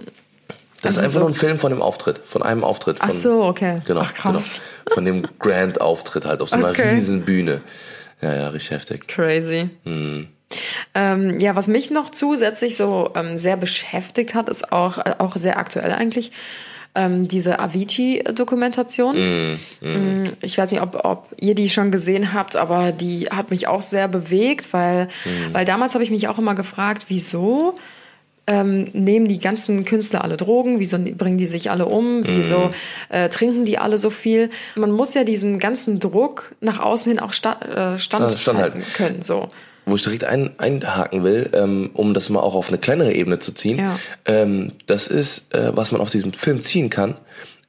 Das 0.82 0.94
ist 0.94 0.98
also 0.98 1.00
einfach 1.00 1.12
so- 1.12 1.18
nur 1.20 1.28
ein 1.30 1.34
Film 1.34 1.58
von 1.58 1.70
dem 1.72 1.82
Auftritt, 1.82 2.20
von 2.26 2.42
einem 2.42 2.62
Auftritt. 2.64 2.98
Von, 3.00 3.08
Ach 3.10 3.14
so, 3.14 3.42
okay. 3.44 3.80
Genau, 3.86 4.00
Ach, 4.04 4.14
krass. 4.14 4.60
genau. 4.84 4.94
Von 4.94 5.04
dem 5.04 5.22
Grand-Auftritt 5.38 6.24
halt 6.24 6.40
auf 6.40 6.50
so 6.50 6.56
einer 6.56 6.70
Okay. 6.70 6.94
riesen 6.94 7.22
Bühne. 7.24 7.60
Ja, 8.20 8.34
ja, 8.34 8.48
richtig 8.48 8.70
heftig. 8.72 9.06
crazy? 9.08 9.70
Mhm. 9.84 10.28
Ähm, 10.94 11.38
ja, 11.40 11.54
was 11.56 11.68
mich 11.68 11.90
noch 11.90 12.10
zusätzlich 12.10 12.76
so 12.76 13.10
ähm, 13.14 13.38
sehr 13.38 13.56
beschäftigt 13.56 14.34
hat, 14.34 14.48
ist 14.48 14.72
auch, 14.72 14.98
äh, 14.98 15.14
auch 15.18 15.36
sehr 15.36 15.58
aktuell 15.58 15.92
eigentlich. 15.92 16.32
Ähm, 16.94 17.28
diese 17.28 17.60
Avicii-Dokumentation. 17.60 19.14
Mhm, 19.50 19.58
Mm, 19.80 20.24
Ich 20.40 20.56
weiß 20.58 20.72
nicht, 20.72 20.80
ob, 20.82 21.04
ob 21.04 21.28
ihr 21.40 21.54
die 21.54 21.68
schon 21.70 21.90
gesehen 21.90 22.32
habt, 22.32 22.56
aber 22.56 22.92
die 22.92 23.26
hat 23.30 23.50
mich 23.50 23.66
auch 23.68 23.82
sehr 23.82 24.08
bewegt, 24.08 24.72
weil, 24.72 25.04
Mhm. 25.24 25.52
weil 25.54 25.64
damals 25.64 25.94
habe 25.94 26.02
ich 26.04 26.10
mich 26.10 26.28
auch 26.28 26.38
immer 26.38 26.54
gefragt, 26.54 27.04
wieso 27.08 27.74
ähm, 28.48 28.88
nehmen 28.94 29.28
die 29.28 29.38
ganzen 29.38 29.84
Künstler 29.84 30.24
alle 30.24 30.36
Drogen? 30.36 30.80
Wieso 30.80 30.98
bringen 30.98 31.38
die 31.38 31.46
sich 31.46 31.70
alle 31.70 31.86
um? 31.86 32.26
Wieso 32.26 32.58
Mhm. 32.58 32.70
äh, 33.10 33.28
trinken 33.28 33.64
die 33.64 33.78
alle 33.78 33.98
so 33.98 34.10
viel? 34.10 34.48
Man 34.74 34.90
muss 34.90 35.14
ja 35.14 35.22
diesem 35.22 35.58
ganzen 35.60 36.00
Druck 36.00 36.54
nach 36.60 36.80
außen 36.80 37.10
hin 37.12 37.20
auch 37.20 37.32
sta 37.32 37.52
äh, 37.94 37.98
standhalten 37.98 38.38
standhalten. 38.38 38.82
können. 38.94 39.22
So. 39.22 39.48
Wo 39.84 39.94
ich 39.96 40.02
direkt 40.02 40.24
ein, 40.24 40.50
einhaken 40.58 41.24
will, 41.24 41.50
ähm, 41.54 41.90
um 41.94 42.14
das 42.14 42.28
mal 42.30 42.40
auch 42.40 42.54
auf 42.54 42.68
eine 42.68 42.78
kleinere 42.78 43.12
Ebene 43.12 43.38
zu 43.38 43.52
ziehen, 43.52 43.78
Ja. 43.78 43.98
ähm, 44.24 44.72
das 44.86 45.08
ist, 45.08 45.54
äh, 45.54 45.76
was 45.76 45.92
man 45.92 46.00
auf 46.00 46.10
diesem 46.10 46.32
Film 46.32 46.60
ziehen 46.62 46.90
kann, 46.90 47.14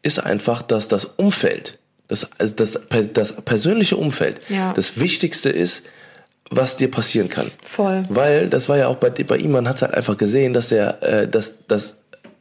ist 0.02 0.20
einfach, 0.20 0.62
dass 0.62 0.88
das 0.88 1.06
Umfeld, 1.06 1.78
das, 2.08 2.28
also 2.39 2.56
das, 2.56 2.80
das 3.13 3.34
persönliche 3.42 3.98
Umfeld, 3.98 4.39
Ja. 4.50 4.74
das 4.74 5.00
Wichtigste 5.00 5.50
ist, 5.50 5.86
was 6.50 6.78
dir 6.78 6.90
passieren 6.90 7.30
kann. 7.30 7.52
Voll. 7.64 8.06
Weil 8.10 8.50
das 8.50 8.70
war 8.70 8.78
ja 8.78 8.88
auch 8.88 8.96
bei, 8.96 9.10
bei 9.10 9.38
ihm, 9.38 9.52
man 9.52 9.68
hat 9.68 9.82
halt 9.82 9.94
einfach 9.94 10.18
gesehen, 10.18 10.54
dass 10.54 10.72
er, 10.72 11.02
äh, 11.04 11.28
dass, 11.28 11.66
dass 11.68 11.98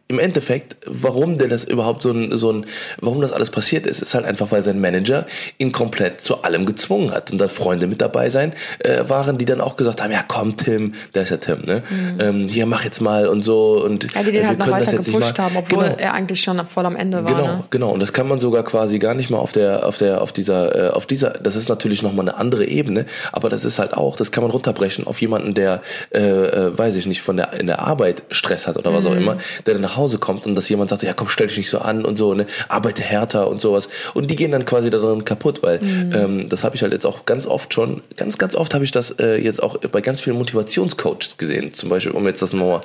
im 0.09 0.19
Endeffekt, 0.19 0.77
warum 0.87 1.39
der 1.39 1.49
das 1.49 1.65
überhaupt 1.65 2.03
so 2.03 2.11
ein, 2.11 2.37
so 2.37 2.51
ein, 2.53 2.67
warum 3.01 3.21
das 3.21 3.31
alles 3.33 3.51
passiert 3.51 3.87
ist, 3.87 4.01
ist 4.01 4.15
halt 4.15 4.25
einfach, 4.25 4.51
weil 4.51 4.63
sein 4.63 4.81
Manager 4.81 5.27
ihn 5.59 5.71
komplett 5.71 6.21
zu 6.21 6.43
allem 6.45 6.65
gezwungen 6.67 7.11
hat. 7.13 7.31
Und 7.31 7.39
da 7.39 7.49
Freunde 7.49 7.87
mit 7.87 8.01
dabei 8.01 8.31
sein 8.31 8.53
äh, 8.79 9.09
waren, 9.09 9.37
die 9.39 9.45
dann 9.45 9.61
auch 9.61 9.77
gesagt 9.77 10.03
haben, 10.03 10.11
ja 10.13 10.25
komm 10.27 10.57
Tim, 10.57 10.95
da 11.13 11.21
ist 11.21 11.31
ja 11.31 11.37
Tim, 11.37 11.61
ne? 11.63 11.83
Ähm, 12.19 12.49
hier 12.49 12.65
mach 12.67 12.85
jetzt 12.85 13.01
mal 13.01 13.27
und 13.29 13.43
so 13.43 13.83
und 13.85 14.05
Mhm. 14.05 14.11
Ja, 14.15 14.23
die 14.23 14.29
äh, 14.31 14.33
den 14.33 14.41
wir 14.43 14.49
halt 14.49 14.59
noch 14.59 14.71
weiter 14.71 14.93
gepusht 14.97 15.37
mal- 15.39 15.45
haben, 15.45 15.57
obwohl 15.57 15.85
genau. 15.85 15.97
er 15.99 16.15
eigentlich 16.15 16.41
schon 16.43 16.65
voll 16.67 16.87
am 16.87 16.97
Ende 16.97 17.25
war. 17.25 17.35
Genau, 17.35 17.47
Ne? 17.47 17.65
genau. 17.71 17.91
Und 17.91 18.01
das 18.01 18.13
kann 18.13 18.27
man 18.29 18.39
sogar 18.39 18.63
quasi 18.65 18.99
gar 18.99 19.15
nicht 19.15 19.29
mal 19.31 19.39
auf 19.39 19.53
der, 19.53 19.87
auf 19.87 19.99
der, 19.99 20.23
auf 20.23 20.33
dieser, 20.33 20.89
äh, 20.89 20.91
auf 20.91 21.07
dieser, 21.07 21.31
das 21.31 21.55
ist 21.57 21.69
natürlich 21.69 22.03
nochmal 22.03 22.29
eine 22.29 22.39
andere 22.39 22.65
Ebene, 22.67 23.05
aber 23.33 23.49
das 23.51 23.65
ist 23.65 23.79
halt 23.79 23.93
auch, 23.95 24.17
das 24.17 24.33
kann 24.33 24.43
man 24.43 24.51
runterbrechen 24.51 25.07
auf 25.07 25.21
jemanden, 25.21 25.53
der, 25.55 25.83
äh, 26.15 26.19
äh, 26.21 26.79
weiß 26.79 26.97
ich 26.97 27.07
nicht, 27.07 27.21
von 27.21 27.37
der, 27.37 27.53
in 27.55 27.67
der 27.67 27.81
Arbeit 27.81 28.23
Stress 28.31 28.67
hat 28.67 28.77
oder 28.79 28.95
was 28.95 29.05
auch 29.07 29.15
immer, 29.15 29.37
der 29.67 29.75
dann 29.75 29.83
nach 29.83 29.97
Hause 29.99 30.19
kommt 30.19 30.47
und 30.47 30.55
dass 30.55 30.69
jemand 30.69 30.91
sagt, 30.91 31.03
ja 31.03 31.13
komm, 31.13 31.29
stell 31.29 31.49
dich 31.49 31.59
nicht 31.59 31.69
so 31.69 31.79
an 31.79 32.05
und 32.05 32.17
so, 32.17 32.35
ne, 32.35 32.47
arbeite 32.69 33.03
härter 33.03 33.49
und 33.49 33.61
sowas. 33.61 33.89
Und 34.15 34.31
die 34.31 34.37
gehen 34.37 34.53
dann 34.53 34.65
quasi 34.65 34.91
daran 34.91 35.25
kaputt, 35.25 35.63
weil 35.63 35.81
ähm, 35.83 36.49
das 36.49 36.65
habe 36.65 36.77
ich 36.77 36.83
halt 36.83 36.93
jetzt 36.93 37.07
auch 37.07 37.27
ganz 37.27 37.47
oft 37.47 37.75
schon, 37.75 38.03
ganz, 38.17 38.39
ganz 38.39 38.55
oft 38.55 38.73
habe 38.75 38.85
ich 38.85 38.91
das 38.91 39.11
äh, 39.19 39.37
jetzt 39.37 39.63
auch 39.63 39.77
bei 39.79 40.01
ganz 40.01 40.21
vielen 40.21 40.39
Motivationscoaches 40.39 41.37
gesehen. 41.37 41.75
Zum 41.75 41.89
Beispiel, 41.89 42.13
um 42.13 42.27
jetzt 42.27 42.41
das 42.43 42.53
mal 42.53 42.81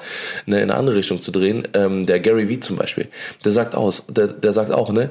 ne, 0.45 0.57
in 0.57 0.69
eine 0.69 0.75
andere 0.75 0.97
Richtung 0.97 1.21
zu 1.21 1.31
drehen, 1.31 1.67
ähm, 1.73 2.05
der 2.05 2.19
Gary 2.19 2.49
Vee 2.49 2.59
zum 2.59 2.75
Beispiel, 2.75 3.07
der 3.45 3.51
sagt 3.51 3.75
aus, 3.75 4.03
der, 4.09 4.27
der 4.27 4.53
sagt 4.53 4.71
auch, 4.71 4.91
ne, 4.91 5.09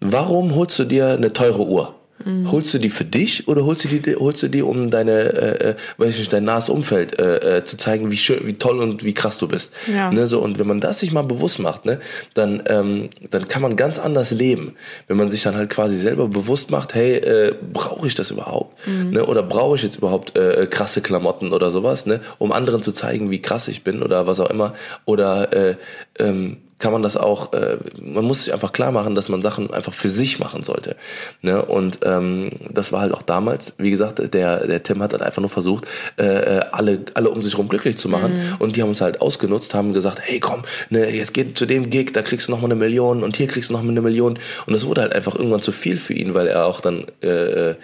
warum 0.00 0.54
holst 0.54 0.78
du 0.78 0.84
dir 0.84 1.08
eine 1.08 1.32
teure 1.32 1.66
Uhr? 1.66 1.94
Holst 2.24 2.72
du 2.72 2.78
die 2.78 2.88
für 2.88 3.04
dich 3.04 3.46
oder 3.46 3.64
holst 3.64 3.84
du 3.84 3.88
die, 3.88 4.16
holst 4.16 4.42
du 4.42 4.48
die, 4.48 4.62
um 4.62 4.90
deine, 4.90 5.12
äh, 5.12 5.70
äh, 5.70 5.74
weiß 5.98 6.14
ich 6.14 6.18
nicht, 6.20 6.32
dein 6.32 6.44
nahes 6.44 6.70
Umfeld 6.70 7.18
äh, 7.18 7.58
äh, 7.58 7.64
zu 7.64 7.76
zeigen, 7.76 8.10
wie 8.10 8.16
schön, 8.16 8.40
wie 8.44 8.54
toll 8.54 8.80
und 8.80 9.04
wie 9.04 9.12
krass 9.12 9.36
du 9.38 9.46
bist. 9.46 9.72
Ja. 9.86 10.10
Ne, 10.10 10.26
so, 10.26 10.40
und 10.40 10.58
wenn 10.58 10.66
man 10.66 10.80
das 10.80 11.00
sich 11.00 11.12
mal 11.12 11.22
bewusst 11.22 11.58
macht, 11.58 11.84
ne, 11.84 12.00
dann, 12.32 12.62
ähm, 12.66 13.10
dann 13.30 13.48
kann 13.48 13.60
man 13.60 13.76
ganz 13.76 13.98
anders 13.98 14.30
leben. 14.30 14.76
Wenn 15.08 15.18
man 15.18 15.28
sich 15.28 15.42
dann 15.42 15.56
halt 15.56 15.68
quasi 15.68 15.98
selber 15.98 16.26
bewusst 16.28 16.70
macht, 16.70 16.94
hey, 16.94 17.16
äh, 17.16 17.54
brauche 17.72 18.06
ich 18.06 18.14
das 18.14 18.30
überhaupt? 18.30 18.76
Ne, 18.86 19.24
oder 19.24 19.42
brauche 19.42 19.76
ich 19.76 19.82
jetzt 19.82 19.96
überhaupt 19.96 20.36
äh, 20.36 20.66
krasse 20.66 21.02
Klamotten 21.02 21.52
oder 21.52 21.70
sowas, 21.70 22.06
ne, 22.06 22.20
um 22.38 22.50
anderen 22.50 22.82
zu 22.82 22.92
zeigen, 22.92 23.30
wie 23.30 23.42
krass 23.42 23.68
ich 23.68 23.84
bin 23.84 24.02
oder 24.02 24.26
was 24.26 24.40
auch 24.40 24.50
immer. 24.50 24.74
Oder 25.04 25.52
äh, 25.52 25.76
ähm, 26.18 26.58
kann 26.78 26.92
man 26.92 27.02
das 27.02 27.16
auch, 27.16 27.52
äh, 27.54 27.78
man 28.00 28.24
muss 28.24 28.44
sich 28.44 28.52
einfach 28.52 28.72
klar 28.72 28.92
machen, 28.92 29.14
dass 29.14 29.28
man 29.28 29.40
Sachen 29.40 29.72
einfach 29.72 29.94
für 29.94 30.08
sich 30.08 30.38
machen 30.38 30.62
sollte. 30.62 30.96
Ne? 31.40 31.64
Und 31.64 32.00
ähm, 32.04 32.50
das 32.70 32.92
war 32.92 33.00
halt 33.00 33.14
auch 33.14 33.22
damals, 33.22 33.74
wie 33.78 33.90
gesagt, 33.90 34.34
der, 34.34 34.66
der 34.66 34.82
Tim 34.82 35.02
hat 35.02 35.12
halt 35.12 35.22
einfach 35.22 35.40
nur 35.40 35.48
versucht, 35.48 35.86
äh, 36.18 36.24
äh, 36.24 36.60
alle, 36.72 37.00
alle 37.14 37.30
um 37.30 37.40
sich 37.40 37.54
herum 37.54 37.68
glücklich 37.68 37.96
zu 37.96 38.08
machen. 38.08 38.56
Und 38.58 38.76
die 38.76 38.82
haben 38.82 38.90
es 38.90 39.00
halt 39.00 39.20
ausgenutzt, 39.20 39.74
haben 39.74 39.94
gesagt, 39.94 40.20
hey 40.22 40.38
komm, 40.38 40.62
ne, 40.90 41.08
jetzt 41.10 41.32
geht 41.32 41.56
zu 41.56 41.66
dem 41.66 41.88
Gig, 41.88 42.12
da 42.12 42.22
kriegst 42.22 42.48
du 42.48 42.52
noch 42.52 42.60
mal 42.60 42.66
eine 42.66 42.74
Million 42.74 43.22
und 43.22 43.36
hier 43.36 43.46
kriegst 43.46 43.70
du 43.70 43.74
noch 43.74 43.82
mal 43.82 43.90
eine 43.90 44.02
Million. 44.02 44.38
Und 44.66 44.72
das 44.72 44.86
wurde 44.86 45.00
halt 45.00 45.14
einfach 45.14 45.34
irgendwann 45.34 45.62
zu 45.62 45.72
viel 45.72 45.98
für 45.98 46.12
ihn, 46.12 46.34
weil 46.34 46.46
er 46.46 46.66
auch 46.66 46.80
dann 46.80 47.06
äh, 47.22 47.74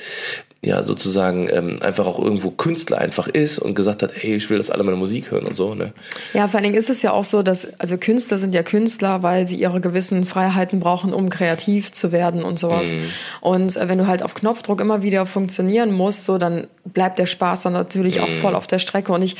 ja 0.64 0.84
sozusagen 0.84 1.48
ähm, 1.50 1.80
einfach 1.82 2.06
auch 2.06 2.20
irgendwo 2.20 2.50
Künstler 2.50 2.98
einfach 2.98 3.26
ist 3.26 3.58
und 3.58 3.74
gesagt 3.74 4.02
hat, 4.02 4.12
hey, 4.14 4.36
ich 4.36 4.48
will, 4.48 4.58
dass 4.58 4.70
alle 4.70 4.84
meine 4.84 4.96
Musik 4.96 5.32
hören 5.32 5.44
und 5.44 5.56
so. 5.56 5.74
Ne? 5.74 5.92
Ja, 6.34 6.46
vor 6.46 6.58
allen 6.58 6.64
Dingen 6.64 6.76
ist 6.76 6.88
es 6.88 7.02
ja 7.02 7.10
auch 7.12 7.24
so, 7.24 7.42
dass, 7.42 7.80
also 7.80 7.98
Künstler 7.98 8.38
sind 8.38 8.54
ja 8.54 8.62
Künstler, 8.62 9.24
weil 9.24 9.44
sie 9.44 9.56
ihre 9.56 9.80
gewissen 9.80 10.24
Freiheiten 10.24 10.78
brauchen, 10.78 11.12
um 11.12 11.30
kreativ 11.30 11.90
zu 11.90 12.12
werden 12.12 12.44
und 12.44 12.60
sowas. 12.60 12.94
Und 13.40 13.76
äh, 13.76 13.88
wenn 13.88 13.98
du 13.98 14.06
halt 14.06 14.22
auf 14.22 14.34
Knopfdruck 14.34 14.80
immer 14.80 15.02
wieder 15.02 15.26
funktionieren 15.26 15.92
musst, 15.92 16.26
so, 16.26 16.38
dann 16.38 16.68
bleibt 16.84 17.18
der 17.18 17.26
Spaß 17.26 17.62
dann 17.62 17.72
natürlich 17.72 18.20
auch 18.20 18.30
voll 18.40 18.54
auf 18.54 18.68
der 18.68 18.78
Strecke. 18.78 19.12
Und 19.12 19.22
ich 19.22 19.36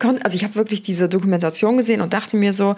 konnte, 0.00 0.24
also 0.24 0.34
ich 0.34 0.42
habe 0.42 0.56
wirklich 0.56 0.82
diese 0.82 1.08
Dokumentation 1.08 1.76
gesehen 1.76 2.00
und 2.00 2.12
dachte 2.12 2.36
mir 2.36 2.52
so, 2.52 2.74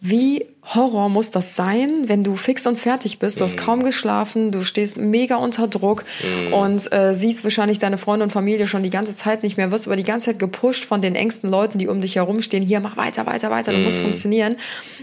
wie 0.00 0.46
Horror 0.74 1.08
muss 1.08 1.30
das 1.30 1.56
sein, 1.56 2.08
wenn 2.08 2.24
du 2.24 2.36
fix 2.36 2.66
und 2.66 2.78
fertig 2.78 3.18
bist? 3.18 3.40
Du 3.40 3.44
hast 3.44 3.56
kaum 3.56 3.82
geschlafen, 3.82 4.50
du 4.50 4.62
stehst 4.62 4.96
mega 4.96 5.36
unter 5.36 5.68
Druck 5.68 6.04
und 6.52 6.92
äh, 6.92 7.14
siehst 7.14 7.44
wahrscheinlich 7.44 7.78
deine 7.78 7.98
Freunde 7.98 8.24
und 8.24 8.30
Familie 8.30 8.66
schon 8.66 8.82
die 8.82 8.90
ganze 8.90 9.16
Zeit 9.16 9.42
nicht 9.42 9.56
mehr, 9.56 9.70
wirst 9.70 9.86
aber 9.86 9.96
die 9.96 10.04
ganze 10.04 10.30
Zeit 10.30 10.38
gepusht 10.38 10.84
von 10.84 11.00
den 11.00 11.14
engsten 11.14 11.50
Leuten, 11.50 11.78
die 11.78 11.88
um 11.88 12.00
dich 12.00 12.16
herumstehen. 12.16 12.62
Hier, 12.62 12.80
mach 12.80 12.96
weiter, 12.96 13.26
weiter, 13.26 13.50
weiter, 13.50 13.72
du 13.72 13.78
musst 13.78 13.98
funktionieren. 13.98 14.56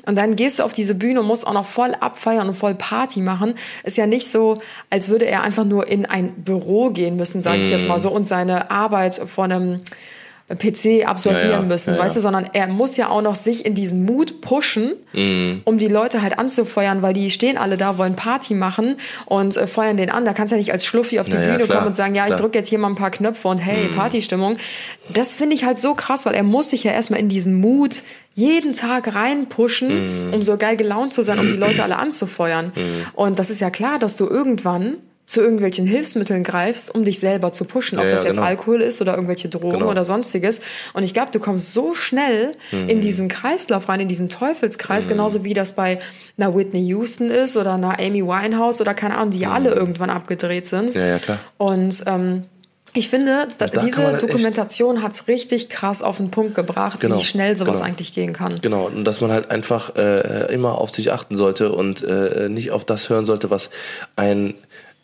Und 0.06 0.18
dann 0.18 0.36
gehst 0.36 0.60
du 0.60 0.64
auf 0.64 0.74
diese 0.74 0.96
Bühne 0.96 1.22
und 1.22 1.28
musst 1.28 1.46
auch 1.46 1.54
noch 1.54 1.66
voll 1.66 1.94
abfeiern 2.00 2.48
und 2.48 2.56
voll 2.56 2.76
Party 2.76 3.22
machen. 3.22 3.54
Ist 3.84 3.98
ja 3.98 4.08
nicht 4.08 4.28
so, 4.28 4.58
als 4.90 5.10
würde 5.10 5.26
er 5.26 5.44
einfach 5.44 5.66
nur 5.66 5.88
in 5.88 6.06
ein 6.06 6.34
Büro 6.44 6.90
gehen 6.90 7.16
müssen, 7.16 7.44
sage 7.44 7.62
ich 7.62 7.72
jetzt 7.72 7.88
mal 7.88 8.00
so, 8.00 8.12
und 8.12 8.28
seine 8.28 8.72
Arbeit 8.72 9.16
vor 9.16 9.46
einem 9.46 9.82
PC 10.56 11.06
absolvieren 11.06 11.50
Ja, 11.50 11.56
ja, 11.58 11.62
müssen, 11.62 11.96
ja, 11.96 12.00
weißt 12.02 12.16
du, 12.16 12.20
sondern 12.20 12.50
er 12.54 12.68
muss 12.68 12.98
ja 12.98 13.10
auch 13.10 13.22
noch 13.22 13.36
sich 13.36 13.66
in 13.66 13.76
diesen 13.76 14.06
Mut 14.06 14.42
pushen, 14.42 14.94
Mhm. 15.14 15.62
um 15.66 15.78
die 15.78 15.88
Leute 15.88 16.22
halt 16.22 16.40
anzufeuern, 16.40 17.02
weil 17.02 17.14
die 17.14 17.30
stehen 17.32 17.58
alle 17.58 17.78
da, 17.78 17.98
wollen 17.98 18.16
Party 18.16 18.54
machen 18.54 18.96
und 19.26 19.58
äh, 19.58 19.68
feuern 19.68 19.98
den 19.98 20.10
an. 20.10 20.26
Da 20.26 20.34
kannst 20.34 20.52
du 20.52 20.56
ja 20.56 20.60
nicht 20.60 20.72
als 20.72 20.86
Schluffi 20.86 21.20
auf 21.20 21.28
die 21.28 21.36
Bühne 21.38 21.58
klar, 21.60 21.78
kommen 21.80 21.88
und 21.88 21.96
sagen, 21.96 22.16
ja, 22.16 22.24
ich 22.24 22.28
klar. 22.28 22.40
Mhm. 22.40 22.44
drücke 22.44 22.58
jetzt 22.60 22.70
hier 22.70 22.80
mal 22.80 22.88
ein 22.90 22.96
paar 22.96 23.12
Knöpfe 23.12 23.48
und 23.48 23.58
hey, 23.58 23.90
Partystimmung. 23.90 24.58
Das 25.14 25.34
finde 25.34 25.56
ich 25.56 25.66
halt 25.66 25.78
so 25.78 25.94
krass, 25.96 26.26
weil 26.26 26.34
er 26.36 26.44
muss 26.44 26.70
sich 26.70 26.84
ja 26.84 26.92
erstmal 26.92 27.20
in 27.20 27.28
diesen 27.30 27.56
Mut 27.60 28.04
jeden 28.34 28.74
Tag 28.74 29.14
reinpushen, 29.14 30.28
Mhm. 30.28 30.34
um 30.34 30.42
so 30.44 30.58
geil 30.58 30.78
gelaunt 30.78 31.14
zu 31.14 31.22
sein, 31.22 31.40
um 31.40 31.48
die 31.50 31.58
Leute 31.58 31.84
alle 31.84 31.98
anzufeuern. 31.98 32.72
Und 33.14 33.40
das 33.40 33.50
ist 33.50 33.60
ja 33.62 33.70
klar, 33.70 34.00
dass 34.00 34.16
du 34.16 34.28
irgendwann 34.28 34.98
zu 35.32 35.40
irgendwelchen 35.42 35.88
Hilfsmitteln 35.88 36.44
greifst, 36.44 36.94
um 36.94 37.06
dich 37.06 37.20
selber 37.20 37.54
zu 37.54 37.64
pushen, 37.64 37.98
ob 38.00 38.04
Ja, 38.04 38.12
das 38.12 38.26
jetzt 38.26 38.36
genau. 38.36 38.48
Alkohol 38.48 38.82
ist 38.82 39.00
oder 39.02 39.14
irgendwelche 39.14 39.48
Drogen 39.48 39.80
Genau. 39.80 39.90
oder 39.90 40.04
sonstiges. 40.04 40.60
Und 40.94 41.04
ich 41.04 41.14
glaube, 41.14 41.32
du 41.32 41.40
kommst 41.40 41.74
so 41.74 41.94
schnell 41.96 42.52
Mhm. 42.72 42.90
in 42.90 43.00
diesen 43.00 43.30
Kreislauf 43.30 43.88
rein, 43.88 44.02
in 44.02 44.10
diesen 44.10 44.28
Teufelskreis, 44.28 45.08
genauso 45.08 45.46
wie 45.46 45.54
das 45.54 45.72
bei 45.72 46.00
einer 46.38 46.54
Whitney 46.54 46.86
Houston 46.88 47.30
ist 47.30 47.56
oder 47.56 47.76
einer 47.76 47.98
Amy 48.00 48.24
Winehouse 48.26 48.82
oder 48.82 48.94
keine 48.94 49.16
Ahnung, 49.18 49.30
die 49.32 49.40
ja 49.40 49.52
alle 49.52 49.70
irgendwann 49.72 50.10
abgedreht 50.10 50.68
sind. 50.68 50.94
Mhm. 50.96 51.00
Ja, 51.02 51.08
ja, 51.08 51.20
klar. 51.20 51.40
Und 51.58 52.04
ähm, 52.08 52.44
ich 52.94 53.08
finde, 53.08 53.48
da, 53.58 53.68
da 53.68 53.82
diese 53.82 54.18
Dokumentation 54.18 55.02
hat's 55.02 55.30
richtig 55.30 55.70
krass 55.70 56.04
auf 56.04 56.18
den 56.18 56.30
Punkt 56.30 56.56
gebracht, 56.56 57.00
Genau, 57.00 57.20
wie 57.20 57.22
schnell 57.24 57.56
sowas 57.56 57.78
genau. 57.78 57.88
eigentlich 57.88 58.12
gehen 58.12 58.34
kann. 58.34 58.56
Genau, 58.62 58.88
und 58.88 59.06
dass 59.06 59.22
man 59.22 59.32
halt 59.32 59.50
einfach 59.50 59.96
äh, 59.96 60.54
immer 60.54 60.78
auf 60.78 60.90
sich 60.94 61.10
achten 61.14 61.38
sollte 61.38 61.72
und 61.72 62.02
äh, 62.04 62.50
nicht 62.50 62.72
auf 62.72 62.84
das 62.84 63.08
hören 63.10 63.24
sollte, 63.24 63.50
was 63.50 63.70
ein 64.18 64.56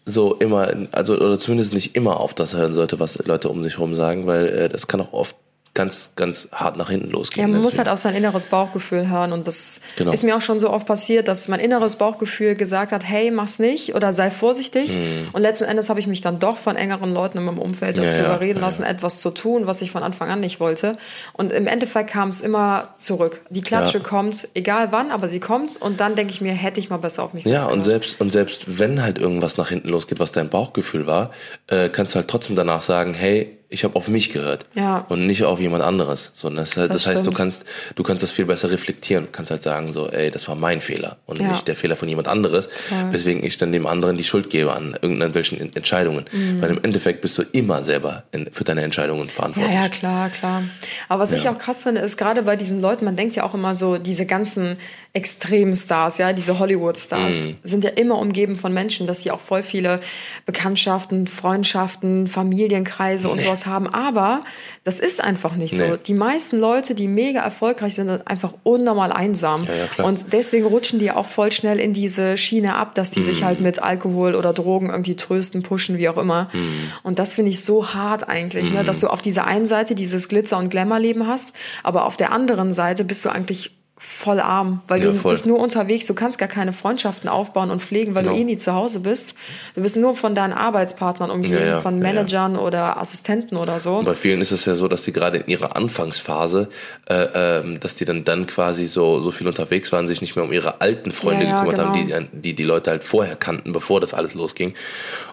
so 0.07 0.35
immer, 0.35 0.71
also 0.93 1.15
oder 1.15 1.37
zumindest 1.37 1.73
nicht 1.73 1.95
immer 1.95 2.19
auf 2.19 2.33
das 2.33 2.55
hören 2.55 2.73
sollte, 2.73 2.99
was 2.99 3.17
Leute 3.25 3.49
um 3.49 3.63
sich 3.63 3.73
herum 3.73 3.93
sagen, 3.93 4.25
weil 4.25 4.47
äh, 4.47 4.69
das 4.69 4.87
kann 4.87 5.01
auch 5.01 5.11
oft 5.11 5.35
ganz, 5.77 6.11
ganz 6.15 6.49
hart 6.51 6.75
nach 6.75 6.89
hinten 6.89 7.11
losgehen. 7.11 7.47
Ja, 7.47 7.53
man 7.53 7.61
muss 7.61 7.77
halt 7.77 7.87
auf 7.87 7.99
sein 7.99 8.15
inneres 8.15 8.47
Bauchgefühl 8.47 9.07
hören 9.09 9.31
und 9.31 9.47
das 9.47 9.79
Genau. 9.95 10.11
ist 10.11 10.23
mir 10.23 10.35
auch 10.35 10.41
schon 10.41 10.59
so 10.59 10.71
oft 10.71 10.87
passiert, 10.87 11.27
dass 11.27 11.47
mein 11.47 11.59
inneres 11.59 11.95
Bauchgefühl 11.97 12.55
gesagt 12.55 12.91
hat, 12.91 13.07
hey, 13.07 13.29
mach's 13.31 13.59
nicht 13.59 13.93
oder 13.95 14.11
sei 14.11 14.31
vorsichtig. 14.31 14.97
Und 15.33 15.41
letzten 15.41 15.65
Endes 15.65 15.89
habe 15.89 15.99
ich 15.99 16.07
mich 16.07 16.21
dann 16.21 16.39
doch 16.39 16.57
von 16.57 16.75
engeren 16.75 17.13
Leuten 17.13 17.37
in 17.37 17.45
meinem 17.45 17.59
Umfeld 17.59 17.97
dazu 17.99 18.07
Hm. 18.07 18.15
Ja, 18.17 18.21
ja, 18.23 18.35
überreden 18.35 18.59
ja, 18.59 18.65
lassen, 18.65 18.83
etwas 18.83 19.21
zu 19.21 19.29
tun, 19.29 19.67
was 19.67 19.81
ich 19.83 19.91
von 19.91 20.01
Anfang 20.01 20.29
an 20.29 20.39
nicht 20.39 20.59
wollte. 20.59 20.93
Und 21.33 21.53
im 21.53 21.67
Endeffekt 21.67 22.09
kam 22.09 22.29
es 22.29 22.41
immer 22.41 22.95
zurück. 22.97 23.41
Die 23.51 23.61
Klatsche 23.61 23.99
kommt, 23.99 24.47
egal 24.55 24.87
wann, 24.91 25.11
aber 25.11 25.27
sie 25.27 25.39
kommt 25.39 25.77
und 25.79 25.99
dann 25.99 26.15
denke 26.15 26.31
ich 26.33 26.41
mir, 26.41 26.53
hätte 26.53 26.79
ich 26.79 26.89
mal 26.89 26.97
besser 26.97 27.21
auf 27.23 27.33
mich 27.33 27.43
selbst 27.43 27.65
Ja, 27.67 27.71
und 27.71 27.83
selbst, 27.83 28.19
und 28.19 28.31
selbst 28.31 28.79
wenn 28.79 29.03
halt 29.03 29.19
irgendwas 29.19 29.57
nach 29.57 29.69
hinten 29.69 29.89
losgeht, 29.89 30.19
was 30.19 30.31
dein 30.31 30.49
Bauchgefühl 30.49 31.05
war, 31.05 31.29
äh, 31.67 31.89
kannst 31.89 32.13
du 32.13 32.17
halt 32.17 32.27
trotzdem 32.29 32.55
danach 32.55 32.81
sagen, 32.81 33.13
hey, 33.13 33.56
ich 33.69 33.83
habe 33.83 33.95
auf 33.97 34.07
mich 34.07 34.31
gehört 34.31 34.65
Ja. 34.75 35.05
und 35.09 35.27
nicht 35.27 35.43
auf 35.43 35.59
jemand 35.59 35.83
anderes. 35.83 36.31
So, 36.33 36.49
das, 36.49 36.71
das, 36.71 36.87
Das 36.89 37.07
heißt, 37.07 37.27
du 37.27 37.31
kannst, 37.31 37.65
du 37.95 38.03
kannst 38.03 38.23
das 38.23 38.31
viel 38.31 38.45
besser 38.45 38.71
reflektieren. 38.71 39.25
Du 39.25 39.31
kannst 39.31 39.51
halt 39.51 39.61
sagen 39.61 39.91
so, 39.91 40.07
ey, 40.09 40.31
das 40.31 40.47
war 40.47 40.55
mein 40.55 40.79
Fehler 40.79 41.17
und 41.25 41.41
Ja. 41.41 41.47
nicht 41.49 41.67
der 41.67 41.75
Fehler 41.75 41.95
von 41.97 42.07
jemand 42.07 42.27
anderes, 42.29 42.67
Voll. 42.87 43.11
weswegen 43.11 43.43
ich 43.43 43.57
dann 43.57 43.71
dem 43.73 43.85
anderen 43.85 44.15
die 44.15 44.23
Schuld 44.23 44.49
gebe 44.49 44.73
an 44.73 44.97
irgendwelchen 45.01 45.59
En- 45.59 45.75
Entscheidungen. 45.75 46.25
Mhm. 46.31 46.61
Weil 46.61 46.69
im 46.71 46.83
Endeffekt 46.83 47.21
bist 47.21 47.37
du 47.37 47.43
immer 47.51 47.83
selber 47.83 48.23
in, 48.31 48.49
für 48.53 48.63
deine 48.63 48.83
Entscheidungen 48.83 49.25
Ja, 49.27 49.33
verantwortlich. 49.33 49.75
ja, 49.75 49.89
klar, 49.89 50.29
klar. 50.29 50.63
Aber 51.09 51.23
was 51.23 51.33
ich 51.33 51.43
Ja. 51.43 51.51
auch 51.53 51.57
krass 51.57 51.83
finde, 51.83 52.01
ist 52.01 52.15
gerade 52.17 52.43
bei 52.43 52.55
diesen 52.55 52.79
Leuten, 52.81 53.03
man 53.03 53.15
denkt 53.17 53.35
ja 53.35 53.43
auch 53.43 53.53
immer 53.53 53.75
so, 53.75 53.97
diese 53.97 54.25
ganzen 54.25 54.77
Extremstars, 55.13 56.17
ja, 56.19 56.33
diese 56.33 56.59
Hollywood-Stars, 56.59 57.39
Mhm. 57.47 57.55
sind 57.63 57.83
ja 57.83 57.89
immer 57.91 58.17
umgeben 58.19 58.55
von 58.55 58.73
Menschen, 58.73 59.07
dass 59.07 59.23
sie 59.23 59.31
auch 59.31 59.39
voll 59.39 59.63
viele 59.63 59.99
Bekanntschaften, 60.45 61.27
Freundschaften, 61.27 62.27
Familienkreise 62.27 63.29
und 63.29 63.41
sowas 63.41 63.65
haben. 63.65 63.87
Aber 63.87 64.41
das 64.83 64.99
ist 64.99 65.23
einfach 65.23 65.55
nicht 65.55 65.75
so. 65.75 65.83
Nee. 65.83 65.93
Die 66.05 66.13
meisten 66.13 66.59
Leute, 66.59 66.95
die 66.95 67.07
mega 67.07 67.41
erfolgreich 67.41 67.95
sind, 67.95 68.07
sind 68.07 68.27
einfach 68.27 68.53
unnormal 68.63 69.11
einsam. 69.11 69.63
Ja, 69.65 69.73
ja, 69.97 70.03
und 70.05 70.33
deswegen 70.33 70.65
rutschen 70.65 70.99
die 70.99 71.11
auch 71.11 71.25
voll 71.25 71.51
schnell 71.51 71.79
in 71.79 71.93
diese 71.93 72.37
Schiene 72.37 72.75
ab, 72.75 72.95
dass 72.95 73.11
die 73.11 73.19
Mhm. 73.19 73.25
sich 73.25 73.43
halt 73.43 73.59
mit 73.59 73.81
Alkohol 73.81 74.35
oder 74.35 74.53
Drogen 74.53 74.89
irgendwie 74.89 75.15
trösten, 75.15 75.61
pushen, 75.63 75.97
wie 75.97 76.09
auch 76.09 76.17
immer. 76.17 76.49
Mhm. 76.53 76.91
Und 77.03 77.19
das 77.19 77.33
finde 77.33 77.51
ich 77.51 77.63
so 77.63 77.93
hart 77.93 78.27
eigentlich, 78.29 78.71
ne? 78.71 78.83
dass 78.83 78.99
du 78.99 79.07
auf 79.07 79.21
dieser 79.21 79.45
einen 79.45 79.65
Seite 79.65 79.95
dieses 79.95 80.29
Glitzer- 80.29 80.57
und 80.57 80.69
Glamour-Leben 80.69 81.27
hast, 81.27 81.53
aber 81.83 82.05
auf 82.05 82.17
der 82.17 82.31
anderen 82.31 82.73
Seite 82.73 83.03
bist 83.03 83.25
du 83.25 83.29
eigentlich 83.29 83.71
voll 83.99 84.39
arm, 84.39 84.81
weil 84.87 85.03
Ja, 85.03 85.11
du 85.11 85.17
voll. 85.17 85.31
bist 85.31 85.45
nur 85.47 85.59
unterwegs, 85.59 86.05
du 86.05 86.13
kannst 86.13 86.37
gar 86.37 86.47
keine 86.47 86.71
Freundschaften 86.71 87.27
aufbauen 87.29 87.71
und 87.71 87.81
pflegen, 87.81 88.13
weil 88.13 88.23
Genau. 88.23 88.35
du 88.35 88.41
eh 88.41 88.43
nie 88.43 88.57
zu 88.57 88.73
Hause 88.73 88.99
bist. 88.99 89.33
Du 89.73 89.81
bist 89.81 89.95
nur 89.95 90.15
von 90.15 90.35
deinen 90.35 90.53
Arbeitspartnern 90.53 91.31
umgeben, 91.31 91.55
Ja, 91.55 91.65
ja, 91.65 91.79
von. 91.81 91.97
Managern 91.97 92.57
oder 92.57 92.97
Assistenten 92.97 93.57
oder 93.57 93.79
so. 93.79 93.97
Und 93.97 94.05
bei 94.05 94.13
vielen 94.13 94.39
ist 94.41 94.51
es 94.51 94.65
ja 94.65 94.75
so, 94.75 94.87
dass 94.87 95.01
die 95.03 95.11
gerade 95.11 95.39
in 95.39 95.47
ihrer 95.47 95.75
Anfangsphase, 95.75 96.69
äh, 97.09 97.27
ähm, 97.33 97.79
dass 97.79 97.95
die 97.95 98.05
dann 98.05 98.23
dann 98.23 98.45
quasi 98.45 98.85
so 98.85 99.19
so 99.21 99.31
viel 99.31 99.47
unterwegs 99.47 99.91
waren, 99.91 100.07
sich 100.07 100.21
nicht 100.21 100.35
mehr 100.35 100.45
um 100.45 100.53
ihre 100.53 100.79
alten 100.81 101.11
Freunde 101.11 101.45
gekümmert 101.47 101.79
haben, 101.79 101.93
genau. 102.07 102.19
die, 102.31 102.39
die 102.41 102.53
die 102.55 102.63
Leute 102.63 102.91
halt 102.91 103.03
vorher 103.03 103.35
kannten, 103.35 103.73
bevor 103.73 103.99
das 103.99 104.13
alles 104.13 104.35
losging, 104.35 104.73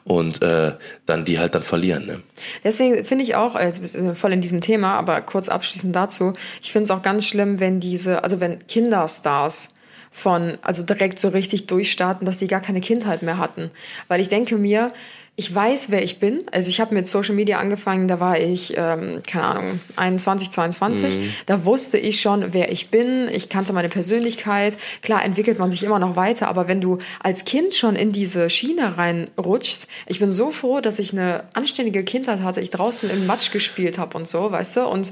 und 0.05 0.43
äh, 0.43 0.73
dann 1.07 1.25
die 1.25 1.39
halt 1.39 1.55
dann 1.55 1.63
verlieren. 1.63 2.07
Ne? 2.07 2.21
Deswegen 2.63 3.05
finde 3.05 3.25
ich 3.25 3.35
auch, 3.37 3.57
äh, 3.57 3.67
jetzt 3.67 3.81
bist 3.83 3.95
du 3.95 4.15
voll 4.15 4.33
in 4.33 4.41
diesem 4.41 4.61
Thema, 4.61 4.95
aber 4.95 5.21
kurz 5.21 5.49
abschließend 5.49 5.95
dazu, 5.95 6.33
ich 6.63 6.73
finde 6.73 6.85
es 6.85 6.91
auch 6.91 7.03
ganz 7.03 7.27
schlimm, 7.27 7.61
wenn 7.61 7.81
diese, 7.81 8.23
also 8.25 8.41
wenn 8.41 8.54
Kinderstars 8.69 9.69
von, 10.11 10.59
also 10.63 10.85
direkt 10.85 11.19
so 11.19 11.29
richtig 11.29 11.67
durchstarten, 11.67 12.25
dass 12.25 12.39
die 12.39 12.47
gar 12.47 12.61
keine 12.61 12.81
Kindheit 12.81 13.23
mehr 13.23 13.39
hatten. 13.39 13.71
Weil 14.07 14.21
ich 14.21 14.29
denke 14.29 14.57
mir, 14.57 14.89
ich 15.37 15.53
weiß, 15.53 15.91
wer 15.91 16.05
ich 16.05 16.21
bin. 16.21 16.45
Also 16.53 16.69
ich 16.69 16.81
habe 16.81 16.95
mit 16.95 17.09
Social 17.09 17.35
Media 17.35 17.59
angefangen, 17.59 18.07
da 18.07 18.21
war 18.21 18.39
ich, 18.39 18.75
ähm, 18.77 19.21
keine 19.27 19.45
Ahnung, 19.45 19.81
21, 19.97 20.53
22. 20.53 21.19
Da 21.47 21.65
wusste 21.65 21.99
ich 21.99 22.21
schon, 22.21 22.53
wer 22.53 22.71
ich 22.71 22.91
bin. 22.91 23.29
Ich 23.33 23.49
kannte 23.49 23.73
meine 23.73 23.89
Persönlichkeit. 23.89 24.79
Klar 25.03 25.25
entwickelt 25.25 25.59
man 25.59 25.73
sich 25.73 25.83
immer 25.83 25.99
noch 25.99 26.15
weiter, 26.15 26.47
aber 26.47 26.69
wenn 26.69 26.81
du 26.81 26.99
als 27.21 27.45
Kind 27.45 27.75
schon 27.75 27.97
in 27.97 28.13
diese 28.13 28.49
Schiene 28.49 28.97
reinrutschst, 28.97 29.89
ich 30.07 30.21
bin 30.21 30.31
so 30.31 30.53
froh, 30.53 30.81
dass 30.81 31.01
ich 31.01 31.13
eine 31.13 31.43
anständige 31.55 32.05
Kindheit 32.05 32.41
hatte, 32.41 32.61
ich 32.61 32.71
draußen 32.71 33.11
im 33.11 33.27
Matsch 33.27 33.51
gespielt 33.51 33.99
habe 33.99 34.17
und 34.17 34.29
so, 34.29 34.53
weißt 34.53 34.77
du? 34.77 34.87
Und 34.87 35.11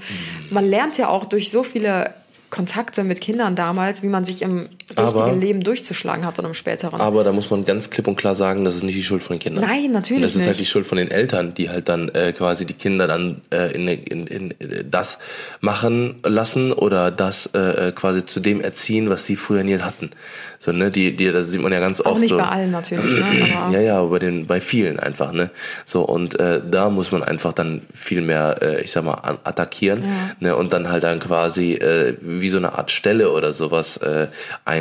man 0.51 0.65
lernt 0.65 0.99
ja 0.99 1.09
auch 1.09 1.25
durch 1.25 1.51
so 1.51 1.65
viele 1.65 2.15
Kontakte 2.53 3.03
mit 3.03 3.23
Kindern 3.23 3.57
damals, 3.57 4.03
wie 4.03 4.09
man 4.09 4.27
sich 4.27 4.43
im 4.43 4.69
richtigen 4.99 5.23
Aber- 5.23 5.37
Leben 5.37 5.61
durchzuschlagen 5.63 6.25
hat 6.27 6.39
und 6.39 6.45
im 6.47 6.55
späteren. 6.55 7.01
Aber 7.01 7.25
da 7.25 7.33
muss 7.33 7.51
man 7.51 7.65
ganz 7.65 7.91
klipp 7.91 8.07
und 8.09 8.17
klar 8.17 8.35
sagen, 8.35 8.65
das 8.65 8.75
ist 8.77 8.83
nicht 8.83 8.97
die 8.97 9.03
Schuld 9.03 9.23
von 9.23 9.35
den 9.37 9.41
Kindern. 9.41 9.65
Nein, 9.65 9.91
natürlich 9.93 10.23
Das 10.23 10.35
ist 10.35 10.41
halt 10.43 10.51
nicht. 10.51 10.61
die 10.61 10.67
Schuld 10.67 10.87
von 10.87 10.99
den 10.99 11.11
Eltern, 11.11 11.55
die 11.55 11.71
halt 11.71 11.89
dann 11.89 12.09
äh, 12.11 12.33
quasi 12.33 12.65
die 12.67 12.75
Kinder 12.75 13.07
dann 13.07 13.41
äh, 13.51 13.73
in, 13.75 13.89
in, 13.89 14.27
in, 14.27 14.51
in 14.59 14.91
das 14.91 15.19
machen 15.61 16.17
lassen 16.25 16.73
oder 16.73 17.11
das 17.11 17.47
äh, 17.55 17.93
quasi 17.95 18.25
zu 18.27 18.41
dem 18.41 18.61
erziehen, 18.61 19.11
was 19.11 19.25
sie 19.27 19.37
früher 19.37 19.63
nie 19.65 19.79
hatten. 19.79 20.11
So, 20.59 20.71
ne, 20.71 20.91
die, 20.93 21.17
die, 21.17 21.33
das 21.33 21.49
sieht 21.49 21.61
man 21.61 21.73
ja 21.73 21.81
ganz 21.81 22.01
auch 22.01 22.13
oft 22.13 22.21
nicht 22.21 22.31
so. 22.31 22.39
bei 22.39 22.45
allen 22.45 22.71
natürlich, 22.71 23.17
ne? 23.17 23.49
Aber 23.65 23.75
Ja, 23.75 23.81
ja, 23.81 23.99
aber 23.99 24.11
bei 24.11 24.19
den, 24.21 24.47
bei 24.47 24.61
vielen 24.61 25.01
einfach, 25.01 25.33
ne? 25.33 25.51
So, 25.85 26.03
und 26.03 26.39
äh, 26.39 26.61
da 26.71 26.89
muss 26.89 27.11
man 27.11 27.25
einfach 27.25 27.53
dann 27.53 27.81
viel 27.93 28.21
mehr, 28.21 28.59
äh, 28.63 28.81
ich 28.83 28.93
sag 28.93 29.03
mal, 29.05 29.39
attackieren, 29.43 30.05
ne? 30.39 30.55
Und 30.55 30.73
dann 30.73 30.89
halt 30.89 31.03
dann 31.03 31.19
quasi 31.19 31.73
äh, 31.75 32.17
wie 32.21 32.49
so 32.49 32.59
eine 32.59 32.75
Art 32.75 32.93
Stelle 32.93 33.33
oder 33.33 33.53
sowas 33.53 33.97
äh, 33.97 34.29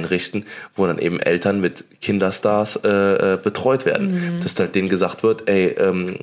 einrichten, 0.02 0.46
wo 0.76 0.88
dann 0.88 0.98
eben 0.98 1.20
Eltern 1.20 1.60
mit 1.62 1.86
Kinderstars 2.02 2.78
äh, 2.84 2.90
äh, 2.90 3.38
betreut 3.42 3.86
werden. 3.86 4.40
Dass 4.42 4.58
halt 4.60 4.76
denen 4.76 4.90
gesagt 4.90 5.24
wird, 5.24 5.48
ey, 5.48 5.68
ähm, 5.78 6.18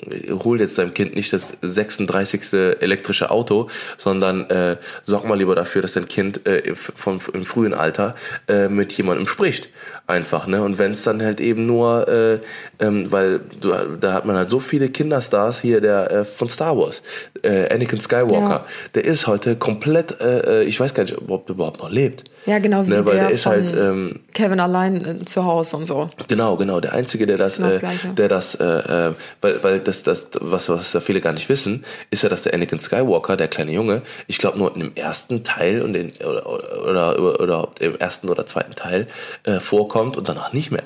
hol 0.45 0.61
jetzt 0.61 0.79
deinem 0.79 0.95
Kind 0.95 1.15
nicht 1.15 1.33
das 1.33 1.57
36. 1.63 2.53
elektrische 2.81 3.31
Auto, 3.31 3.69
sondern 3.97 4.49
äh, 4.51 4.77
sorg 5.03 5.27
mal 5.27 5.39
lieber 5.39 5.55
dafür, 5.55 5.83
dass 5.83 5.93
dein 5.93 6.09
Kind 6.09 6.47
äh, 6.47 6.75
vom, 6.75 7.19
im 7.33 7.45
frühen 7.45 7.75
Alter 7.75 8.15
äh, 8.49 8.69
mit 8.69 8.93
jemandem 8.93 9.27
spricht. 9.27 9.69
Einfach, 10.07 10.47
ne? 10.47 10.63
Und 10.63 10.79
wenn 10.79 10.93
es 10.93 11.03
dann 11.03 11.23
halt 11.23 11.41
eben 11.41 11.67
nur, 11.67 12.09
äh, 12.09 12.39
ähm, 12.81 13.13
weil 13.13 13.41
du, 13.61 13.73
da 14.01 14.15
hat 14.15 14.25
man 14.25 14.37
halt 14.37 14.49
so 14.51 14.59
viele 14.59 14.89
Kinderstars 14.89 15.61
hier, 15.61 15.81
der 15.81 16.11
äh, 16.11 16.25
von 16.25 16.49
Star 16.49 16.77
Wars, 16.77 17.03
äh, 17.43 17.73
Anakin 17.73 18.01
Skywalker, 18.01 18.49
Ja. 18.49 18.67
der 18.95 19.05
ist 19.05 19.27
heute 19.27 19.57
komplett, 19.57 20.19
äh, 20.21 20.63
äh, 20.63 20.65
ich 20.65 20.81
weiß 20.81 20.95
gar 20.95 21.03
nicht, 21.03 21.17
ob 21.29 21.47
der 21.47 21.55
überhaupt 21.55 21.81
noch 21.81 21.91
lebt. 21.91 22.25
Ja, 22.47 22.59
genau 22.59 22.87
wie 22.87 22.91
Ne, 22.91 23.07
weil 23.07 23.17
der, 23.17 23.27
der 23.27 23.31
ist 23.31 23.47
halt, 23.47 23.75
ähm, 23.75 24.21
Kevin 24.33 24.61
allein 24.61 25.23
äh, 25.23 25.25
zu 25.25 25.45
Hause 25.45 25.77
und 25.77 25.85
so. 25.85 26.07
Genau, 26.29 26.57
genau. 26.57 26.81
Der 26.81 26.93
einzige, 26.93 27.27
der 27.27 27.37
das, 27.37 27.57
Genau 27.57 27.69
das 27.69 28.05
äh, 28.05 28.15
der 28.15 28.29
das, 28.29 28.55
äh, 28.55 28.65
äh, 28.65 29.15
weil, 29.41 29.63
weil 29.63 29.81
das, 29.81 30.03
das, 30.03 30.29
was, 30.41 30.69
was 30.69 30.93
ja 30.93 31.01
viele 31.01 31.21
gar 31.21 31.33
nicht 31.33 31.49
wissen, 31.49 31.85
ist 32.11 32.23
ja, 32.23 32.29
dass 32.29 32.43
der 32.43 32.55
Anakin 32.55 32.79
Skywalker, 32.79 33.37
der 33.37 33.49
kleine 33.49 33.73
Junge, 33.73 34.03
ich 34.27 34.39
glaube 34.39 34.59
nur 34.59 34.75
in 34.75 34.81
dem 34.81 34.93
ersten 34.95 35.45
Teil 35.45 35.83
und 35.83 35.95
in, 35.95 36.13
oder, 36.25 36.47
oder, 36.47 37.19
oder, 37.19 37.41
oder 37.41 37.69
im 37.81 37.97
ersten 37.97 38.29
oder 38.29 38.47
zweiten 38.47 38.75
Teil 38.75 39.07
äh, 39.45 39.61
vorkommt 39.61 40.17
und 40.17 40.29
danach 40.29 40.53
nicht 40.53 40.71
mehr. 40.71 40.85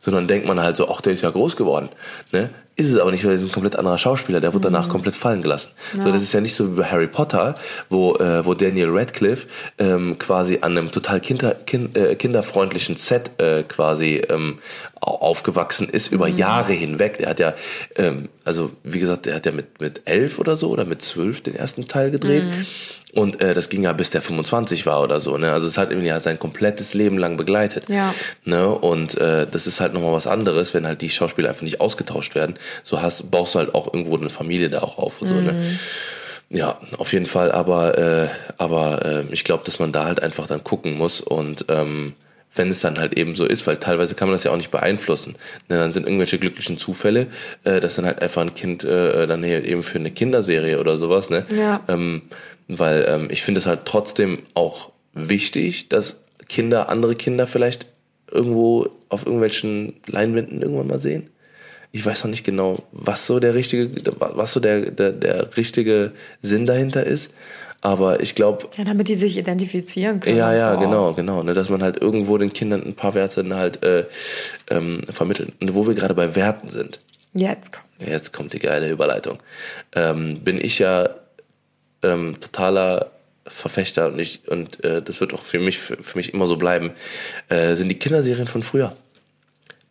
Sondern 0.00 0.28
denkt 0.28 0.46
man 0.46 0.60
halt 0.60 0.76
so, 0.76 0.88
ach, 0.88 1.00
der 1.00 1.12
ist 1.12 1.22
ja 1.22 1.30
groß 1.30 1.56
geworden. 1.56 1.88
Ne? 2.32 2.50
Ist 2.76 2.90
es 2.90 2.98
aber 2.98 3.12
nicht, 3.12 3.24
weil 3.24 3.32
er 3.32 3.36
ist 3.36 3.44
ein 3.44 3.52
komplett 3.52 3.76
anderer 3.76 3.98
Schauspieler, 3.98 4.40
der 4.40 4.52
wird 4.52 4.64
danach 4.64 4.88
komplett 4.88 5.14
fallen 5.14 5.42
gelassen. 5.42 5.70
So, 6.00 6.10
das 6.10 6.22
ist 6.22 6.32
ja 6.32 6.40
nicht 6.40 6.56
so 6.56 6.72
wie 6.72 6.80
bei 6.80 6.84
Harry 6.84 7.06
Potter, 7.06 7.54
wo, 7.88 8.16
äh, 8.16 8.44
wo 8.44 8.54
Daniel 8.54 8.90
Radcliffe 8.90 9.46
ähm, 9.78 10.18
quasi 10.18 10.58
an 10.60 10.76
einem 10.76 10.90
total 10.90 11.20
kinder, 11.20 11.54
kind, 11.54 11.96
äh, 11.96 12.16
kinderfreundlichen 12.16 12.96
Set 12.96 13.30
äh, 13.40 13.62
quasi 13.62 14.22
ähm, 14.28 14.58
aufgewachsen 15.04 15.88
ist 15.88 16.08
über 16.08 16.28
Jahre 16.28 16.72
hinweg. 16.72 17.18
Er 17.20 17.30
hat 17.30 17.40
ja, 17.40 17.54
ähm, 17.96 18.28
also 18.44 18.72
wie 18.82 19.00
gesagt, 19.00 19.26
er 19.26 19.36
hat 19.36 19.46
ja 19.46 19.52
mit, 19.52 19.80
mit 19.80 20.02
elf 20.06 20.38
oder 20.38 20.56
so 20.56 20.70
oder 20.70 20.84
mit 20.84 21.02
zwölf 21.02 21.42
den 21.42 21.54
ersten 21.54 21.88
Teil 21.88 22.10
gedreht. 22.10 22.44
Und 23.14 23.40
äh, 23.40 23.54
das 23.54 23.68
ging 23.68 23.84
ja 23.84 23.92
bis 23.92 24.10
der 24.10 24.22
25 24.22 24.86
war 24.86 25.00
oder 25.00 25.20
so. 25.20 25.38
Ne? 25.38 25.52
Also 25.52 25.68
es 25.68 25.78
hat 25.78 25.92
ihn 25.92 26.04
ja 26.04 26.18
sein 26.18 26.38
komplettes 26.38 26.94
Leben 26.94 27.16
lang 27.16 27.36
begleitet. 27.36 27.88
Ja. 27.88 28.12
Ne? 28.44 28.68
Und 28.68 29.16
äh, 29.18 29.46
das 29.50 29.66
ist 29.66 29.80
halt 29.80 29.94
nochmal 29.94 30.12
was 30.12 30.26
anderes, 30.26 30.74
wenn 30.74 30.86
halt 30.86 31.00
die 31.00 31.10
Schauspieler 31.10 31.50
einfach 31.50 31.62
nicht 31.62 31.80
ausgetauscht 31.80 32.34
werden. 32.34 32.56
So 32.82 33.00
hast, 33.00 33.30
baust 33.30 33.54
du 33.54 33.60
halt 33.60 33.74
auch 33.74 33.92
irgendwo 33.92 34.16
eine 34.16 34.30
Familie 34.30 34.68
da 34.68 34.80
auch 34.80 34.98
auf 34.98 35.22
und 35.22 35.28
so. 35.28 35.34
Ne? 35.34 35.64
Ja, 36.50 36.78
auf 36.98 37.12
jeden 37.12 37.26
Fall. 37.26 37.52
Aber, 37.52 37.96
äh, 37.98 38.28
aber 38.58 39.04
äh, 39.04 39.24
ich 39.30 39.44
glaube, 39.44 39.64
dass 39.64 39.78
man 39.78 39.92
da 39.92 40.04
halt 40.04 40.20
einfach 40.20 40.46
dann 40.46 40.64
gucken 40.64 40.96
muss 40.96 41.20
und 41.20 41.66
ähm, 41.68 42.14
wenn 42.56 42.70
es 42.70 42.80
dann 42.80 42.98
halt 42.98 43.14
eben 43.14 43.34
so 43.34 43.44
ist, 43.44 43.66
weil 43.66 43.76
teilweise 43.78 44.14
kann 44.14 44.28
man 44.28 44.34
das 44.34 44.44
ja 44.44 44.50
auch 44.50 44.56
nicht 44.56 44.70
beeinflussen. 44.70 45.34
Ne, 45.68 45.78
dann 45.78 45.92
sind 45.92 46.06
irgendwelche 46.06 46.38
glücklichen 46.38 46.78
Zufälle, 46.78 47.26
äh, 47.64 47.80
dass 47.80 47.96
dann 47.96 48.06
halt 48.06 48.22
einfach 48.22 48.42
ein 48.42 48.54
Kind 48.54 48.84
äh, 48.84 49.26
dann 49.26 49.42
hier 49.42 49.64
eben 49.64 49.82
für 49.82 49.98
eine 49.98 50.10
Kinderserie 50.10 50.78
oder 50.78 50.96
sowas, 50.96 51.30
ne? 51.30 51.44
Ja. 51.54 51.82
Ähm, 51.88 52.22
weil 52.68 53.04
ähm, 53.08 53.28
ich 53.30 53.42
finde 53.42 53.58
es 53.58 53.66
halt 53.66 53.80
trotzdem 53.84 54.38
auch 54.54 54.90
wichtig, 55.12 55.88
dass 55.88 56.20
Kinder 56.48 56.88
andere 56.88 57.14
Kinder 57.14 57.46
vielleicht 57.46 57.86
irgendwo 58.30 58.88
auf 59.08 59.26
irgendwelchen 59.26 59.94
Leinwänden 60.06 60.62
irgendwann 60.62 60.86
mal 60.86 60.98
sehen. 60.98 61.30
Ich 61.92 62.04
weiß 62.04 62.24
noch 62.24 62.30
nicht 62.30 62.44
genau, 62.44 62.82
was 62.90 63.26
so 63.26 63.38
der 63.38 63.54
richtige, 63.54 63.90
was 64.18 64.52
so 64.52 64.58
der, 64.58 64.90
der, 64.90 65.12
der 65.12 65.56
richtige 65.56 66.12
Sinn 66.42 66.66
dahinter 66.66 67.04
ist. 67.04 67.32
Aber 67.84 68.20
ich 68.20 68.34
glaube, 68.34 68.66
Ja, 68.78 68.84
damit 68.84 69.08
die 69.08 69.14
sich 69.14 69.36
identifizieren 69.36 70.18
können. 70.18 70.38
ja, 70.38 70.52
ja, 70.54 70.72
so 70.72 70.80
genau, 70.80 71.10
auch. 71.10 71.16
genau. 71.16 71.42
Ne, 71.42 71.52
dass 71.52 71.68
man 71.68 71.82
halt 71.82 72.00
irgendwo 72.00 72.38
den 72.38 72.50
Kindern 72.52 72.82
ein 72.82 72.94
paar 72.94 73.14
Werte 73.14 73.44
halt 73.54 73.82
äh, 73.82 74.06
ähm, 74.70 75.02
vermittelt. 75.10 75.52
Und 75.60 75.74
wo 75.74 75.86
wir 75.86 75.94
gerade 75.94 76.14
bei 76.14 76.34
Werten 76.34 76.70
sind, 76.70 76.98
Jetzt 77.34 77.72
kommt's. 77.72 78.08
jetzt 78.08 78.32
kommt 78.32 78.54
die 78.54 78.58
geile 78.58 78.88
Überleitung, 78.90 79.38
ähm, 79.94 80.40
bin 80.40 80.58
ich 80.64 80.78
ja 80.78 81.10
ähm, 82.02 82.36
totaler 82.40 83.10
Verfechter 83.46 84.06
und 84.06 84.18
ich 84.18 84.48
und 84.48 84.82
äh, 84.82 85.02
das 85.02 85.20
wird 85.20 85.34
auch 85.34 85.42
für 85.42 85.58
mich 85.58 85.78
für, 85.78 86.02
für 86.02 86.16
mich 86.16 86.32
immer 86.32 86.46
so 86.46 86.56
bleiben, 86.56 86.92
äh, 87.50 87.74
sind 87.74 87.88
die 87.90 87.98
Kinderserien 87.98 88.46
von 88.46 88.62
früher. 88.62 88.96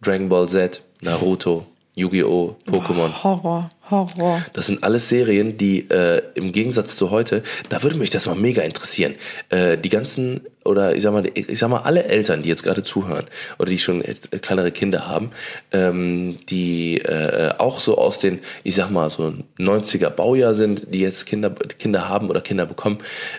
Dragon 0.02 0.30
Ball 0.30 0.50
Z, 0.50 0.82
Naruto, 1.02 1.68
Yu-Gi-Oh, 1.96 2.56
Pokémon. 2.66 3.24
Horror, 3.24 3.70
Horror. 3.94 4.42
Das 4.54 4.68
sind 4.68 4.84
alles 4.84 5.10
Serien, 5.10 5.58
die 5.58 5.90
äh, 5.90 6.22
im 6.36 6.52
Gegensatz 6.52 6.96
zu 6.96 7.12
heute, 7.12 7.44
da 7.70 7.84
würde 7.84 7.98
mich 7.98 8.10
das 8.10 8.26
mal 8.26 8.36
mega 8.36 8.62
interessieren. 8.62 9.16
Äh, 9.50 9.78
die 9.78 9.90
ganzen, 9.90 10.42
oder 10.66 10.96
ich 10.96 11.04
sag 11.04 11.14
mal, 11.14 11.26
ich 11.34 11.60
sag 11.60 11.70
mal, 11.70 11.82
alle 11.82 12.06
Eltern, 12.06 12.44
die 12.44 12.50
jetzt 12.50 12.64
gerade 12.64 12.84
zuhören, 12.84 13.26
oder 13.60 13.70
die 13.70 13.78
schon 13.78 14.02
äh, 14.02 14.16
kleinere 14.42 14.72
Kinder 14.72 15.08
haben, 15.08 15.32
ähm, 15.72 16.38
die 16.50 17.00
äh, 17.00 17.54
auch 17.58 17.80
so 17.80 17.98
aus 17.98 18.20
den, 18.20 18.40
ich 18.64 18.76
sag 18.76 18.90
mal, 18.90 19.10
so 19.10 19.34
90er 19.60 20.10
Baujahr 20.10 20.54
sind, 20.54 20.94
die 20.94 21.02
jetzt 21.02 21.26
Kinder, 21.26 21.52
Kinder 21.52 22.10
haben 22.10 22.30
oder 22.30 22.42
Kinder 22.42 22.66
bekommen, 22.66 22.98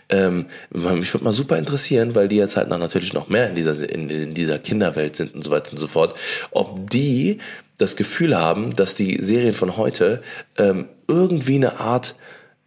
ähm, 0.09 0.46
mich 0.70 1.12
würde 1.12 1.24
mal 1.24 1.32
super 1.32 1.59
interessieren, 1.59 2.14
weil 2.14 2.28
die 2.28 2.36
jetzt 2.36 2.57
halt 2.57 2.68
natürlich 2.68 3.12
noch 3.12 3.28
mehr 3.28 3.48
in 3.48 3.55
dieser, 3.55 3.88
in, 3.88 4.09
in 4.11 4.34
dieser 4.34 4.59
Kinderwelt 4.59 5.16
sind 5.16 5.34
und 5.34 5.42
so 5.42 5.50
weiter 5.50 5.72
und 5.72 5.78
so 5.78 5.86
fort, 5.86 6.14
ob 6.50 6.90
die 6.90 7.38
das 7.79 7.97
Gefühl 7.97 8.37
haben, 8.37 8.77
dass 8.77 8.95
die 8.95 9.22
Serien 9.22 9.55
von 9.55 9.77
heute 9.77 10.22
ähm, 10.59 10.89
irgendwie 11.09 11.57
eine 11.57 11.81
Art 11.81 12.14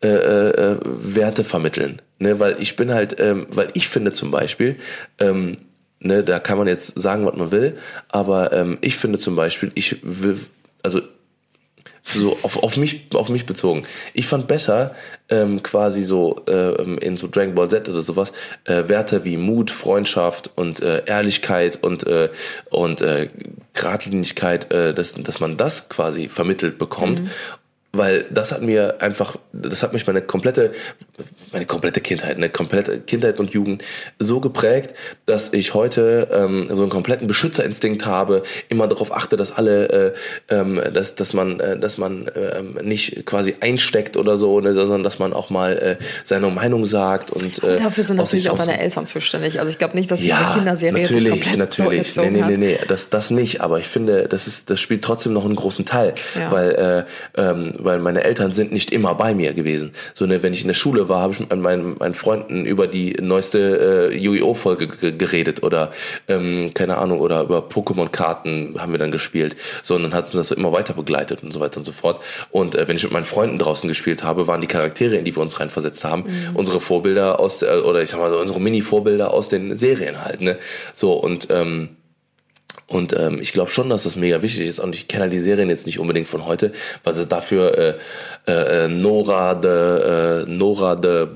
äh, 0.03 0.07
äh, 0.07 0.79
Werte 0.83 1.43
vermitteln. 1.43 2.01
Ne? 2.19 2.39
Weil 2.39 2.57
ich 2.59 2.75
bin 2.75 2.93
halt, 2.93 3.19
ähm, 3.19 3.47
weil 3.49 3.69
ich 3.73 3.87
finde 3.87 4.11
zum 4.11 4.31
Beispiel, 4.31 4.77
ähm, 5.19 5.57
ne, 5.99 6.23
da 6.23 6.39
kann 6.39 6.57
man 6.57 6.67
jetzt 6.67 6.99
sagen, 6.99 7.25
was 7.25 7.35
man 7.35 7.51
will, 7.51 7.77
aber 8.09 8.53
ähm, 8.53 8.77
ich 8.81 8.97
finde 8.97 9.17
zum 9.17 9.35
Beispiel, 9.35 9.71
ich 9.75 9.97
will, 10.03 10.37
also 10.83 11.01
so 12.13 12.37
auf, 12.43 12.61
auf 12.63 12.77
mich 12.77 13.07
auf 13.13 13.29
mich 13.29 13.45
bezogen. 13.45 13.85
Ich 14.13 14.27
fand 14.27 14.47
besser 14.47 14.95
ähm, 15.29 15.61
quasi 15.63 16.03
so 16.03 16.41
ähm, 16.47 16.97
in 16.99 17.17
so 17.17 17.27
Dragon 17.27 17.55
Ball 17.55 17.69
Z 17.69 17.89
oder 17.89 18.01
sowas 18.01 18.31
äh, 18.65 18.87
Werte 18.87 19.25
wie 19.25 19.37
Mut, 19.37 19.71
Freundschaft 19.71 20.51
und 20.55 20.81
äh, 20.81 21.03
Ehrlichkeit 21.05 21.83
und 21.83 22.05
äh, 22.07 22.29
und 22.69 23.01
äh, 23.01 23.29
Gradlinigkeit, 23.73 24.71
äh, 24.71 24.93
dass 24.93 25.13
dass 25.13 25.39
man 25.39 25.57
das 25.57 25.89
quasi 25.89 26.29
vermittelt 26.29 26.77
bekommt. 26.77 27.21
Weil 27.97 28.25
das 28.29 28.51
hat 28.51 28.61
mir 28.61 29.01
einfach, 29.01 29.37
das 29.53 29.83
hat 29.83 29.93
mich 29.93 30.05
meine 30.07 30.21
komplette, 30.21 30.71
meine 31.51 31.65
komplette 31.65 32.01
Kindheit, 32.01 32.35
eine 32.37 32.49
komplette 32.49 32.99
Kindheit 32.99 33.39
und 33.39 33.51
Jugend 33.51 33.83
so 34.19 34.39
geprägt, 34.39 34.93
dass 35.25 35.53
ich 35.53 35.73
heute 35.73 36.27
ähm, 36.31 36.67
so 36.73 36.83
einen 36.83 36.91
kompletten 36.91 37.27
Beschützerinstinkt 37.27 38.05
habe, 38.05 38.43
immer 38.69 38.87
darauf 38.87 39.11
achte, 39.11 39.37
dass 39.37 39.51
alle, 39.51 40.13
äh, 40.49 40.53
ähm, 40.53 40.81
dass, 40.93 41.15
dass 41.15 41.33
man, 41.33 41.59
äh, 41.59 41.77
dass 41.77 41.97
man 41.97 42.29
ähm, 42.35 42.77
nicht 42.83 43.25
quasi 43.25 43.55
einsteckt 43.59 44.17
oder 44.17 44.37
so, 44.37 44.59
ne, 44.59 44.73
sondern 44.73 45.03
dass 45.03 45.19
man 45.19 45.33
auch 45.33 45.49
mal 45.49 45.77
äh, 45.77 46.03
seine 46.23 46.47
Meinung 46.49 46.85
sagt 46.85 47.31
und 47.31 47.63
äh, 47.63 47.77
Dafür 47.77 48.03
sind 48.03 48.17
natürlich 48.17 48.49
auch 48.49 48.57
deine 48.57 48.79
Eltern 48.79 49.05
zuständig. 49.05 49.59
Also 49.59 49.71
ich 49.71 49.77
glaube 49.77 49.95
nicht, 49.95 50.09
dass 50.11 50.19
diese 50.19 50.29
ja, 50.31 50.53
Kinderserie 50.53 51.01
natürlich, 51.01 51.29
komplett 51.29 51.73
so 51.73 51.83
natürlich. 51.83 52.07
erzogen 52.07 52.33
nee, 52.33 52.41
nee, 52.41 52.57
nee, 52.57 52.67
nee, 52.73 52.79
das, 52.87 53.09
das 53.09 53.29
nicht. 53.31 53.61
Aber 53.61 53.79
ich 53.79 53.87
finde, 53.87 54.27
das 54.27 54.47
ist, 54.47 54.69
das 54.69 54.79
spielt 54.79 55.03
trotzdem 55.03 55.33
noch 55.33 55.45
einen 55.45 55.55
großen 55.55 55.85
Teil, 55.85 56.13
Ja. 56.35 56.51
weil, 56.51 57.05
äh, 57.35 57.41
ähm, 57.41 57.73
weil 57.87 57.99
meine 57.99 58.23
Eltern 58.23 58.51
sind 58.51 58.71
nicht 58.71 58.91
immer 58.91 59.15
bei 59.15 59.33
mir 59.33 59.53
gewesen. 59.53 59.93
So 60.13 60.25
ne, 60.25 60.43
wenn 60.43 60.53
ich 60.53 60.61
in 60.61 60.67
der 60.67 60.75
Schule 60.75 61.09
war, 61.09 61.21
habe 61.21 61.33
ich 61.33 61.39
mit 61.39 61.49
meinen, 61.55 61.95
meinen 61.97 62.13
Freunden 62.13 62.65
über 62.65 62.85
die 62.85 63.15
neueste 63.21 64.11
äh, 64.11 64.17
Yu-Gi-Oh 64.17 64.53
Folge 64.53 64.87
ge- 64.87 65.13
geredet 65.13 65.63
oder 65.63 65.91
ähm, 66.27 66.71
keine 66.73 66.97
Ahnung 66.97 67.19
oder 67.19 67.41
über 67.41 67.59
Pokémon-Karten 67.59 68.75
haben 68.77 68.91
wir 68.91 68.99
dann 68.99 69.11
gespielt. 69.11 69.55
So 69.81 69.95
und 69.95 70.03
dann 70.03 70.13
hat 70.13 70.25
uns 70.25 70.33
das 70.33 70.51
immer 70.51 70.71
weiter 70.71 70.93
begleitet 70.93 71.41
und 71.43 71.51
so 71.51 71.59
weiter 71.59 71.77
und 71.77 71.85
so 71.85 71.91
fort. 71.91 72.21
Und 72.51 72.75
äh, 72.75 72.87
wenn 72.87 72.97
ich 72.97 73.03
mit 73.03 73.13
meinen 73.13 73.25
Freunden 73.25 73.57
draußen 73.57 73.87
gespielt 73.87 74.23
habe, 74.23 74.45
waren 74.47 74.61
die 74.61 74.67
Charaktere, 74.67 75.15
in 75.15 75.25
die 75.25 75.35
wir 75.35 75.41
uns 75.41 75.59
reinversetzt 75.59 76.03
haben, 76.03 76.25
unsere 76.53 76.79
Vorbilder 76.79 77.39
aus 77.39 77.59
der, 77.59 77.85
oder 77.85 78.01
ich 78.01 78.09
sag 78.09 78.19
mal 78.19 78.33
unsere 78.33 78.59
Mini-Vorbilder 78.59 79.33
aus 79.33 79.49
den 79.49 79.75
Serien 79.75 80.23
halt. 80.23 80.41
Ne, 80.41 80.57
so 80.93 81.13
und 81.13 81.47
ähm, 81.49 81.89
und 82.85 83.13
ähm, 83.17 83.39
ich 83.41 83.51
glaube 83.53 83.71
schon, 83.71 83.89
dass 83.89 84.03
das 84.03 84.15
mega 84.15 84.41
wichtig 84.41 84.67
ist. 84.67 84.79
Und 84.79 84.93
ich 84.95 85.07
kenne 85.07 85.23
halt 85.23 85.33
die 85.33 85.39
Serien 85.39 85.69
jetzt 85.69 85.85
nicht 85.87 85.99
unbedingt 85.99 86.27
von 86.27 86.45
heute, 86.45 86.71
weil 87.03 87.15
sie 87.15 87.25
dafür 87.25 87.97
äh, 88.47 88.51
äh, 88.51 88.87
Nora 88.87 89.55
de 89.55 90.43
äh, 90.43 90.45
Nora 90.47 90.95
de 90.95 91.27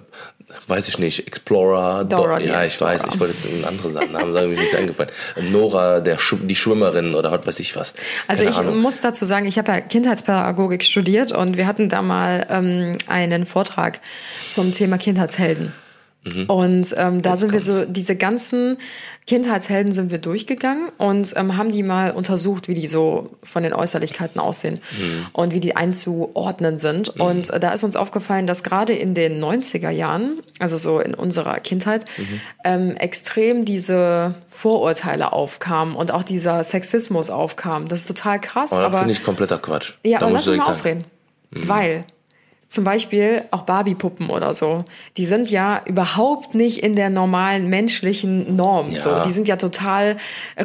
weiß 0.67 0.89
ich 0.89 0.99
nicht, 0.99 1.27
Explorer, 1.27 2.03
Dora 2.03 2.37
Do- 2.37 2.43
ja, 2.45 2.59
ich 2.61 2.71
Explorer. 2.71 2.91
weiß, 2.93 3.01
ich 3.13 3.19
wollte 3.21 3.33
jetzt 3.33 3.47
einen 3.47 3.63
anderen 3.63 3.93
Namen 3.93 4.11
sagen, 4.13 4.33
sagen 4.33 4.49
mir 4.51 4.59
nicht 4.59 4.75
eingefallen. 4.75 5.11
Nora, 5.49 6.01
der 6.01 6.17
Sch 6.17 6.35
die 6.41 6.55
Schwimmerin 6.57 7.15
oder 7.15 7.31
was 7.31 7.47
weiß 7.47 7.59
ich 7.61 7.75
was. 7.77 7.93
Also 8.27 8.43
Keine 8.43 8.53
ich 8.53 8.59
Ahnung. 8.59 8.79
muss 8.79 8.99
dazu 8.99 9.23
sagen, 9.23 9.45
ich 9.47 9.57
habe 9.57 9.71
ja 9.71 9.79
Kindheitspädagogik 9.79 10.83
studiert 10.83 11.31
und 11.31 11.55
wir 11.55 11.67
hatten 11.67 11.87
da 11.87 12.01
mal 12.01 12.45
ähm, 12.49 12.97
einen 13.07 13.45
Vortrag 13.45 14.01
zum 14.49 14.73
Thema 14.73 14.97
Kindheitshelden. 14.97 15.71
Mhm. 16.23 16.45
Und 16.45 16.95
ähm, 16.97 17.21
da 17.23 17.35
sind 17.35 17.51
wir 17.51 17.59
so, 17.61 17.83
diese 17.85 18.15
ganzen 18.15 18.77
Kindheitshelden 19.25 19.91
sind 19.91 20.11
wir 20.11 20.17
durchgegangen 20.19 20.89
und 20.97 21.33
ähm, 21.35 21.57
haben 21.57 21.71
die 21.71 21.81
mal 21.83 22.11
untersucht, 22.11 22.67
wie 22.67 22.73
die 22.75 22.85
so 22.87 23.29
von 23.41 23.63
den 23.63 23.73
Äußerlichkeiten 23.73 24.39
aussehen 24.39 24.79
Mhm. 24.99 25.25
und 25.33 25.53
wie 25.53 25.59
die 25.59 25.75
einzuordnen 25.75 26.77
sind. 26.77 27.09
Und 27.19 27.49
äh, 27.49 27.59
da 27.59 27.71
ist 27.71 27.83
uns 27.83 27.95
aufgefallen, 27.95 28.45
dass 28.45 28.63
gerade 28.63 28.93
in 28.93 29.13
den 29.15 29.43
90er 29.43 29.89
Jahren, 29.89 30.41
also 30.59 30.77
so 30.77 30.99
in 30.99 31.13
unserer 31.15 31.59
Kindheit, 31.59 32.05
Mhm. 32.17 32.41
ähm, 32.65 32.97
extrem 32.97 33.65
diese 33.65 34.35
Vorurteile 34.47 35.33
aufkamen 35.33 35.95
und 35.95 36.11
auch 36.11 36.23
dieser 36.23 36.63
Sexismus 36.63 37.29
aufkam. 37.31 37.87
Das 37.87 38.01
ist 38.01 38.07
total 38.07 38.39
krass. 38.39 38.73
Aber 38.73 38.85
aber 38.85 38.97
finde 38.99 39.13
ich 39.13 39.23
kompletter 39.23 39.57
Quatsch. 39.57 39.93
ja, 40.03 40.19
Da 40.19 40.25
aber 40.25 40.33
lass 40.35 40.43
ich 40.45 40.51
mich 40.51 40.59
mal 40.59 40.67
ausreden. 40.67 41.03
Weil 41.51 42.05
zum 42.71 42.85
Beispiel 42.85 43.43
auch 43.51 43.63
Barbie-Puppen 43.63 44.29
oder 44.29 44.53
so, 44.53 44.77
die 45.17 45.25
sind 45.25 45.51
ja 45.51 45.81
überhaupt 45.85 46.55
nicht 46.55 46.81
in 46.81 46.95
der 46.95 47.09
normalen 47.09 47.67
menschlichen 47.67 48.55
Norm. 48.55 48.91
Ja. 48.91 48.99
So, 49.01 49.19
die 49.23 49.31
sind 49.31 49.49
ja 49.49 49.57
total 49.57 50.15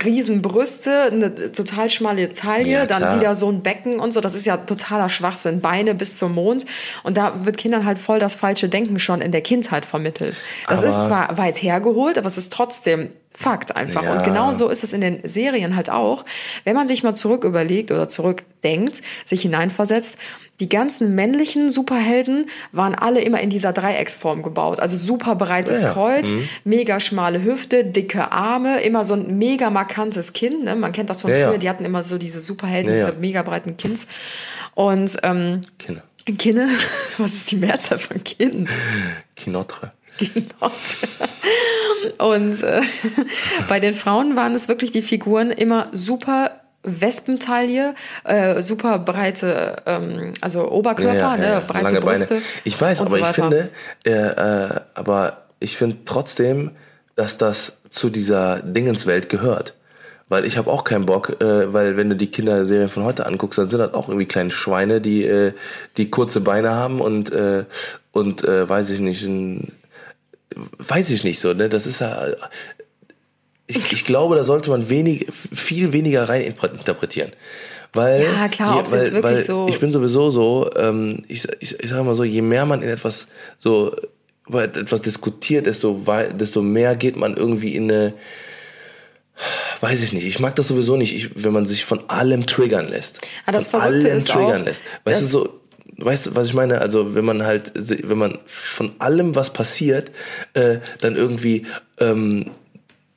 Riesenbrüste, 0.04 1.10
eine 1.10 1.34
total 1.34 1.90
schmale 1.90 2.32
Taille, 2.32 2.70
Ja, 2.70 2.86
dann 2.86 3.18
wieder 3.18 3.34
so 3.34 3.50
ein 3.50 3.60
Becken 3.62 3.98
und 3.98 4.12
so. 4.14 4.20
Das 4.20 4.34
ist 4.34 4.46
ja 4.46 4.56
totaler 4.56 5.08
Schwachsinn. 5.08 5.60
Beine 5.60 5.96
bis 5.96 6.16
zum 6.16 6.34
Mond. 6.34 6.64
Und 7.02 7.16
da 7.16 7.44
wird 7.44 7.56
Kindern 7.58 7.84
halt 7.84 7.98
voll 7.98 8.20
das 8.20 8.36
falsche 8.36 8.68
Denken 8.68 9.00
schon 9.00 9.20
in 9.20 9.32
der 9.32 9.40
Kindheit 9.42 9.84
vermittelt. 9.84 10.40
Das 10.68 10.84
Aber- 10.84 10.88
ist 10.88 11.04
zwar 11.06 11.36
weit 11.38 11.60
hergeholt, 11.60 12.18
aber 12.18 12.28
es 12.28 12.38
ist 12.38 12.52
trotzdem 12.52 13.10
Fakt 13.38 13.76
einfach. 13.76 14.02
Ja. 14.02 14.12
Und 14.12 14.24
genau 14.24 14.54
so 14.54 14.70
ist 14.70 14.82
es 14.82 14.94
in 14.94 15.02
den 15.02 15.20
Serien 15.28 15.76
halt 15.76 15.90
auch. 15.90 16.24
Wenn 16.64 16.74
man 16.74 16.88
sich 16.88 17.02
mal 17.02 17.14
zurück 17.14 17.44
überlegt 17.44 17.90
oder 17.90 18.08
zurückdenkt, 18.08 19.02
sich 19.24 19.42
hineinversetzt, 19.42 20.16
die 20.58 20.70
ganzen 20.70 21.14
männlichen 21.14 21.70
Superhelden 21.70 22.46
waren 22.72 22.94
alle 22.94 23.20
immer 23.20 23.40
in 23.42 23.50
dieser 23.50 23.74
Dreiecksform 23.74 24.42
gebaut. 24.42 24.80
Also 24.80 24.96
super 24.96 25.34
breites 25.34 25.82
Ja. 25.82 25.92
Kreuz, 25.92 26.28
mega 26.64 26.98
schmale 26.98 27.42
Hüfte, 27.42 27.84
dicke 27.84 28.32
Arme, 28.32 28.80
immer 28.80 29.04
so 29.04 29.12
ein 29.12 29.36
mega 29.36 29.68
markantes 29.68 30.32
Kinn. 30.32 30.64
Ne? 30.64 30.74
Man 30.74 30.92
kennt 30.92 31.10
das 31.10 31.20
von 31.20 31.30
Ja, 31.30 31.48
früher, 31.48 31.58
die 31.58 31.68
hatten 31.68 31.84
immer 31.84 32.02
so 32.02 32.16
diese 32.16 32.40
Superhelden, 32.40 32.90
diese 32.90 33.12
mega 33.12 33.42
breiten 33.42 33.76
Kinns. 33.76 34.06
Und 34.74 35.18
ähm, 35.24 35.60
Kinder. 35.78 36.02
Kinne, 36.38 36.70
was 37.18 37.34
ist 37.34 37.50
die 37.50 37.56
Mehrzahl 37.56 37.98
von 37.98 38.24
Kinn? 38.24 38.66
Kinotre. 39.36 39.92
Genau. 40.18 40.72
Und 42.18 42.62
äh, 42.62 42.82
bei 43.68 43.80
den 43.80 43.94
Frauen 43.94 44.36
waren 44.36 44.54
es 44.54 44.68
wirklich 44.68 44.90
die 44.90 45.02
Figuren 45.02 45.50
immer 45.50 45.88
super 45.92 46.50
Wespentaille, 46.86 47.94
äh, 48.24 48.62
super 48.62 48.98
breite, 48.98 49.76
ähm, 49.86 50.32
also 50.40 50.70
Oberkörper, 50.70 51.36
ne, 51.36 51.62
breite 51.66 51.84
lange 51.84 52.00
Brüste. 52.00 52.34
Beine. 52.34 52.42
Ich 52.64 52.80
weiß, 52.80 53.00
aber 53.00 53.10
so 53.10 53.16
ich 53.16 53.26
finde, 53.26 53.70
äh, 54.04 54.12
äh, 54.12 54.80
aber 54.94 55.46
ich 55.58 55.76
finde 55.76 55.98
trotzdem, 56.04 56.70
dass 57.16 57.38
das 57.38 57.78
zu 57.90 58.08
dieser 58.08 58.60
Dingenswelt 58.60 59.28
gehört. 59.28 59.74
Weil 60.28 60.44
ich 60.44 60.58
habe 60.58 60.72
auch 60.72 60.82
keinen 60.82 61.06
Bock, 61.06 61.40
äh, 61.40 61.72
weil 61.72 61.96
wenn 61.96 62.10
du 62.10 62.16
die 62.16 62.30
Kinderserien 62.30 62.88
von 62.88 63.04
heute 63.04 63.26
anguckst, 63.26 63.58
dann 63.58 63.68
sind 63.68 63.78
das 63.78 63.94
auch 63.94 64.08
irgendwie 64.08 64.26
kleine 64.26 64.50
Schweine, 64.50 65.00
die 65.00 65.24
äh, 65.24 65.52
die 65.96 66.10
kurze 66.10 66.40
Beine 66.40 66.74
haben 66.74 67.00
und 67.00 67.30
äh, 67.30 67.64
und 68.10 68.42
äh, 68.42 68.68
weiß 68.68 68.90
ich 68.90 68.98
nicht, 68.98 69.22
ein, 69.22 69.72
weiß 70.54 71.10
ich 71.10 71.24
nicht 71.24 71.40
so, 71.40 71.52
ne? 71.52 71.68
Das 71.68 71.86
ist 71.86 72.00
ja 72.00 72.26
ich, 73.68 73.92
ich 73.92 74.04
glaube, 74.04 74.36
da 74.36 74.44
sollte 74.44 74.70
man 74.70 74.88
wenig, 74.88 75.26
viel 75.32 75.92
weniger 75.92 76.28
rein 76.28 76.42
interpretieren. 76.42 77.32
Weil, 77.92 78.22
Ja, 78.22 78.48
klar, 78.48 78.78
ob's 78.78 78.92
weil, 78.92 79.00
jetzt 79.00 79.12
wirklich 79.12 79.44
so- 79.44 79.66
ich 79.68 79.80
bin 79.80 79.90
sowieso 79.90 80.30
so, 80.30 80.70
ähm, 80.76 81.24
ich, 81.28 81.46
ich, 81.60 81.80
ich 81.80 81.90
sage 81.90 82.04
mal 82.04 82.14
so, 82.14 82.22
je 82.24 82.42
mehr 82.42 82.64
man 82.66 82.82
in 82.82 82.88
etwas 82.88 83.26
so 83.58 83.96
über 84.46 84.62
etwas 84.64 85.00
diskutiert, 85.02 85.66
desto, 85.66 86.00
desto 86.38 86.62
mehr 86.62 86.94
geht 86.94 87.16
man 87.16 87.36
irgendwie 87.36 87.74
in 87.74 87.90
eine, 87.90 88.14
weiß 89.80 90.02
ich 90.02 90.12
nicht, 90.12 90.24
ich 90.26 90.38
mag 90.38 90.54
das 90.56 90.68
sowieso 90.68 90.96
nicht, 90.96 91.14
ich, 91.14 91.42
wenn 91.42 91.52
man 91.52 91.66
sich 91.66 91.84
von 91.84 92.08
allem 92.08 92.46
triggern 92.46 92.86
lässt. 92.88 93.20
Ah, 93.46 93.52
das 93.52 93.68
von 93.68 93.80
Verrückte 93.80 94.08
allem 94.08 94.18
ist 94.18 94.28
triggern 94.28 94.60
auch, 94.62 94.66
lässt. 94.66 94.84
Weißt 95.04 95.22
du, 95.22 95.26
so, 95.26 95.60
weißt 95.98 96.26
du, 96.28 96.34
was 96.36 96.46
ich 96.48 96.54
meine? 96.54 96.80
Also, 96.80 97.14
wenn 97.14 97.24
man 97.24 97.44
halt, 97.44 97.72
wenn 97.74 98.18
man 98.18 98.38
von 98.46 98.92
allem, 98.98 99.34
was 99.34 99.50
passiert, 99.50 100.10
äh, 100.54 100.78
dann 101.00 101.16
irgendwie, 101.16 101.66
ähm, 101.98 102.50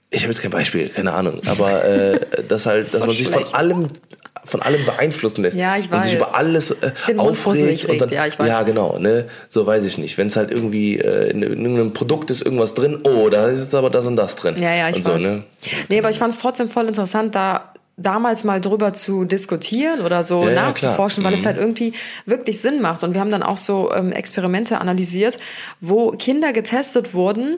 ich 0.09 0.23
habe 0.23 0.33
jetzt 0.33 0.41
kein 0.41 0.51
Beispiel, 0.51 0.89
keine 0.89 1.13
Ahnung, 1.13 1.41
aber 1.47 1.83
äh, 1.85 2.19
das 2.47 2.65
halt, 2.65 2.85
dass 2.85 2.91
So 2.93 2.99
man 2.99 3.09
sich 3.09 3.27
schlecht. 3.27 3.47
von 3.49 3.53
allem 3.55 3.87
von 4.45 4.61
allem 4.63 4.83
beeinflussen 4.83 5.43
lässt 5.43 5.55
Ja, 5.57 5.77
ich 5.77 5.91
und 5.91 6.03
sich 6.03 6.13
weiß. 6.13 6.21
über 6.21 6.33
alles 6.35 6.71
äh, 6.71 6.91
Den 7.07 7.19
aufregt 7.19 7.85
und 7.85 7.99
dann, 8.01 8.09
ja, 8.09 8.25
ich 8.25 8.39
weiß. 8.39 8.47
ja 8.47 8.63
genau 8.63 8.97
ne 8.97 9.27
so 9.47 9.67
weiß 9.67 9.83
ich 9.83 9.99
nicht 9.99 10.17
wenn 10.17 10.27
es 10.27 10.37
halt 10.37 10.49
irgendwie 10.49 10.97
äh, 10.97 11.29
in 11.29 11.43
irgendeinem 11.43 11.93
Produkt 11.93 12.31
ist 12.31 12.41
irgendwas 12.41 12.73
drin 12.73 12.99
oh 13.03 13.29
da 13.29 13.47
ist 13.49 13.59
jetzt 13.59 13.75
aber 13.75 13.91
das 13.91 14.07
und 14.07 14.15
das 14.15 14.35
drin 14.37 14.55
Ja, 14.57 14.73
ja, 14.73 14.89
ich 14.89 14.95
und 14.95 15.05
weiß. 15.05 15.21
so 15.21 15.29
ne 15.29 15.43
Nee, 15.89 15.99
aber 15.99 16.09
ich 16.09 16.17
fand 16.17 16.33
es 16.33 16.39
trotzdem 16.39 16.67
voll 16.67 16.87
interessant, 16.87 17.35
da 17.35 17.73
damals 18.01 18.43
mal 18.43 18.61
drüber 18.61 18.93
zu 18.93 19.25
diskutieren 19.25 20.01
oder 20.01 20.23
so 20.23 20.43
Ja, 20.43 20.49
ja, 20.51 20.55
nachzuforschen, 20.67 21.21
klar. 21.23 21.31
weil 21.31 21.39
es 21.39 21.45
halt 21.45 21.57
irgendwie 21.57 21.93
wirklich 22.25 22.59
Sinn 22.61 22.81
macht. 22.81 23.03
Und 23.03 23.13
wir 23.13 23.21
haben 23.21 23.31
dann 23.31 23.43
auch 23.43 23.57
so 23.57 23.91
ähm, 23.93 24.11
Experimente 24.11 24.79
analysiert, 24.79 25.37
wo 25.81 26.11
Kinder 26.11 26.53
getestet 26.53 27.13
wurden, 27.13 27.57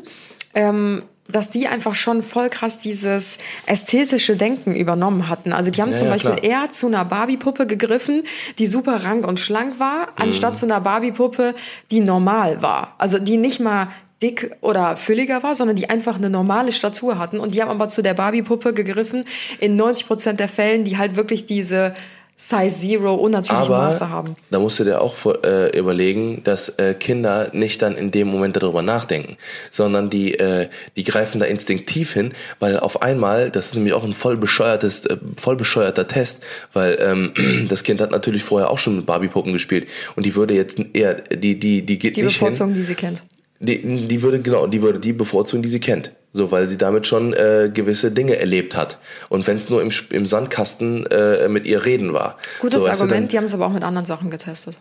ähm, 0.55 1.03
dass 1.27 1.49
die 1.49 1.67
einfach 1.69 1.95
schon 1.95 2.23
voll 2.23 2.49
krass 2.49 2.77
dieses 2.77 3.37
ästhetische 3.65 4.35
Denken 4.35 4.75
übernommen 4.75 5.29
hatten. 5.29 5.53
Also 5.53 5.71
die 5.71 5.81
haben 5.81 5.91
Ja, 5.91 5.95
zum 5.95 6.07
ja, 6.07 6.13
Beispiel 6.13 6.35
klar. 6.35 6.43
eher 6.63 6.71
zu 6.71 6.87
einer 6.87 7.05
Barbie-Puppe 7.05 7.67
gegriffen, 7.67 8.23
die 8.57 8.67
super 8.67 9.05
rank 9.05 9.25
und 9.25 9.39
schlank 9.39 9.79
war, 9.79 10.07
Mhm. 10.07 10.13
anstatt 10.23 10.57
zu 10.57 10.65
einer 10.65 10.81
Barbie-Puppe, 10.81 11.53
die 11.89 12.01
normal 12.01 12.61
war. 12.61 12.95
Also 12.97 13.17
die 13.17 13.37
nicht 13.37 13.61
mal 13.61 13.87
dick 14.21 14.55
oder 14.61 14.97
fülliger 14.97 15.43
war, 15.43 15.55
sondern 15.55 15.75
die 15.75 15.89
einfach 15.89 16.17
eine 16.17 16.29
normale 16.29 16.71
Statur 16.71 17.17
hatten. 17.17 17.39
Und 17.39 17.55
die 17.55 17.61
haben 17.61 17.69
aber 17.69 17.89
zu 17.89 18.01
der 18.01 18.13
Barbie-Puppe 18.13 18.73
gegriffen, 18.73 19.25
in 19.59 19.75
90 19.75 20.07
Prozent 20.07 20.39
der 20.39 20.49
Fällen, 20.49 20.83
die 20.83 20.97
halt 20.97 21.15
wirklich 21.15 21.45
diese 21.45 21.93
Size 22.41 22.79
Zero 22.79 23.13
unnatürlichen 23.13 23.71
aber 23.71 23.85
Maße 23.85 24.09
haben. 24.09 24.33
da 24.49 24.57
musst 24.57 24.79
du 24.79 24.83
dir 24.83 24.99
auch 24.99 25.13
äh, 25.43 25.77
überlegen, 25.77 26.43
dass 26.43 26.69
äh, 26.69 26.95
Kinder 26.95 27.49
nicht 27.53 27.83
dann 27.83 27.95
in 27.95 28.09
dem 28.09 28.29
Moment 28.29 28.55
darüber 28.55 28.81
nachdenken, 28.81 29.37
sondern 29.69 30.09
die 30.09 30.39
äh, 30.39 30.67
die 30.95 31.03
greifen 31.03 31.39
da 31.39 31.45
instinktiv 31.45 32.13
hin, 32.13 32.33
weil 32.59 32.79
auf 32.79 33.03
einmal, 33.03 33.51
das 33.51 33.67
ist 33.67 33.75
nämlich 33.75 33.93
auch 33.93 34.03
ein 34.03 34.13
voll 34.13 34.37
bescheuertes, 34.37 35.05
äh, 35.05 35.17
voll 35.39 35.55
bescheuerter 35.55 36.07
Test, 36.07 36.41
weil 36.73 36.97
ähm, 36.99 37.67
das 37.69 37.83
Kind 37.83 38.01
hat 38.01 38.09
natürlich 38.09 38.43
vorher 38.43 38.71
auch 38.71 38.79
schon 38.79 38.95
mit 38.95 39.05
Barbie-Puppen 39.05 39.53
gespielt 39.53 39.87
und 40.15 40.25
die 40.25 40.33
würde 40.33 40.55
jetzt 40.55 40.81
eher, 40.93 41.13
die 41.15 41.59
die 41.59 41.83
die 41.83 41.99
geht 41.99 42.17
Die 42.17 42.23
nicht 42.23 42.37
hin, 42.37 42.47
bevorzugen, 42.47 42.73
die 42.73 42.83
sie 42.83 42.95
kennt. 42.95 43.21
Die, 43.61 44.07
die 44.07 44.21
würde 44.21 44.39
genau, 44.41 44.67
die 44.67 44.81
würde 44.81 44.99
die 44.99 45.13
bevorzugen, 45.13 45.63
die 45.63 45.69
sie 45.69 45.79
kennt. 45.79 46.11
So, 46.33 46.49
weil 46.51 46.67
sie 46.69 46.77
damit 46.77 47.07
schon 47.07 47.33
äh, 47.33 47.69
gewisse 47.73 48.09
Dinge 48.11 48.37
erlebt 48.37 48.75
hat. 48.77 48.97
Und 49.29 49.45
wenn 49.47 49.57
es 49.57 49.69
nur 49.69 49.81
im, 49.81 49.91
im 50.11 50.25
Sandkasten 50.25 51.05
äh, 51.07 51.49
mit 51.49 51.65
ihr 51.65 51.83
reden 51.85 52.13
war. 52.13 52.37
Gutes 52.61 52.83
so, 52.83 52.89
Argument, 52.89 53.11
dann- 53.13 53.27
die 53.27 53.37
haben 53.37 53.43
es 53.43 53.53
aber 53.53 53.65
auch 53.67 53.73
mit 53.73 53.83
anderen 53.83 54.05
Sachen 54.05 54.29
getestet. 54.29 54.77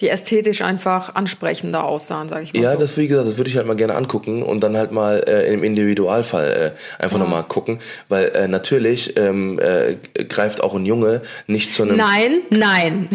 Die 0.00 0.08
ästhetisch 0.08 0.62
einfach 0.62 1.14
ansprechender 1.14 1.84
aussahen, 1.84 2.28
sag 2.28 2.42
ich 2.42 2.52
mal 2.54 2.60
Ja, 2.62 2.70
so. 2.70 2.78
das 2.78 2.96
wie 2.96 3.06
gesagt, 3.06 3.28
das 3.28 3.36
würde 3.36 3.50
ich 3.50 3.56
halt 3.56 3.66
mal 3.68 3.76
gerne 3.76 3.94
angucken 3.94 4.42
und 4.42 4.60
dann 4.60 4.76
halt 4.76 4.90
mal 4.90 5.22
äh, 5.28 5.52
im 5.52 5.62
Individualfall 5.62 6.74
äh, 7.00 7.02
einfach 7.02 7.18
Ja. 7.18 7.22
nochmal 7.24 7.44
gucken, 7.44 7.78
weil 8.08 8.26
äh, 8.34 8.48
natürlich 8.48 9.16
ähm, 9.16 9.60
äh, 9.60 9.96
greift 10.24 10.60
auch 10.62 10.74
ein 10.74 10.86
Junge 10.86 11.20
nicht 11.46 11.72
zu 11.74 11.82
einem 11.84 11.96
Nein, 11.96 12.40
nein. 12.50 13.08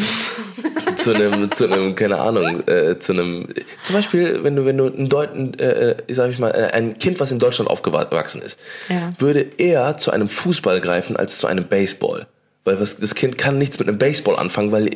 Zu 1.07 1.15
einem, 1.15 1.51
zu 1.51 1.65
einem, 1.71 1.95
keine 1.95 2.17
Ahnung, 2.19 2.67
äh, 2.67 2.99
zu 2.99 3.13
einem, 3.13 3.47
zum 3.83 3.95
Beispiel, 3.95 4.43
wenn 4.43 4.55
du, 4.55 4.65
wenn 4.65 4.77
du 4.77 4.85
ein 4.87 5.07
Deuten, 5.09 5.53
äh, 5.59 5.91
äh, 5.91 5.95
sag 6.13 6.29
ich 6.31 6.39
mal, 6.39 6.51
äh, 6.51 6.71
ein 6.73 6.97
Kind, 6.99 7.19
was 7.19 7.31
in 7.31 7.39
Deutschland 7.39 7.69
aufgewachsen 7.69 8.41
ist, 8.41 8.59
Ja. 8.89 9.09
würde 9.17 9.45
eher 9.57 9.97
zu 9.97 10.11
einem 10.11 10.27
Fußball 10.29 10.81
greifen 10.81 11.15
als 11.15 11.37
zu 11.37 11.47
einem 11.47 11.65
Baseball. 11.65 12.27
Weil 12.65 12.81
was, 12.81 12.97
das 12.99 13.15
Kind 13.15 13.37
kann 13.37 13.57
nichts 13.57 13.79
mit 13.79 13.87
einem 13.87 13.97
Baseball 13.97 14.35
anfangen, 14.35 14.73
weil 14.73 14.89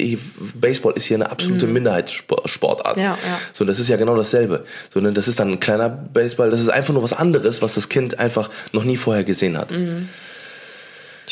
Baseball 0.55 0.91
ist 0.97 1.05
hier 1.05 1.15
eine 1.15 1.31
absolute 1.31 1.67
Minderheitssportart. 1.67 2.97
Mhm. 2.97 3.01
Ja, 3.03 3.09
ja. 3.25 3.39
So, 3.53 3.63
das 3.63 3.79
ist 3.79 3.87
ja 3.87 3.95
genau 3.95 4.17
dasselbe. 4.17 4.65
So, 4.93 4.99
ne, 4.99 5.13
das 5.13 5.29
ist 5.29 5.39
dann 5.39 5.51
ein 5.51 5.59
kleiner 5.61 5.87
Baseball, 5.87 6.49
das 6.49 6.59
ist 6.59 6.67
einfach 6.67 6.93
nur 6.93 7.01
was 7.01 7.13
anderes, 7.13 7.61
was 7.61 7.75
das 7.75 7.87
Kind 7.87 8.19
einfach 8.19 8.49
noch 8.73 8.83
nie 8.83 8.97
vorher 8.97 9.23
gesehen 9.23 9.57
hat. 9.57 9.71
Mhm. 9.71 10.09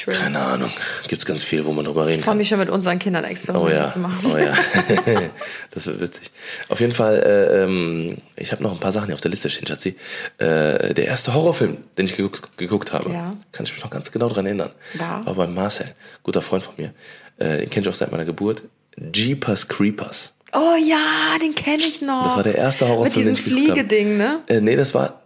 True. 0.03 0.13
Keine 0.13 0.39
Ahnung. 0.39 0.71
Gibt's 1.07 1.25
ganz 1.25 1.43
viel, 1.43 1.65
wo 1.65 1.71
man 1.73 1.85
drüber 1.85 2.05
reden 2.05 2.19
Ich 2.19 2.23
freue 2.25 2.31
kann. 2.31 2.37
mich 2.37 2.47
schon 2.47 2.59
mit 2.59 2.69
unseren 2.69 2.99
Kindern 2.99 3.25
Oh 3.25 3.27
Experimente 3.27 3.75
ja, 3.75 3.87
zu 3.87 3.99
machen. 3.99 4.31
oh 4.33 4.37
ja. 4.37 4.53
das 5.71 5.85
wird 5.87 5.99
witzig. 5.99 6.31
Auf 6.69 6.79
jeden 6.79 6.93
Fall, 6.93 7.17
äh, 7.23 7.63
ähm, 7.63 8.17
ich 8.35 8.51
habe 8.51 8.63
noch 8.63 8.71
ein 8.71 8.79
paar 8.79 8.91
Sachen 8.91 9.07
hier 9.07 9.15
auf 9.15 9.21
der 9.21 9.31
Liste 9.31 9.49
stehen, 9.49 9.67
Schatzi. 9.67 9.95
Äh, 10.37 10.93
der 10.93 11.05
erste 11.05 11.33
Horrorfilm, 11.33 11.77
den 11.97 12.05
ich 12.05 12.15
geguckt, 12.15 12.57
geguckt 12.57 12.93
habe, 12.93 13.09
Ja. 13.11 13.31
kann 13.51 13.65
ich 13.65 13.73
mich 13.73 13.83
noch 13.83 13.89
ganz 13.89 14.11
genau 14.11 14.29
dran 14.29 14.45
erinnern. 14.45 14.71
War? 14.95 15.25
War 15.25 15.33
bei 15.33 15.47
Marcel, 15.47 15.87
guter 16.23 16.41
Freund 16.41 16.63
von 16.63 16.73
mir. 16.77 16.93
Äh, 17.37 17.59
den 17.59 17.69
kenne 17.69 17.85
ich 17.85 17.89
auch 17.89 17.97
seit 17.97 18.11
meiner 18.11 18.25
Geburt. 18.25 18.63
Jeepers 19.13 19.67
Creepers. 19.67 20.33
Oh 20.53 20.75
ja, 20.83 21.37
den 21.41 21.53
kenne 21.53 21.83
ich 21.87 22.01
noch. 22.01 22.25
Das 22.25 22.35
war 22.37 22.43
der 22.43 22.55
erste 22.55 22.87
Horrorfilm, 22.87 23.05
Mit 23.05 23.15
diesem 23.15 23.35
den 23.35 23.39
ich 23.39 23.45
geguckt 23.45 23.69
habe. 23.69 23.87
Fliegeding, 23.87 24.17
ne? 24.17 24.39
Äh, 24.47 24.61
nee, 24.61 24.75
das 24.75 24.93
war, 24.93 25.21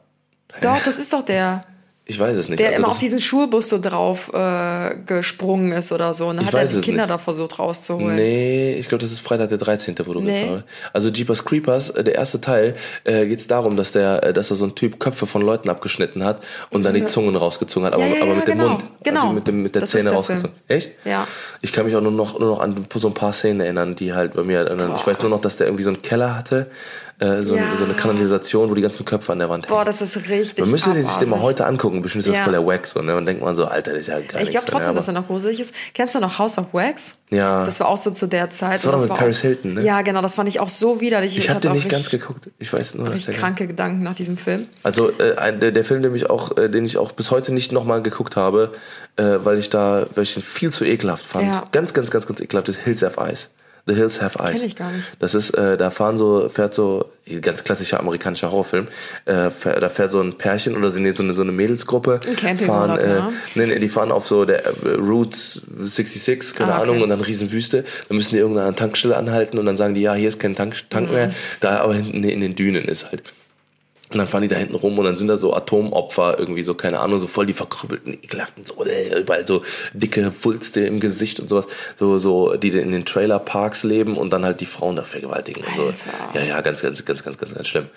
Doch, 0.61 0.81
das 0.83 0.99
ist 0.99 1.13
doch 1.13 1.23
der, 1.23 1.61
ich 2.05 2.19
weiß 2.19 2.35
es 2.37 2.49
nicht. 2.49 2.59
der 2.59 2.67
Also 2.69 2.79
immer 2.79 2.89
auf 2.89 2.97
diesen 2.97 3.21
Schulbus 3.21 3.69
so 3.69 3.79
drauf 3.79 4.29
äh, 4.33 4.95
gesprungen 5.05 5.71
ist 5.71 5.91
oder 5.93 6.13
so. 6.13 6.27
Und 6.27 6.35
dann 6.37 6.45
Ich 6.45 6.51
hat 6.53 6.59
er 6.59 6.67
die 6.67 6.81
Kinder 6.81 7.03
nicht. 7.03 7.09
da 7.11 7.17
versucht 7.17 7.59
rauszuholen. 7.59 8.15
Nee, 8.17 8.73
ich 8.75 8.89
glaube, 8.89 9.01
das 9.01 9.11
ist 9.13 9.21
Freitag 9.21 9.49
der 9.49 9.57
13., 9.57 9.95
wo 10.05 10.13
du 10.13 10.19
Nee. 10.19 10.47
bist. 10.51 10.63
Also 10.91 11.09
Jeepers 11.09 11.45
Creepers, 11.45 11.91
äh, 11.91 12.03
der 12.03 12.15
erste 12.15 12.41
Teil, 12.41 12.75
äh, 13.05 13.25
geht 13.25 13.39
es 13.39 13.47
darum, 13.47 13.77
dass 13.77 13.93
der, 13.93 14.21
äh, 14.21 14.33
dass 14.33 14.49
da 14.49 14.55
so 14.55 14.65
ein 14.65 14.75
Typ 14.75 14.99
Köpfe 14.99 15.25
von 15.25 15.41
Leuten 15.41 15.69
abgeschnitten 15.69 16.25
hat 16.25 16.43
und 16.71 16.83
dann 16.83 16.93
die 16.93 17.05
Zungen 17.05 17.35
rausgezogen 17.37 17.87
hat, 17.87 17.93
aber, 17.93 18.03
Ja, 18.05 18.15
ja, 18.15 18.21
aber 18.21 18.31
ja, 18.31 18.35
mit 18.35 18.47
dem 18.47 18.57
genau. 18.57 18.69
Mund. 18.69 18.83
Genau. 19.03 19.21
Also 19.21 19.33
mit, 19.33 19.47
dem, 19.47 19.63
mit 19.63 19.75
der 19.75 19.81
Das 19.81 19.91
Zähne 19.91 20.03
der 20.03 20.13
rausgezogen. 20.13 20.55
Echt? 20.67 20.91
Ja. 21.05 21.25
Ich 21.61 21.71
kann 21.71 21.85
mich 21.85 21.95
auch 21.95 22.01
nur 22.01 22.11
noch, 22.11 22.37
nur 22.37 22.49
noch 22.49 22.59
an 22.59 22.85
so 22.95 23.07
ein 23.07 23.13
paar 23.13 23.31
Szenen 23.31 23.61
erinnern, 23.61 23.95
die 23.95 24.13
halt 24.13 24.33
bei 24.33 24.43
mir, 24.43 24.59
erinnern. 24.59 24.93
ich 24.97 25.07
weiß 25.07 25.21
nur 25.21 25.29
noch, 25.29 25.39
dass 25.39 25.55
der 25.55 25.67
irgendwie 25.67 25.83
so 25.83 25.89
einen 25.91 26.01
Keller 26.01 26.35
hatte, 26.37 26.67
äh, 27.23 27.41
so, 27.41 27.55
Ja. 27.55 27.77
so 27.77 27.85
eine 27.85 27.93
Kanalisation, 27.93 28.69
wo 28.69 28.75
die 28.75 28.81
ganzen 28.81 29.05
Köpfe 29.05 29.31
an 29.31 29.39
der 29.39 29.49
Wand 29.49 29.65
hängen. 29.65 29.75
Boah, 29.75 29.85
das 29.85 30.01
ist 30.01 30.17
richtig 30.29 30.59
Man 30.59 30.71
müsste 30.71 30.93
sich 30.93 31.07
den 31.17 31.29
mal 31.29 31.41
heute 31.41 31.65
angucken, 31.65 32.01
bestimmt 32.01 32.23
ist 32.23 32.29
das 32.29 32.37
Ja. 32.37 32.43
voll 32.43 32.53
der 32.53 32.65
Wack, 32.65 32.85
so, 32.85 33.01
ne? 33.01 33.15
Und 33.15 33.25
denkt 33.25 33.41
man 33.41 33.55
so, 33.55 33.65
Alter, 33.65 33.91
das 33.91 34.01
ist 34.01 34.07
ja 34.07 34.19
geil. 34.19 34.43
Ich 34.43 34.49
glaube 34.49 34.65
trotzdem, 34.67 34.95
dass 34.95 35.07
er 35.07 35.13
noch 35.13 35.27
gruselig 35.27 35.59
ist. 35.59 35.73
Kennst 35.93 36.15
du 36.15 36.19
noch 36.19 36.37
House 36.39 36.57
of 36.57 36.67
Wax? 36.73 37.13
Ja. 37.29 37.63
Das 37.63 37.79
war 37.79 37.87
auch 37.87 37.97
so 37.97 38.11
zu 38.11 38.27
der 38.27 38.49
Zeit. 38.49 38.75
Das 38.75 38.85
war 38.85 38.93
doch 38.93 39.01
mit 39.01 39.09
Paris 39.13 39.39
auch, 39.39 39.41
Hilton, 39.43 39.73
ne? 39.73 39.83
Ja, 39.83 40.01
genau, 40.01 40.21
das 40.21 40.35
fand 40.35 40.49
ich 40.49 40.59
auch 40.59 40.69
so 40.69 40.99
widerlich. 41.01 41.37
Ich 41.37 41.49
habe 41.49 41.55
hatte 41.57 41.69
den 41.69 41.75
nicht 41.75 41.89
ganz 41.89 42.09
geguckt. 42.09 42.49
Ich 42.59 42.71
weiß 42.71 42.95
nur, 42.95 43.09
dass 43.09 43.25
der 43.25 43.33
kranke 43.33 43.67
Gedanken 43.67 44.03
nach 44.03 44.15
diesem 44.15 44.37
Film. 44.37 44.67
Also 44.83 45.09
äh, 45.17 45.57
der, 45.57 45.71
der 45.71 45.85
Film, 45.85 46.01
den 46.03 46.13
ich 46.15 46.29
auch, 46.29 46.57
äh, 46.57 46.69
den 46.69 46.85
ich 46.85 46.97
auch 46.97 47.11
bis 47.13 47.31
heute 47.31 47.53
nicht 47.53 47.71
nochmal 47.71 48.01
geguckt 48.01 48.35
habe, 48.35 48.71
äh, 49.15 49.23
weil 49.39 49.57
ich 49.59 49.69
da, 49.69 50.05
weil 50.15 50.23
ich 50.23 50.35
ihn 50.35 50.41
viel 50.43 50.71
zu 50.71 50.85
ekelhaft 50.85 51.25
fand. 51.25 51.45
Ja. 51.47 51.63
Ganz, 51.71 51.93
ganz, 51.93 52.11
ganz, 52.11 52.27
ganz 52.27 52.41
ekelhaft. 52.41 52.67
Das 52.67 52.75
Hills 52.75 53.01
Have 53.03 53.19
Eyes. 53.19 53.49
The 53.85 53.95
Hills 53.95 54.21
Have 54.21 54.39
Eyes. 54.39 54.59
Kenn 54.59 54.67
ich 54.67 54.75
gar 54.77 54.91
nicht. 54.91 55.11
Das 55.19 55.35
ist, 55.35 55.51
äh, 55.51 55.75
da 55.75 55.89
fahren 55.89 56.17
so, 56.17 56.47
fährt 56.47 56.73
so, 56.73 57.09
ganz 57.41 57.63
klassischer 57.65 57.99
amerikanischer 57.99 58.49
Horrorfilm, 58.51 58.87
äh, 59.25 59.49
fähr, 59.49 59.79
da 59.79 59.89
fährt 59.89 60.11
so 60.11 60.21
ein 60.21 60.37
Pärchen 60.37 60.77
oder 60.77 60.89
so 60.89 60.99
eine, 60.99 61.11
so 61.13 61.21
eine, 61.23 61.33
so 61.33 61.41
eine 61.41 61.51
Mädelsgruppe. 61.51 62.19
Ein 62.25 62.35
Campingurlaub, 62.35 62.65
fahren, 62.65 62.99
äh, 62.99 63.15
ja. 63.15 63.33
nee, 63.55 63.65
nee, 63.65 63.79
die 63.79 63.89
fahren 63.89 64.11
auf 64.11 64.25
so 64.27 64.45
der 64.45 64.65
äh, 64.65 64.71
Route 64.97 65.37
66, 65.83 66.55
keine 66.55 66.71
Ah, 66.71 66.75
okay. 66.75 66.83
Ahnung, 66.83 67.01
und 67.01 67.09
dann 67.09 67.21
Riesenwüste. 67.21 67.83
Dann 68.07 68.17
müssen 68.17 68.31
die 68.31 68.37
irgendeine 68.39 68.73
Tankstelle 68.75 69.17
anhalten 69.17 69.57
und 69.59 69.65
dann 69.65 69.75
sagen 69.77 69.93
die, 69.93 70.01
ja, 70.01 70.13
hier 70.13 70.27
ist 70.29 70.39
kein 70.39 70.55
Tank, 70.55 70.75
Tank 70.89 71.09
Mhm. 71.09 71.13
mehr. 71.15 71.31
Da 71.59 71.79
aber 71.79 71.95
hinten 71.95 72.23
in 72.23 72.39
den 72.39 72.55
Dünen 72.55 72.85
ist 72.85 73.11
halt. 73.11 73.33
Und 74.13 74.19
dann 74.19 74.27
fahren 74.27 74.43
die 74.43 74.47
da 74.47 74.55
hinten 74.55 74.75
rum 74.75 74.97
und 74.99 75.05
dann 75.05 75.17
sind 75.17 75.27
da 75.27 75.37
so 75.37 75.53
Atomopfer, 75.53 76.37
irgendwie 76.39 76.63
so, 76.63 76.73
keine 76.75 76.99
Ahnung, 76.99 77.19
so 77.19 77.27
voll 77.27 77.45
die 77.45 77.53
verkrüppelten, 77.53 78.13
ekelhaften, 78.13 78.63
so, 78.63 78.85
äh, 78.85 79.19
überall 79.19 79.45
so 79.45 79.63
dicke 79.93 80.31
Wulste 80.43 80.81
im 80.81 80.99
Gesicht 80.99 81.39
und 81.39 81.49
sowas, 81.49 81.65
so, 81.95 82.17
so, 82.17 82.55
die 82.55 82.69
in 82.69 82.91
den 82.91 83.05
Trailerparks 83.05 83.83
leben 83.83 84.15
und 84.17 84.31
dann 84.31 84.45
halt 84.45 84.61
die 84.61 84.65
Frauen 84.65 84.95
da 84.95 85.03
vergewaltigen 85.03 85.63
und 85.63 85.75
so. 85.75 85.83
Alter. 85.87 86.09
Ja, 86.39 86.43
ja, 86.43 86.61
ganz, 86.61 86.81
ganz, 86.81 87.03
ganz, 87.05 87.23
ganz, 87.23 87.37
ganz, 87.37 87.53
ganz 87.53 87.67
schlimm. 87.67 87.87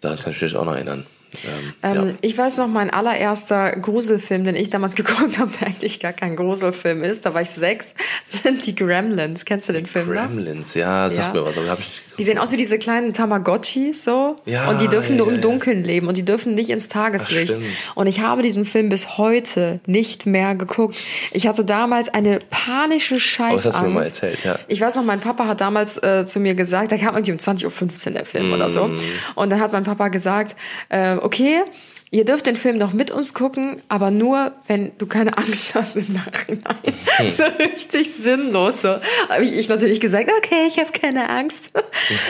Daran 0.00 0.18
kann 0.18 0.32
ich 0.32 0.40
mich 0.40 0.56
auch 0.56 0.64
noch 0.64 0.74
erinnern. 0.74 1.06
Ähm, 1.44 1.72
Ähm, 1.82 2.08
ja. 2.08 2.14
Ich 2.22 2.36
weiß 2.36 2.56
noch, 2.56 2.66
mein 2.66 2.90
allererster 2.90 3.72
Gruselfilm, 3.76 4.42
den 4.44 4.56
ich 4.56 4.68
damals 4.70 4.94
geguckt 4.96 5.38
habe, 5.38 5.50
der 5.60 5.68
eigentlich 5.68 6.00
gar 6.00 6.12
kein 6.12 6.34
Gruselfilm 6.36 7.04
ist, 7.04 7.24
da 7.24 7.34
war 7.34 7.42
ich 7.42 7.50
sechs, 7.50 7.94
sind 8.24 8.66
die 8.66 8.74
Gremlins. 8.74 9.44
Kennst 9.44 9.68
du 9.68 9.72
den 9.72 9.86
Film 9.86 10.08
noch? 10.08 10.26
Gremlins, 10.26 10.74
ja, 10.74 11.08
sag 11.08 11.34
Ja. 11.34 11.40
mir 11.40 11.46
was, 11.46 11.56
aber 11.58 11.68
hab 11.68 11.78
ich 11.78 12.02
Die 12.20 12.24
sehen 12.24 12.38
aus 12.38 12.52
wie 12.52 12.56
diese 12.56 12.78
kleinen 12.78 13.12
Tamagotchis 13.14 14.04
so 14.04 14.36
Ja, 14.44 14.68
und 14.70 14.80
die 14.80 14.88
dürfen 14.88 15.16
ja, 15.18 15.24
nur 15.24 15.32
im. 15.32 15.40
Dunkeln 15.40 15.82
leben 15.84 16.06
und 16.06 16.16
die 16.16 16.24
dürfen 16.24 16.54
nicht 16.54 16.70
ins 16.70 16.88
Tageslicht. 16.88 17.50
stimmt. 17.56 17.66
und 17.94 18.06
ich 18.06 18.20
habe 18.20 18.42
diesen 18.42 18.64
Film 18.64 18.88
bis 18.90 19.16
heute 19.18 19.80
nicht 19.86 20.26
mehr 20.26 20.54
geguckt. 20.54 20.96
Ich 21.32 21.46
hatte 21.46 21.64
damals 21.64 22.08
eine 22.12 22.38
panische 22.50 23.18
Scheißangst. 23.18 23.66
das 23.66 23.74
hast 23.74 23.82
du 23.82 23.88
mir 23.88 23.94
mal 23.94 24.02
erzählt, 24.04 24.38
ja. 24.44 24.58
Ich 24.68 24.80
weiß 24.80 24.94
noch, 24.96 25.04
mein 25.04 25.20
Papa 25.20 25.46
hat 25.46 25.60
damals 25.60 25.96
äh, 26.02 26.26
zu 26.26 26.38
mir 26.40 26.54
gesagt, 26.54 26.92
da 26.92 26.98
kam 26.98 27.14
irgendwie 27.16 27.32
um 27.32 27.38
20.15 27.38 28.06
Uhr 28.08 28.12
der 28.12 28.24
Film 28.24 28.52
oder 28.52 28.68
Mm. 28.68 28.72
so. 28.72 28.90
Und 29.34 29.50
dann 29.50 29.60
hat 29.60 29.72
mein 29.72 29.84
Papa 29.84 30.08
gesagt, 30.08 30.54
äh, 30.90 31.16
okay, 31.16 31.60
Ihr 32.12 32.24
dürft 32.24 32.46
den 32.46 32.56
Film 32.56 32.76
noch 32.76 32.92
mit 32.92 33.12
uns 33.12 33.34
gucken, 33.34 33.80
aber 33.86 34.10
nur, 34.10 34.50
wenn 34.66 34.90
du 34.98 35.06
keine 35.06 35.38
Angst 35.38 35.74
hast 35.76 35.94
im 35.94 36.12
Nachhinein. 36.12 36.76
Hm. 37.16 37.30
so 37.30 37.44
richtig 37.44 38.12
sinnlos. 38.12 38.80
So 38.80 38.96
habe 39.28 39.44
ich, 39.44 39.52
ich 39.52 39.68
natürlich 39.68 40.00
gesagt, 40.00 40.28
okay, 40.38 40.66
ich 40.66 40.78
habe 40.80 40.90
keine 40.90 41.28
Angst. 41.28 41.70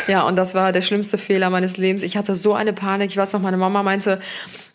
ja, 0.07 0.27
und 0.27 0.37
das 0.37 0.55
war 0.55 0.73
der 0.73 0.83
schlimmste 0.83 1.17
Fehler 1.17 1.49
meines 1.49 1.79
Lebens. 1.79 2.03
Ich 2.03 2.19
hatte 2.19 2.35
so 2.35 2.53
eine 2.53 2.75
Panik. 2.75 3.11
Ich 3.11 3.17
weiß 3.17 3.33
noch, 3.33 3.41
meine 3.41 3.57
Mama 3.57 3.83
meinte, 3.83 4.21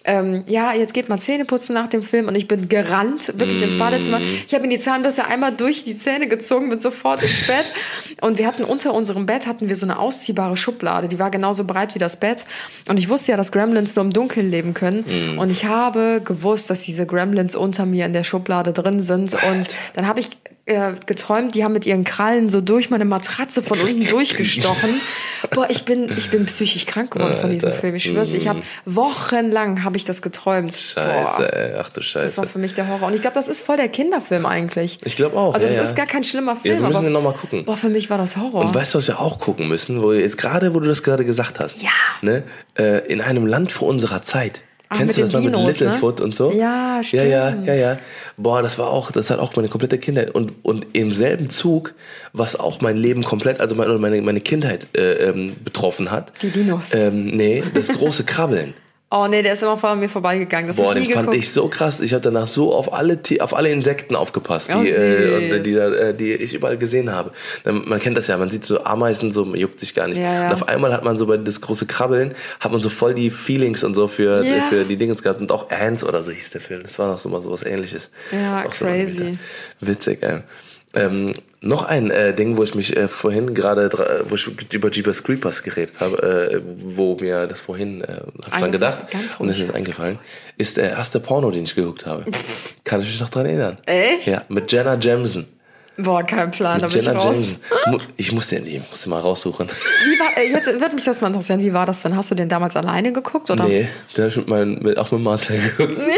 ähm, 0.05 0.43
ja, 0.47 0.73
jetzt 0.73 0.93
geht 0.93 1.09
mal 1.09 1.19
Zähne 1.19 1.45
putzen 1.45 1.73
nach 1.73 1.87
dem 1.87 2.03
Film 2.03 2.27
und 2.27 2.35
ich 2.35 2.47
bin 2.47 2.69
gerannt, 2.69 3.33
wirklich 3.37 3.61
ins 3.61 3.77
Badezimmer. 3.77 4.21
Ich 4.21 4.53
habe 4.53 4.63
in 4.63 4.69
die 4.69 4.79
Zahnbürste 4.79 5.25
einmal 5.25 5.51
durch 5.51 5.83
die 5.83 5.97
Zähne 5.97 6.27
gezogen, 6.27 6.69
bin 6.69 6.79
sofort 6.79 7.21
ins 7.21 7.47
Bett. 7.47 7.73
Und 8.21 8.37
wir 8.37 8.47
hatten 8.47 8.63
unter 8.63 8.93
unserem 8.93 9.25
Bett 9.25 9.47
hatten 9.47 9.67
wir 9.67 9.75
so 9.75 9.85
eine 9.85 9.99
ausziehbare 9.99 10.57
Schublade, 10.57 11.07
die 11.07 11.19
war 11.19 11.31
genauso 11.31 11.63
breit 11.63 11.95
wie 11.95 11.99
das 11.99 12.17
Bett. 12.17 12.45
Und 12.87 12.97
ich 12.97 13.09
wusste 13.09 13.31
ja, 13.31 13.37
dass 13.37 13.51
Gremlins 13.51 13.95
nur 13.95 14.05
im 14.05 14.13
Dunkeln 14.13 14.49
leben 14.49 14.73
können. 14.73 15.37
Und 15.37 15.51
ich 15.51 15.65
habe 15.65 16.21
gewusst, 16.23 16.69
dass 16.69 16.81
diese 16.81 17.05
Gremlins 17.05 17.55
unter 17.55 17.85
mir 17.85 18.05
in 18.05 18.13
der 18.13 18.23
Schublade 18.23 18.73
drin 18.73 19.01
sind. 19.01 19.33
Und 19.33 19.67
dann 19.93 20.07
habe 20.07 20.19
ich 20.19 20.29
äh, 20.67 20.93
geträumt, 21.05 21.53
die 21.53 21.63
haben 21.63 21.73
mit 21.73 21.85
ihren 21.85 22.03
Krallen 22.03 22.49
so 22.49 22.59
durch 22.59 22.89
meine 22.89 23.05
Matratze 23.05 23.61
von 23.61 23.79
unten 23.79 24.05
durchgestochen. 24.09 24.99
Boah, 25.51 25.67
ich 25.69 25.85
bin, 25.85 26.11
ich 26.17 26.31
bin 26.31 26.45
psychisch 26.45 26.87
krank 26.87 27.11
geworden 27.11 27.37
von 27.37 27.51
diesem 27.51 27.69
Alter. 27.69 27.81
Film. 27.81 27.95
Ich 27.95 28.05
schwör's, 28.05 28.33
ich 28.33 28.47
habe 28.47 28.61
wochenlang 28.85 29.83
habe 29.83 29.97
ich 29.97 30.05
das 30.05 30.23
geträumt. 30.23 30.73
Scheiße, 30.73 31.37
Boah, 31.37 31.53
ey. 31.53 31.73
Ach 31.79 31.89
du 31.89 32.01
das 32.01 32.15
war 32.15 32.21
Scheiße. 32.23 32.47
für 32.47 32.59
mich 32.59 32.73
der 32.73 32.87
Horror. 32.87 33.07
Und 33.09 33.13
ich 33.13 33.21
glaube, 33.21 33.35
das 33.35 33.47
ist 33.47 33.61
voll 33.61 33.77
der 33.77 33.89
Kinderfilm 33.89 34.45
eigentlich. 34.45 34.97
Ich 35.03 35.15
glaube 35.15 35.37
auch. 35.37 35.53
Also 35.53 35.67
ja, 35.67 35.71
es 35.71 35.77
ja. 35.77 35.83
ist 35.83 35.95
gar 35.95 36.07
kein 36.07 36.23
schlimmer 36.23 36.53
Ja, 36.53 36.59
Film. 36.59 36.79
wir 36.79 36.87
müssen 36.87 36.97
aber, 36.97 37.07
den 37.07 37.13
nochmal 37.13 37.33
gucken. 37.33 37.65
Boah, 37.65 37.77
für 37.77 37.89
mich 37.89 38.09
war 38.09 38.17
das 38.17 38.35
Horror. 38.37 38.61
Und 38.61 38.73
weißt 38.73 38.95
du, 38.95 38.97
was 38.97 39.07
wir 39.07 39.19
auch 39.19 39.39
gucken 39.39 39.67
müssen? 39.67 40.01
Wo 40.01 40.13
jetzt 40.13 40.37
gerade, 40.37 40.73
wo 40.73 40.79
du 40.79 40.87
das 40.87 41.03
gerade 41.03 41.25
gesagt 41.25 41.59
hast. 41.59 41.83
Ja. 41.83 41.89
Ne? 42.21 42.43
Äh, 42.75 43.05
in 43.11 43.21
einem 43.21 43.45
Land 43.45 43.71
vor 43.71 43.87
unserer 43.87 44.23
Zeit. 44.23 44.61
Ah, 44.89 44.97
Kennst 44.97 45.17
du 45.17 45.21
das 45.21 45.31
noch 45.31 45.41
mit 45.41 45.55
ne? 45.55 45.65
Littlefoot 45.65 46.21
und 46.21 46.35
so? 46.35 46.51
Ja, 46.51 47.01
Ja, 47.11 47.23
ja, 47.23 47.49
stimmt. 47.49 47.67
ja, 47.67 47.75
ja. 47.75 47.97
Boah, 48.37 48.61
das 48.61 48.77
war 48.77 48.89
auch, 48.89 49.11
das 49.11 49.29
hat 49.29 49.39
auch 49.39 49.55
meine 49.55 49.67
komplette 49.67 49.97
Kindheit 49.97 50.31
und 50.31 50.53
und 50.63 50.87
im 50.93 51.11
selben 51.11 51.49
Zug, 51.49 51.93
was 52.33 52.55
auch 52.55 52.81
mein 52.81 52.97
Leben 52.97 53.23
komplett, 53.23 53.59
also 53.59 53.75
meine 53.75 53.97
meine, 53.97 54.21
meine 54.21 54.41
Kindheit 54.41 54.87
äh, 54.95 55.29
ähm, 55.29 55.55
betroffen 55.63 56.11
hat. 56.11 56.33
Die 56.41 56.49
Dinos. 56.49 56.93
Ähm, 56.93 57.21
nee, 57.21 57.63
das 57.73 57.87
große 57.89 58.23
Krabbeln. 58.25 58.73
Oh 59.11 59.27
nee, 59.27 59.41
der 59.41 59.53
ist 59.53 59.63
immer 59.63 59.81
an 59.83 59.99
mir 59.99 60.09
vorbeigegangen. 60.09 60.67
Das 60.67 60.77
Boah, 60.77 60.87
ich 60.89 60.93
den 60.93 61.03
nie 61.07 61.13
fand 61.13 61.27
geguckt. 61.27 61.43
ich 61.43 61.51
so 61.53 61.67
krass. 61.67 61.99
Ich 62.01 62.13
habe 62.13 62.21
danach 62.21 62.47
so 62.47 62.73
auf 62.73 62.91
alle 62.93 63.19
auf 63.39 63.55
alle 63.55 63.69
Insekten 63.69 64.15
aufgepasst, 64.15 64.71
Oh, 64.75 64.81
die, 64.83 64.89
äh, 64.89 65.61
die, 65.61 65.73
äh, 65.73 66.13
die 66.13 66.33
ich 66.33 66.53
überall 66.53 66.77
gesehen 66.77 67.11
habe. 67.11 67.31
Man 67.63 67.99
kennt 67.99 68.17
das 68.17 68.27
ja, 68.27 68.37
man 68.37 68.49
sieht 68.49 68.65
so 68.65 68.83
Ameisen, 68.83 69.31
so 69.31 69.45
juckt 69.55 69.79
sich 69.79 69.93
gar 69.93 70.07
nicht. 70.07 70.17
Ja, 70.17 70.33
ja. 70.33 70.47
Und 70.47 70.53
auf 70.53 70.67
einmal 70.67 70.91
hat 70.93 71.03
man 71.03 71.17
so 71.17 71.27
bei 71.27 71.37
das 71.37 71.61
große 71.61 71.85
Krabbeln, 71.85 72.33
hat 72.59 72.71
man 72.71 72.81
so 72.81 72.89
voll 72.89 73.13
die 73.13 73.29
Feelings 73.29 73.83
und 73.83 73.93
so 73.95 74.07
für 74.07 74.43
Ja. 74.43 74.63
für 74.69 74.85
die 74.85 74.97
Dingens 74.97 75.21
gehabt 75.23 75.39
und 75.41 75.51
auch 75.51 75.69
Ants 75.69 76.03
oder 76.03 76.23
so 76.23 76.31
hieß 76.31 76.49
der 76.51 76.61
Film. 76.61 76.83
Das 76.83 76.99
war 76.99 77.07
noch 77.11 77.19
so 77.19 77.29
mal 77.29 77.41
so 77.41 77.51
was 77.51 77.63
Ähnliches. 77.63 78.09
Ja, 78.31 78.63
Auch 78.65 78.73
so 78.73 78.85
crazy. 78.85 79.19
wieder. 79.27 79.37
Witzig. 79.81 80.23
Ey. 80.23 80.39
Ähm, 80.93 81.31
noch 81.65 81.83
ein 81.83 82.11
äh, 82.11 82.33
Ding, 82.33 82.57
wo 82.57 82.63
ich 82.63 82.75
mich 82.75 82.95
äh, 82.95 83.07
vorhin 83.07 83.55
gerade, 83.55 83.89
wo 84.29 84.35
ich 84.35 84.47
über 84.71 84.91
Jeepers 84.91 85.23
Creepers 85.23 85.63
geredet 85.63 85.95
habe, 85.99 86.51
äh, 86.53 86.61
wo 86.95 87.15
mir 87.15 87.47
das 87.47 87.59
vorhin, 87.59 88.01
äh, 88.01 88.07
hab 88.07 88.27
ich 88.27 88.45
Eingefallen. 88.45 88.71
gedacht 88.71 89.11
Ganz 89.11 89.35
und 89.39 89.49
es 89.49 89.59
ist 89.59 89.73
eingefallen, 89.73 90.19
ist 90.57 90.77
der 90.77 90.91
erste 90.91 91.19
Porno, 91.19 91.49
den 91.49 91.63
ich 91.63 91.73
geguckt 91.73 92.05
habe. 92.05 92.23
Kann 92.83 93.01
ich 93.01 93.07
mich 93.07 93.19
noch 93.19 93.29
dran 93.29 93.47
erinnern. 93.47 93.77
Echt? 93.85 94.27
Ja, 94.27 94.43
mit 94.47 94.71
Jenna 94.71 94.95
Jameson. 94.95 95.47
Boah, 95.97 96.23
kein 96.23 96.51
Plan, 96.51 96.81
da 96.81 96.87
bin 96.87 96.99
ich 96.99 97.05
Jenna 97.05 97.19
raus. 97.19 97.55
Jameson. 97.85 98.07
Ich 98.17 98.31
muss 98.31 98.47
den, 98.47 98.67
ich 98.67 98.81
muss 98.89 99.01
den 99.01 99.09
mal 99.09 99.19
raussuchen. 99.19 99.67
Wie 99.67 100.19
war, 100.19 100.37
äh, 100.37 100.51
jetzt 100.51 100.67
wird 100.67 100.93
mich 100.93 101.05
das 101.05 101.21
mal 101.21 101.27
interessieren, 101.29 101.61
wie 101.61 101.73
war 101.73 101.87
das 101.87 102.03
denn? 102.03 102.15
Hast 102.15 102.29
du 102.29 102.35
den 102.35 102.49
damals 102.49 102.75
alleine 102.75 103.11
geguckt? 103.11 103.49
Oder? 103.49 103.63
Nee, 103.63 103.87
den 104.15 104.23
habe 104.23 104.27
ich 104.29 104.37
mit 104.37 104.47
meinem, 104.47 104.79
mit, 104.83 104.99
auch 104.99 105.09
mit 105.11 105.21
Marcel 105.21 105.59
geguckt. 105.59 105.99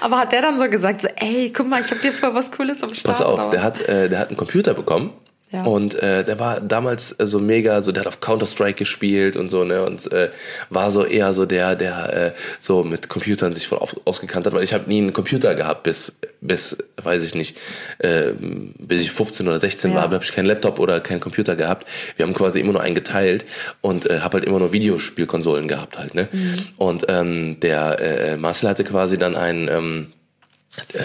Aber 0.00 0.18
hat 0.18 0.32
der 0.32 0.42
dann 0.42 0.58
so 0.58 0.68
gesagt, 0.68 1.02
so, 1.02 1.08
ey, 1.16 1.52
guck 1.54 1.68
mal, 1.68 1.80
ich 1.80 1.90
habe 1.90 2.00
hier 2.00 2.12
voll 2.12 2.34
was 2.34 2.50
Cooles 2.50 2.82
am 2.82 2.94
Start? 2.94 3.18
Pass 3.18 3.26
auf, 3.26 3.40
oder 3.40 3.50
der 3.50 3.62
hat, 3.62 3.80
äh, 3.80 4.08
der 4.08 4.18
hat 4.18 4.28
einen 4.28 4.36
Computer 4.36 4.74
bekommen. 4.74 5.12
Ja. 5.52 5.64
Und 5.64 5.96
äh, 5.96 6.24
der 6.24 6.38
war 6.38 6.60
damals 6.60 7.12
äh, 7.18 7.26
so 7.26 7.40
mega, 7.40 7.82
so 7.82 7.90
der 7.90 8.02
hat 8.02 8.06
auf 8.06 8.20
Counter-Strike 8.20 8.78
gespielt 8.78 9.36
und 9.36 9.48
so, 9.48 9.64
ne? 9.64 9.84
Und 9.84 10.10
äh, 10.12 10.30
war 10.68 10.92
so 10.92 11.04
eher 11.04 11.32
so 11.32 11.44
der, 11.44 11.74
der 11.74 12.12
äh, 12.26 12.30
so 12.60 12.84
mit 12.84 13.08
Computern 13.08 13.52
sich 13.52 13.66
voll 13.66 13.78
auf, 13.78 13.96
ausgekannt 14.04 14.46
hat, 14.46 14.52
weil 14.52 14.62
ich 14.62 14.72
habe 14.72 14.88
nie 14.88 14.98
einen 14.98 15.12
Computer 15.12 15.56
gehabt 15.56 15.82
bis, 15.82 16.12
bis, 16.40 16.78
weiß 17.02 17.24
ich 17.24 17.34
nicht, 17.34 17.56
äh, 17.98 18.30
bis 18.78 19.00
ich 19.02 19.10
15 19.10 19.48
oder 19.48 19.58
16 19.58 19.90
Ja. 19.90 19.96
war, 19.96 20.02
habe 20.04 20.22
ich 20.22 20.32
keinen 20.32 20.46
Laptop 20.46 20.78
oder 20.78 21.00
keinen 21.00 21.20
Computer 21.20 21.56
gehabt. 21.56 21.86
Wir 22.16 22.26
haben 22.26 22.34
quasi 22.34 22.60
immer 22.60 22.72
nur 22.72 22.82
einen 22.82 22.94
geteilt 22.94 23.44
und 23.80 24.08
äh, 24.08 24.20
habe 24.20 24.34
halt 24.34 24.44
immer 24.44 24.60
nur 24.60 24.72
Videospielkonsolen 24.72 25.66
gehabt 25.66 25.98
halt, 25.98 26.14
ne? 26.14 26.28
Mhm. 26.30 26.56
Und 26.76 27.06
ähm, 27.08 27.58
der 27.58 27.98
äh, 27.98 28.36
Marcel 28.36 28.68
hatte 28.68 28.84
quasi 28.84 29.18
dann 29.18 29.34
einen 29.34 29.66
ähm, 29.66 30.12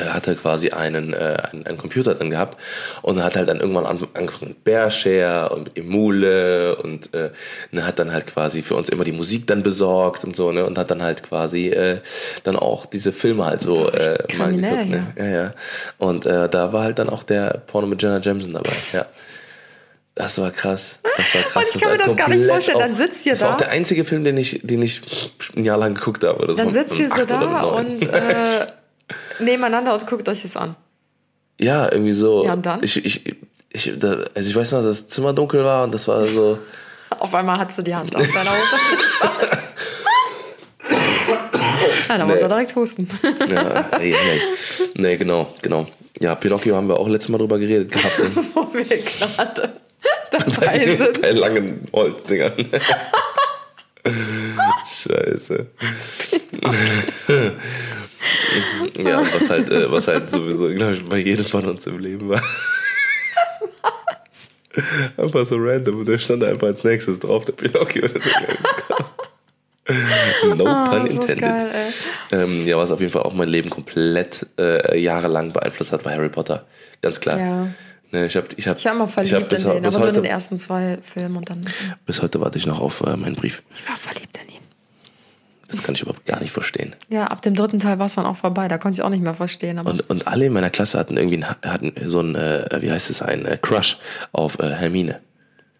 hatte 0.09 0.35
quasi 0.35 0.69
einen, 0.69 1.13
äh, 1.13 1.37
einen, 1.51 1.65
einen 1.65 1.77
Computer 1.77 2.13
dann 2.13 2.29
gehabt 2.29 2.59
und 3.01 3.21
hat 3.23 3.35
halt 3.35 3.49
dann 3.49 3.59
irgendwann 3.59 3.85
an- 3.87 4.07
angefangen 4.13 4.49
mit 4.49 4.63
Bearshare 4.63 5.49
und 5.49 5.63
mit 5.65 5.77
Emule 5.77 6.75
und 6.77 7.13
äh, 7.15 7.31
ne, 7.71 7.85
hat 7.85 7.97
dann 7.97 8.13
halt 8.13 8.27
quasi 8.27 8.61
für 8.61 8.75
uns 8.75 8.89
immer 8.89 9.03
die 9.03 9.11
Musik 9.11 9.47
dann 9.47 9.63
besorgt 9.63 10.23
und 10.23 10.35
so, 10.35 10.51
ne, 10.51 10.65
und 10.65 10.77
hat 10.77 10.91
dann 10.91 11.01
halt 11.01 11.23
quasi 11.23 11.69
äh, 11.69 11.99
dann 12.43 12.55
auch 12.55 12.85
diese 12.85 13.11
Filme 13.11 13.45
halt 13.45 13.61
so 13.61 13.89
äh, 13.89 14.19
mal 14.37 14.51
geguckt, 14.53 14.61
ne? 14.89 15.13
Ja, 15.17 15.25
ja. 15.25 15.53
Und 15.97 16.25
äh, 16.27 16.47
da 16.47 16.71
war 16.71 16.83
halt 16.83 16.99
dann 16.99 17.09
auch 17.09 17.23
der 17.23 17.63
Porno 17.65 17.87
mit 17.87 18.01
Jenna 18.03 18.19
Jameson 18.19 18.53
dabei, 18.53 18.71
ja. 18.93 19.05
Das 20.17 20.39
war 20.39 20.49
krass. 20.51 20.99
Das 21.17 21.35
war 21.35 21.41
krass. 21.41 21.55
Und 21.55 21.75
ich 21.75 21.81
kann 21.81 21.91
mir 21.91 21.97
das 21.97 22.15
gar 22.15 22.29
nicht 22.29 22.45
vorstellen. 22.45 22.79
Dann 22.79 22.95
sitzt 22.95 23.25
ihr 23.25 23.33
Das 23.33 23.41
war 23.41 23.49
auch 23.49 23.57
da. 23.57 23.65
der 23.65 23.71
einzige 23.73 24.05
Film, 24.05 24.23
den 24.23 24.37
ich, 24.37 24.61
den 24.63 24.81
ich 24.81 25.01
ein 25.57 25.65
Jahr 25.65 25.77
lang 25.77 25.93
geguckt 25.95 26.23
habe. 26.23 26.41
Oder 26.41 26.55
Dann 26.55 26.71
so. 26.71 26.79
sitzt 26.79 26.97
ihr 26.97 27.09
so 27.09 27.25
da 27.25 27.63
und 27.63 28.01
äh, 28.01 28.65
nebeneinander 29.39 29.93
und 29.93 30.05
guckt 30.07 30.27
euch 30.29 30.41
das 30.43 30.55
an. 30.57 30.75
Ja, 31.59 31.91
irgendwie 31.91 32.13
so. 32.13 32.45
Ja, 32.45 32.53
und 32.53 32.65
dann? 32.65 32.83
Ich, 32.83 33.03
ich, 33.05 33.35
ich, 33.71 33.93
da, 33.97 34.17
also 34.33 34.49
ich 34.49 34.55
weiß 34.55 34.71
noch, 34.73 34.81
dass 34.83 35.01
das 35.01 35.07
Zimmer 35.07 35.33
dunkel 35.33 35.63
war 35.63 35.83
und 35.83 35.93
das 35.93 36.07
war 36.07 36.25
so. 36.25 36.57
Auf 37.19 37.33
einmal 37.33 37.57
hast 37.59 37.77
du 37.77 37.81
die 37.81 37.95
Hand 37.95 38.13
auf 38.15 38.27
deiner 38.33 38.49
Hose. 38.51 38.67
Spaß. 39.15 39.67
ja, 42.09 42.17
da 42.17 42.25
muss 42.25 42.35
Nee. 42.37 42.41
er 42.41 42.47
direkt 42.49 42.75
husten. 42.75 43.07
Ja, 43.49 43.89
ey, 43.99 44.13
ey. 44.13 44.41
Nee, 44.95 45.15
genau, 45.17 45.53
genau. 45.61 45.87
Ja, 46.19 46.35
Pinocchio 46.35 46.75
haben 46.75 46.87
wir 46.89 46.97
auch 46.99 47.07
letztes 47.07 47.29
Mal 47.29 47.37
drüber 47.37 47.57
geredet 47.57 47.91
gehabt. 47.91 48.19
ne? 48.19 48.43
Wo 48.53 48.67
wir 48.73 48.83
gerade 48.85 49.73
dabei 50.31 50.95
sind. 50.95 51.21
Bei 51.21 51.31
langen 51.31 51.87
Holzdingern. 51.93 52.53
Scheiße. 54.87 55.67
Ja, 58.97 59.19
was 59.19 59.49
halt, 59.49 59.69
äh, 59.69 59.91
was 59.91 60.07
halt 60.07 60.29
sowieso, 60.29 60.69
glaube 60.69 60.93
ich, 60.95 61.05
bei 61.05 61.17
jedem 61.17 61.45
von 61.45 61.65
uns 61.65 61.85
im 61.87 61.99
Leben 61.99 62.29
war. 62.29 62.41
Einfach 65.17 65.45
so 65.45 65.55
random 65.57 65.99
und 65.99 66.07
der 66.07 66.17
stand 66.17 66.43
einfach 66.43 66.67
als 66.67 66.83
nächstes 66.83 67.19
drauf, 67.19 67.45
der 67.45 67.53
Pinocchio. 67.53 68.05
Es 68.13 68.23
klar. 68.85 69.15
No 70.55 70.65
Ah, 70.65 70.85
pun 70.89 71.05
intended. 71.07 71.39
geil, 71.39 71.93
ähm, 72.31 72.65
ja, 72.67 72.75
was 72.77 72.91
auf 72.91 72.99
jeden 72.99 73.11
Fall 73.11 73.21
auch 73.21 73.33
mein 73.33 73.47
Leben 73.47 73.69
komplett 73.69 74.47
äh, 74.59 74.99
jahrelang 74.99 75.53
beeinflusst 75.53 75.91
hat, 75.93 76.03
war 76.03 76.11
Harry 76.11 76.27
Potter. 76.29 76.65
Ganz 77.01 77.21
klar. 77.21 77.39
Ja. 77.39 77.67
Ne, 78.11 78.25
ich 78.25 78.35
habe 78.35 78.47
ich 78.57 78.67
hab, 78.67 78.77
Ich 78.77 78.85
war 78.85 78.93
immer 78.93 79.05
ich 79.05 79.15
hab 79.15 79.27
verliebt 79.29 79.49
bis, 79.49 79.63
in 79.63 79.69
den, 79.71 79.83
bis, 79.83 79.95
aber 79.95 79.99
nur 79.99 80.07
in 80.09 80.15
heute, 80.15 80.21
den 80.23 80.31
ersten 80.31 80.57
zwei 80.59 80.97
Filmen 81.03 81.37
und 81.37 81.49
dann. 81.49 81.65
bis 82.05 82.21
heute 82.21 82.41
warte 82.41 82.57
ich 82.57 82.65
noch 82.65 82.79
auf 82.81 83.01
äh, 83.01 83.15
meinen 83.15 83.35
Brief. 83.35 83.63
Ich 83.75 83.87
war 83.87 83.95
verliebt 83.97 84.37
in 84.43 84.54
ihn. 84.54 84.54
Das 85.75 85.85
kann 85.85 85.95
ich 85.95 86.01
überhaupt 86.01 86.25
gar 86.25 86.39
nicht 86.39 86.51
verstehen. 86.51 86.95
Ja, 87.09 87.25
ab 87.25 87.41
dem 87.41 87.55
dritten 87.55 87.79
Teil 87.79 87.99
war 87.99 88.05
es 88.07 88.15
dann 88.15 88.25
auch 88.25 88.37
vorbei. 88.37 88.67
Da 88.67 88.77
konnte 88.77 88.95
ich 88.95 89.01
auch 89.01 89.09
nicht 89.09 89.23
mehr 89.23 89.33
verstehen. 89.33 89.79
Und, 89.79 90.09
und 90.09 90.27
alle 90.27 90.45
in 90.45 90.53
meiner 90.53 90.69
Klasse 90.69 90.97
hatten 90.97 91.17
irgendwie 91.17 91.43
einen, 91.43 91.55
hatten 91.63 91.93
so 92.05 92.21
ein, 92.21 92.35
äh, 92.35 92.81
wie 92.81 92.91
heißt 92.91 93.09
es, 93.09 93.21
ein 93.21 93.45
äh, 93.45 93.57
Crush 93.61 93.97
auf 94.31 94.59
äh, 94.59 94.69
Hermine. 94.71 95.19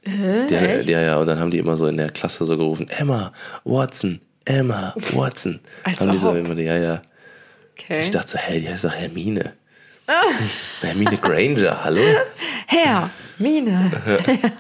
Ja, 0.05 0.59
Echt? 0.59 0.89
ja, 0.89 1.01
ja, 1.01 1.17
und 1.17 1.25
dann 1.25 1.39
haben 1.39 1.49
die 1.49 1.57
immer 1.57 1.77
so 1.77 1.87
in 1.87 1.97
der 1.97 2.11
Klasse 2.11 2.45
so 2.45 2.55
gerufen, 2.57 2.87
Emma, 2.89 3.33
Watson, 3.63 4.21
Emma, 4.45 4.93
Watson. 5.13 5.59
Als 5.83 5.99
haben 5.99 6.11
die 6.11 6.17
so 6.19 6.35
immer, 6.35 6.53
ja, 6.59 6.77
ja. 6.77 7.01
Okay. 7.71 8.01
Ich 8.01 8.11
dachte 8.11 8.33
so, 8.33 8.37
hey, 8.37 8.61
die 8.61 8.69
heißt 8.69 8.83
doch 8.83 8.93
Hermine. 8.93 9.53
Hermine 10.81 11.17
Granger, 11.17 11.83
hallo? 11.83 12.01
Herr, 12.67 13.09
Mine. 13.37 13.91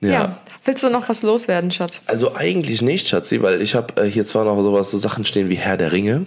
Ja. 0.00 0.10
Ja. 0.10 0.40
Willst 0.66 0.82
du 0.82 0.90
noch 0.90 1.08
was 1.08 1.22
loswerden, 1.22 1.70
Schatz? 1.70 2.02
Also 2.06 2.34
eigentlich 2.34 2.82
nicht, 2.82 3.08
Schatzi, 3.08 3.40
weil 3.42 3.62
ich 3.62 3.74
habe 3.74 4.02
äh, 4.02 4.10
hier 4.10 4.26
zwar 4.26 4.44
noch 4.44 4.60
sowas, 4.62 4.90
so 4.90 4.98
Sachen 4.98 5.24
stehen 5.24 5.48
wie 5.48 5.54
Herr 5.54 5.76
der 5.76 5.92
Ringe, 5.92 6.26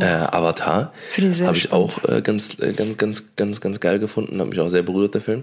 äh, 0.00 0.04
Avatar, 0.04 0.92
habe 1.42 1.56
ich 1.56 1.72
auch 1.72 2.04
äh, 2.08 2.22
ganz, 2.22 2.58
äh, 2.60 2.72
ganz, 2.72 2.96
ganz, 2.96 3.24
ganz, 3.34 3.60
ganz 3.60 3.80
geil 3.80 3.98
gefunden, 3.98 4.38
habe 4.38 4.50
mich 4.50 4.60
auch 4.60 4.68
sehr 4.68 4.82
berührt 4.82 5.14
der 5.14 5.20
Film. 5.20 5.42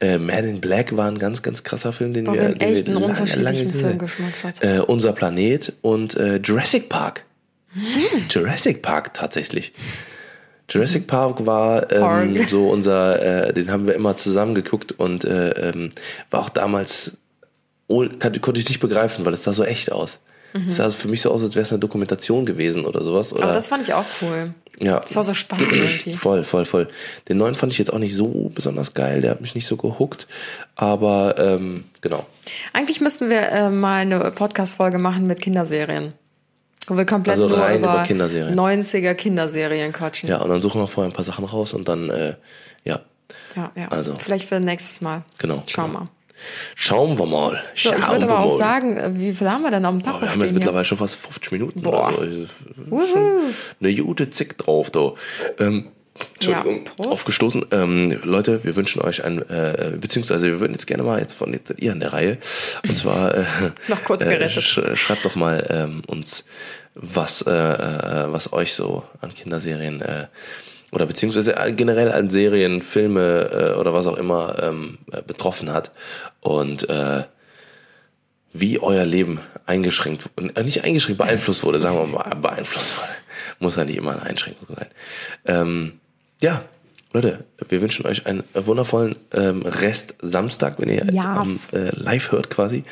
Äh, 0.00 0.18
Man 0.18 0.44
in 0.44 0.60
Black 0.60 0.96
war 0.98 1.08
ein 1.08 1.18
ganz, 1.18 1.40
ganz 1.40 1.62
krasser 1.64 1.94
Film, 1.94 2.12
den 2.12 2.26
Boah, 2.26 2.34
wir, 2.34 2.48
den 2.50 2.60
echt 2.60 2.86
wir 2.86 2.92
einen 2.92 3.02
lange, 3.02 3.06
unterschiedlichen 3.06 3.68
lange- 3.70 3.80
Filmgeschmack, 3.80 4.36
Schatz. 4.36 4.62
Äh, 4.62 4.80
Unser 4.86 5.12
Planet 5.14 5.72
und 5.80 6.14
äh, 6.16 6.36
Jurassic 6.36 6.90
Park. 6.90 7.24
Hm. 7.72 7.82
Jurassic 8.28 8.82
Park 8.82 9.14
tatsächlich. 9.14 9.72
Jurassic 10.68 11.06
Park 11.06 11.46
war 11.46 11.90
ähm, 11.90 12.34
Park. 12.34 12.50
so 12.50 12.68
unser, 12.68 13.48
äh, 13.48 13.52
den 13.54 13.70
haben 13.70 13.86
wir 13.86 13.94
immer 13.94 14.14
zusammen 14.14 14.54
geguckt 14.54 14.92
und 14.92 15.24
äh, 15.24 15.70
ähm, 15.70 15.90
war 16.30 16.40
auch 16.40 16.48
damals, 16.50 17.12
oh, 17.12 17.16
konnte 18.40 18.60
ich 18.60 18.68
nicht 18.68 18.80
begreifen, 18.80 19.24
weil 19.24 19.34
es 19.34 19.44
sah 19.44 19.52
so 19.52 19.64
echt 19.64 19.92
aus. 19.92 20.18
Das 20.52 20.76
sah 20.76 20.84
also 20.84 20.96
für 20.96 21.08
mich 21.08 21.20
so 21.20 21.30
aus, 21.30 21.42
als 21.42 21.54
wäre 21.54 21.62
es 21.62 21.70
eine 21.70 21.78
Dokumentation 21.78 22.44
gewesen 22.44 22.84
oder 22.84 23.04
sowas. 23.04 23.32
Oder? 23.32 23.44
Aber 23.44 23.52
das 23.52 23.68
fand 23.68 23.84
ich 23.84 23.94
auch 23.94 24.04
cool. 24.20 24.52
ja. 24.80 24.98
Das 24.98 25.14
war 25.14 25.22
so 25.22 25.32
spannend 25.32 25.72
irgendwie. 25.78 26.14
Voll, 26.14 26.42
voll, 26.42 26.64
voll. 26.64 26.88
Den 27.28 27.36
neuen 27.36 27.54
fand 27.54 27.72
ich 27.72 27.78
jetzt 27.78 27.92
auch 27.92 27.98
nicht 27.98 28.16
so 28.16 28.50
besonders 28.52 28.94
geil, 28.94 29.20
der 29.20 29.30
hat 29.30 29.40
mich 29.40 29.54
nicht 29.54 29.66
so 29.66 29.76
gehuckt. 29.76 30.26
Aber 30.74 31.36
ähm, 31.38 31.84
genau. 32.00 32.26
Eigentlich 32.72 33.00
müssten 33.00 33.30
wir 33.30 33.42
äh, 33.42 33.70
mal 33.70 34.00
eine 34.00 34.30
Podcast-Folge 34.32 34.98
machen 34.98 35.28
mit 35.28 35.40
Kinderserien. 35.40 36.14
Wo 36.88 36.96
wir 36.96 37.06
komplett 37.06 37.38
Also 37.38 37.48
nur 37.48 37.64
rein 37.64 37.78
über, 37.78 37.94
über 37.94 38.02
Kinderserien. 38.02 38.58
90er 38.58 39.14
Kinderserien 39.14 39.92
quatschen. 39.92 40.28
Ja, 40.28 40.38
und 40.38 40.50
dann 40.50 40.60
suchen 40.60 40.80
wir 40.80 40.88
vorher 40.88 41.10
ein 41.10 41.14
paar 41.14 41.24
Sachen 41.24 41.44
raus 41.44 41.72
und 41.72 41.86
dann, 41.86 42.10
äh, 42.10 42.34
ja, 42.84 43.00
ja, 43.54 43.70
ja. 43.76 43.88
Also. 43.88 44.16
Vielleicht 44.18 44.48
für 44.48 44.58
nächstes 44.58 45.00
Mal. 45.00 45.22
Genau, 45.38 45.62
Schauen 45.66 45.92
genau. 45.92 46.00
wir. 46.00 46.06
Schauen 46.74 47.18
wir 47.18 47.26
mal. 47.26 47.62
So, 47.74 47.90
Schauen 47.90 47.98
ich 47.98 48.08
würde 48.08 48.24
aber 48.24 48.38
auch 48.40 48.48
mal. 48.48 48.56
sagen, 48.56 48.96
äh, 48.96 49.10
wie 49.14 49.32
viel 49.32 49.50
haben 49.50 49.62
wir 49.62 49.70
denn 49.70 49.84
am 49.84 50.02
Tag 50.02 50.14
Oh, 50.16 50.20
wir 50.22 50.28
haben 50.28 50.40
jetzt 50.40 50.48
hier? 50.48 50.52
mittlerweile 50.54 50.84
schon 50.84 50.98
fast 50.98 51.16
50 51.16 51.52
Minuten. 51.52 51.82
Boah. 51.82 52.08
Also, 52.08 52.24
äh, 52.24 52.46
eine 53.80 53.94
gute 53.94 54.30
Zick 54.30 54.58
drauf, 54.58 54.90
da. 54.90 55.12
Ähm, 55.58 55.88
Entschuldigung, 56.34 56.84
Ja, 56.98 57.06
aufgestoßen. 57.06 57.64
Ähm, 57.70 58.18
Leute, 58.24 58.62
wir 58.64 58.76
wünschen 58.76 59.00
euch 59.00 59.24
ein, 59.24 59.38
äh, 59.48 59.92
beziehungsweise 59.98 60.46
wir 60.48 60.60
würden 60.60 60.72
jetzt 60.72 60.86
gerne 60.86 61.02
mal, 61.02 61.18
jetzt 61.18 61.32
von 61.32 61.52
jetzt 61.52 61.68
seid 61.68 61.80
ihr 61.80 61.92
an 61.92 62.00
der 62.00 62.12
Reihe, 62.12 62.36
und 62.86 62.96
zwar 62.96 63.34
äh, 63.34 63.44
Noch 63.88 64.04
kurz 64.04 64.24
äh, 64.26 64.28
gerettet. 64.28 64.62
sch 64.62 64.80
schreibt 64.96 65.24
doch 65.24 65.34
mal 65.34 65.66
ähm, 65.70 66.02
uns, 66.06 66.44
was, 66.94 67.40
äh, 67.42 67.50
äh, 67.50 68.32
was 68.32 68.52
euch 68.52 68.74
so 68.74 69.02
an 69.22 69.34
Kinderserien 69.34 70.02
äh, 70.02 70.26
oder 70.92 71.06
beziehungsweise 71.06 71.54
generell 71.76 72.10
an 72.12 72.30
Serien, 72.30 72.82
Filme 72.82 73.50
äh, 73.74 73.78
oder 73.78 73.92
was 73.94 74.06
auch 74.06 74.16
immer 74.16 74.56
ähm, 74.62 74.98
äh, 75.12 75.22
betroffen 75.22 75.72
hat 75.72 75.90
und 76.40 76.88
äh, 76.88 77.24
wie 78.52 78.80
euer 78.80 79.04
Leben 79.04 79.40
eingeschränkt, 79.66 80.28
äh, 80.54 80.62
nicht 80.62 80.82
eingeschränkt, 80.84 81.18
beeinflusst 81.18 81.62
wurde, 81.62 81.78
sagen 81.78 81.96
wir 81.98 82.06
mal, 82.06 82.34
beeinflusst 82.40 82.96
wurde. 82.98 83.08
Muss 83.60 83.76
ja 83.76 83.84
nicht 83.84 83.96
immer 83.96 84.12
eine 84.12 84.22
Einschränkung 84.22 84.74
sein. 84.74 84.86
Ähm, 85.44 86.00
ja, 86.40 86.62
Leute, 87.12 87.44
wir 87.68 87.80
wünschen 87.80 88.06
euch 88.06 88.26
einen 88.26 88.44
wundervollen 88.54 89.16
ähm, 89.34 89.62
Rest 89.62 90.14
Samstag, 90.22 90.74
wenn 90.78 90.88
ihr 90.88 90.96
jetzt 90.96 91.12
Yes. 91.12 91.68
am 91.72 91.78
äh, 91.78 91.90
live 91.94 92.30
hört 92.32 92.50
quasi. 92.50 92.84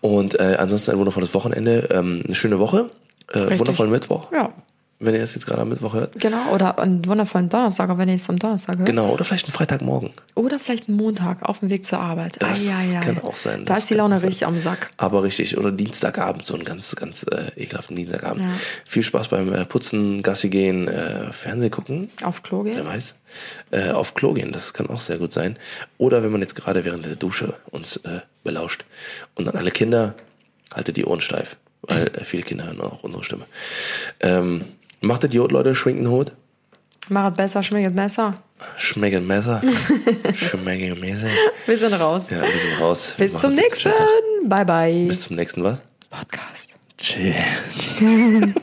Und 0.00 0.38
äh, 0.38 0.56
ansonsten 0.58 0.90
ein 0.92 0.98
wundervolles 0.98 1.32
Wochenende, 1.34 1.88
ähm, 1.90 2.22
eine 2.26 2.34
schöne 2.34 2.58
Woche, 2.58 2.90
äh, 3.32 3.58
wundervollen 3.58 3.90
Mittwoch, 3.90 4.30
Ja, 4.32 4.52
wenn 4.98 5.14
ihr 5.14 5.20
das 5.20 5.34
jetzt 5.34 5.46
gerade 5.46 5.62
am 5.62 5.68
Mittwoch 5.68 5.92
hört. 5.92 6.18
genau. 6.18 6.52
Oder 6.52 6.78
einen 6.78 7.04
wundervollen 7.06 7.48
Donnerstag, 7.48 7.96
wenn 7.98 8.08
ihr 8.08 8.14
es 8.14 8.28
am 8.30 8.38
Donnerstag 8.38 8.78
hört. 8.78 8.86
Genau, 8.86 9.10
oder 9.10 9.24
vielleicht 9.24 9.46
einen 9.46 9.52
Freitagmorgen. 9.52 10.10
Oder 10.34 10.58
vielleicht 10.58 10.88
einen 10.88 10.96
Montag 10.96 11.42
auf 11.42 11.60
dem 11.60 11.70
Weg 11.70 11.84
zur 11.84 12.00
Arbeit. 12.00 12.36
Das 12.40 12.66
ai. 12.68 13.00
kann 13.00 13.18
auch 13.22 13.36
sein. 13.36 13.64
Da 13.66 13.76
ist 13.76 13.90
die 13.90 13.94
Laune 13.94 14.18
sein. 14.18 14.28
richtig 14.28 14.46
am 14.46 14.58
Sack. 14.58 14.90
Aber 14.96 15.22
richtig, 15.22 15.58
oder 15.58 15.70
Dienstagabend, 15.70 16.46
so 16.46 16.54
einen 16.54 16.64
ganz, 16.64 16.96
ganz 16.96 17.24
äh, 17.24 17.50
ekelhaften 17.56 17.94
Dienstagabend. 17.96 18.42
Ja. 18.42 18.50
Viel 18.84 19.02
Spaß 19.02 19.28
beim 19.28 19.52
äh, 19.52 19.64
Putzen, 19.66 20.22
Gassi 20.22 20.48
gehen, 20.48 20.88
äh, 20.88 21.32
Fernsehen 21.32 21.70
gucken, 21.70 22.10
Auf 22.22 22.42
Klo 22.42 22.62
gehen. 22.62 22.74
wer 22.76 22.86
weiß. 22.86 23.14
Äh, 23.72 23.90
auf 23.90 24.14
Klo 24.14 24.32
gehen, 24.32 24.52
das 24.52 24.72
kann 24.72 24.88
auch 24.88 25.00
sehr 25.00 25.18
gut 25.18 25.32
sein. 25.32 25.58
Oder 25.98 26.22
wenn 26.22 26.32
man 26.32 26.40
jetzt 26.40 26.54
gerade 26.54 26.84
während 26.84 27.04
der 27.04 27.16
Dusche 27.16 27.54
uns 27.70 27.98
äh, 27.98 28.20
belauscht. 28.44 28.84
Und 29.34 29.48
an 29.48 29.56
alle 29.56 29.70
Kinder, 29.70 30.14
haltet 30.74 30.96
die 30.96 31.04
Ohren 31.04 31.20
steif, 31.20 31.56
weil 31.82 32.06
äh, 32.08 32.24
viele 32.24 32.42
Kinder 32.42 32.64
hören 32.64 32.80
auch 32.80 33.02
unsere 33.02 33.24
Stimme. 33.24 33.44
Ähm, 34.20 34.64
macht 35.00 35.24
Idiot, 35.24 35.52
Leute, 35.52 35.74
schwingt 35.74 35.98
den 36.00 36.08
Hut. 36.08 36.32
Machet 37.08 37.36
besser, 37.36 37.62
schminket 37.62 37.94
Messer. 37.94 38.34
Schmecken 38.78 39.26
Messer. 39.26 39.62
Schmecken 40.34 40.98
Messer. 40.98 41.28
Wir 41.66 41.78
sind 41.78 41.92
raus. 41.94 42.30
Ja, 42.30 42.40
wir 42.40 42.48
sind 42.48 42.80
raus. 42.80 43.14
Bis 43.16 43.38
zum 43.38 43.52
nächsten. 43.52 43.88
einen. 43.88 44.48
Bye, 44.48 44.64
bye. 44.64 45.06
Bis 45.06 45.22
zum 45.22 45.36
nächsten 45.36 45.62
was? 45.62 45.82
Podcast. 46.10 46.70
Chill. 46.98 47.34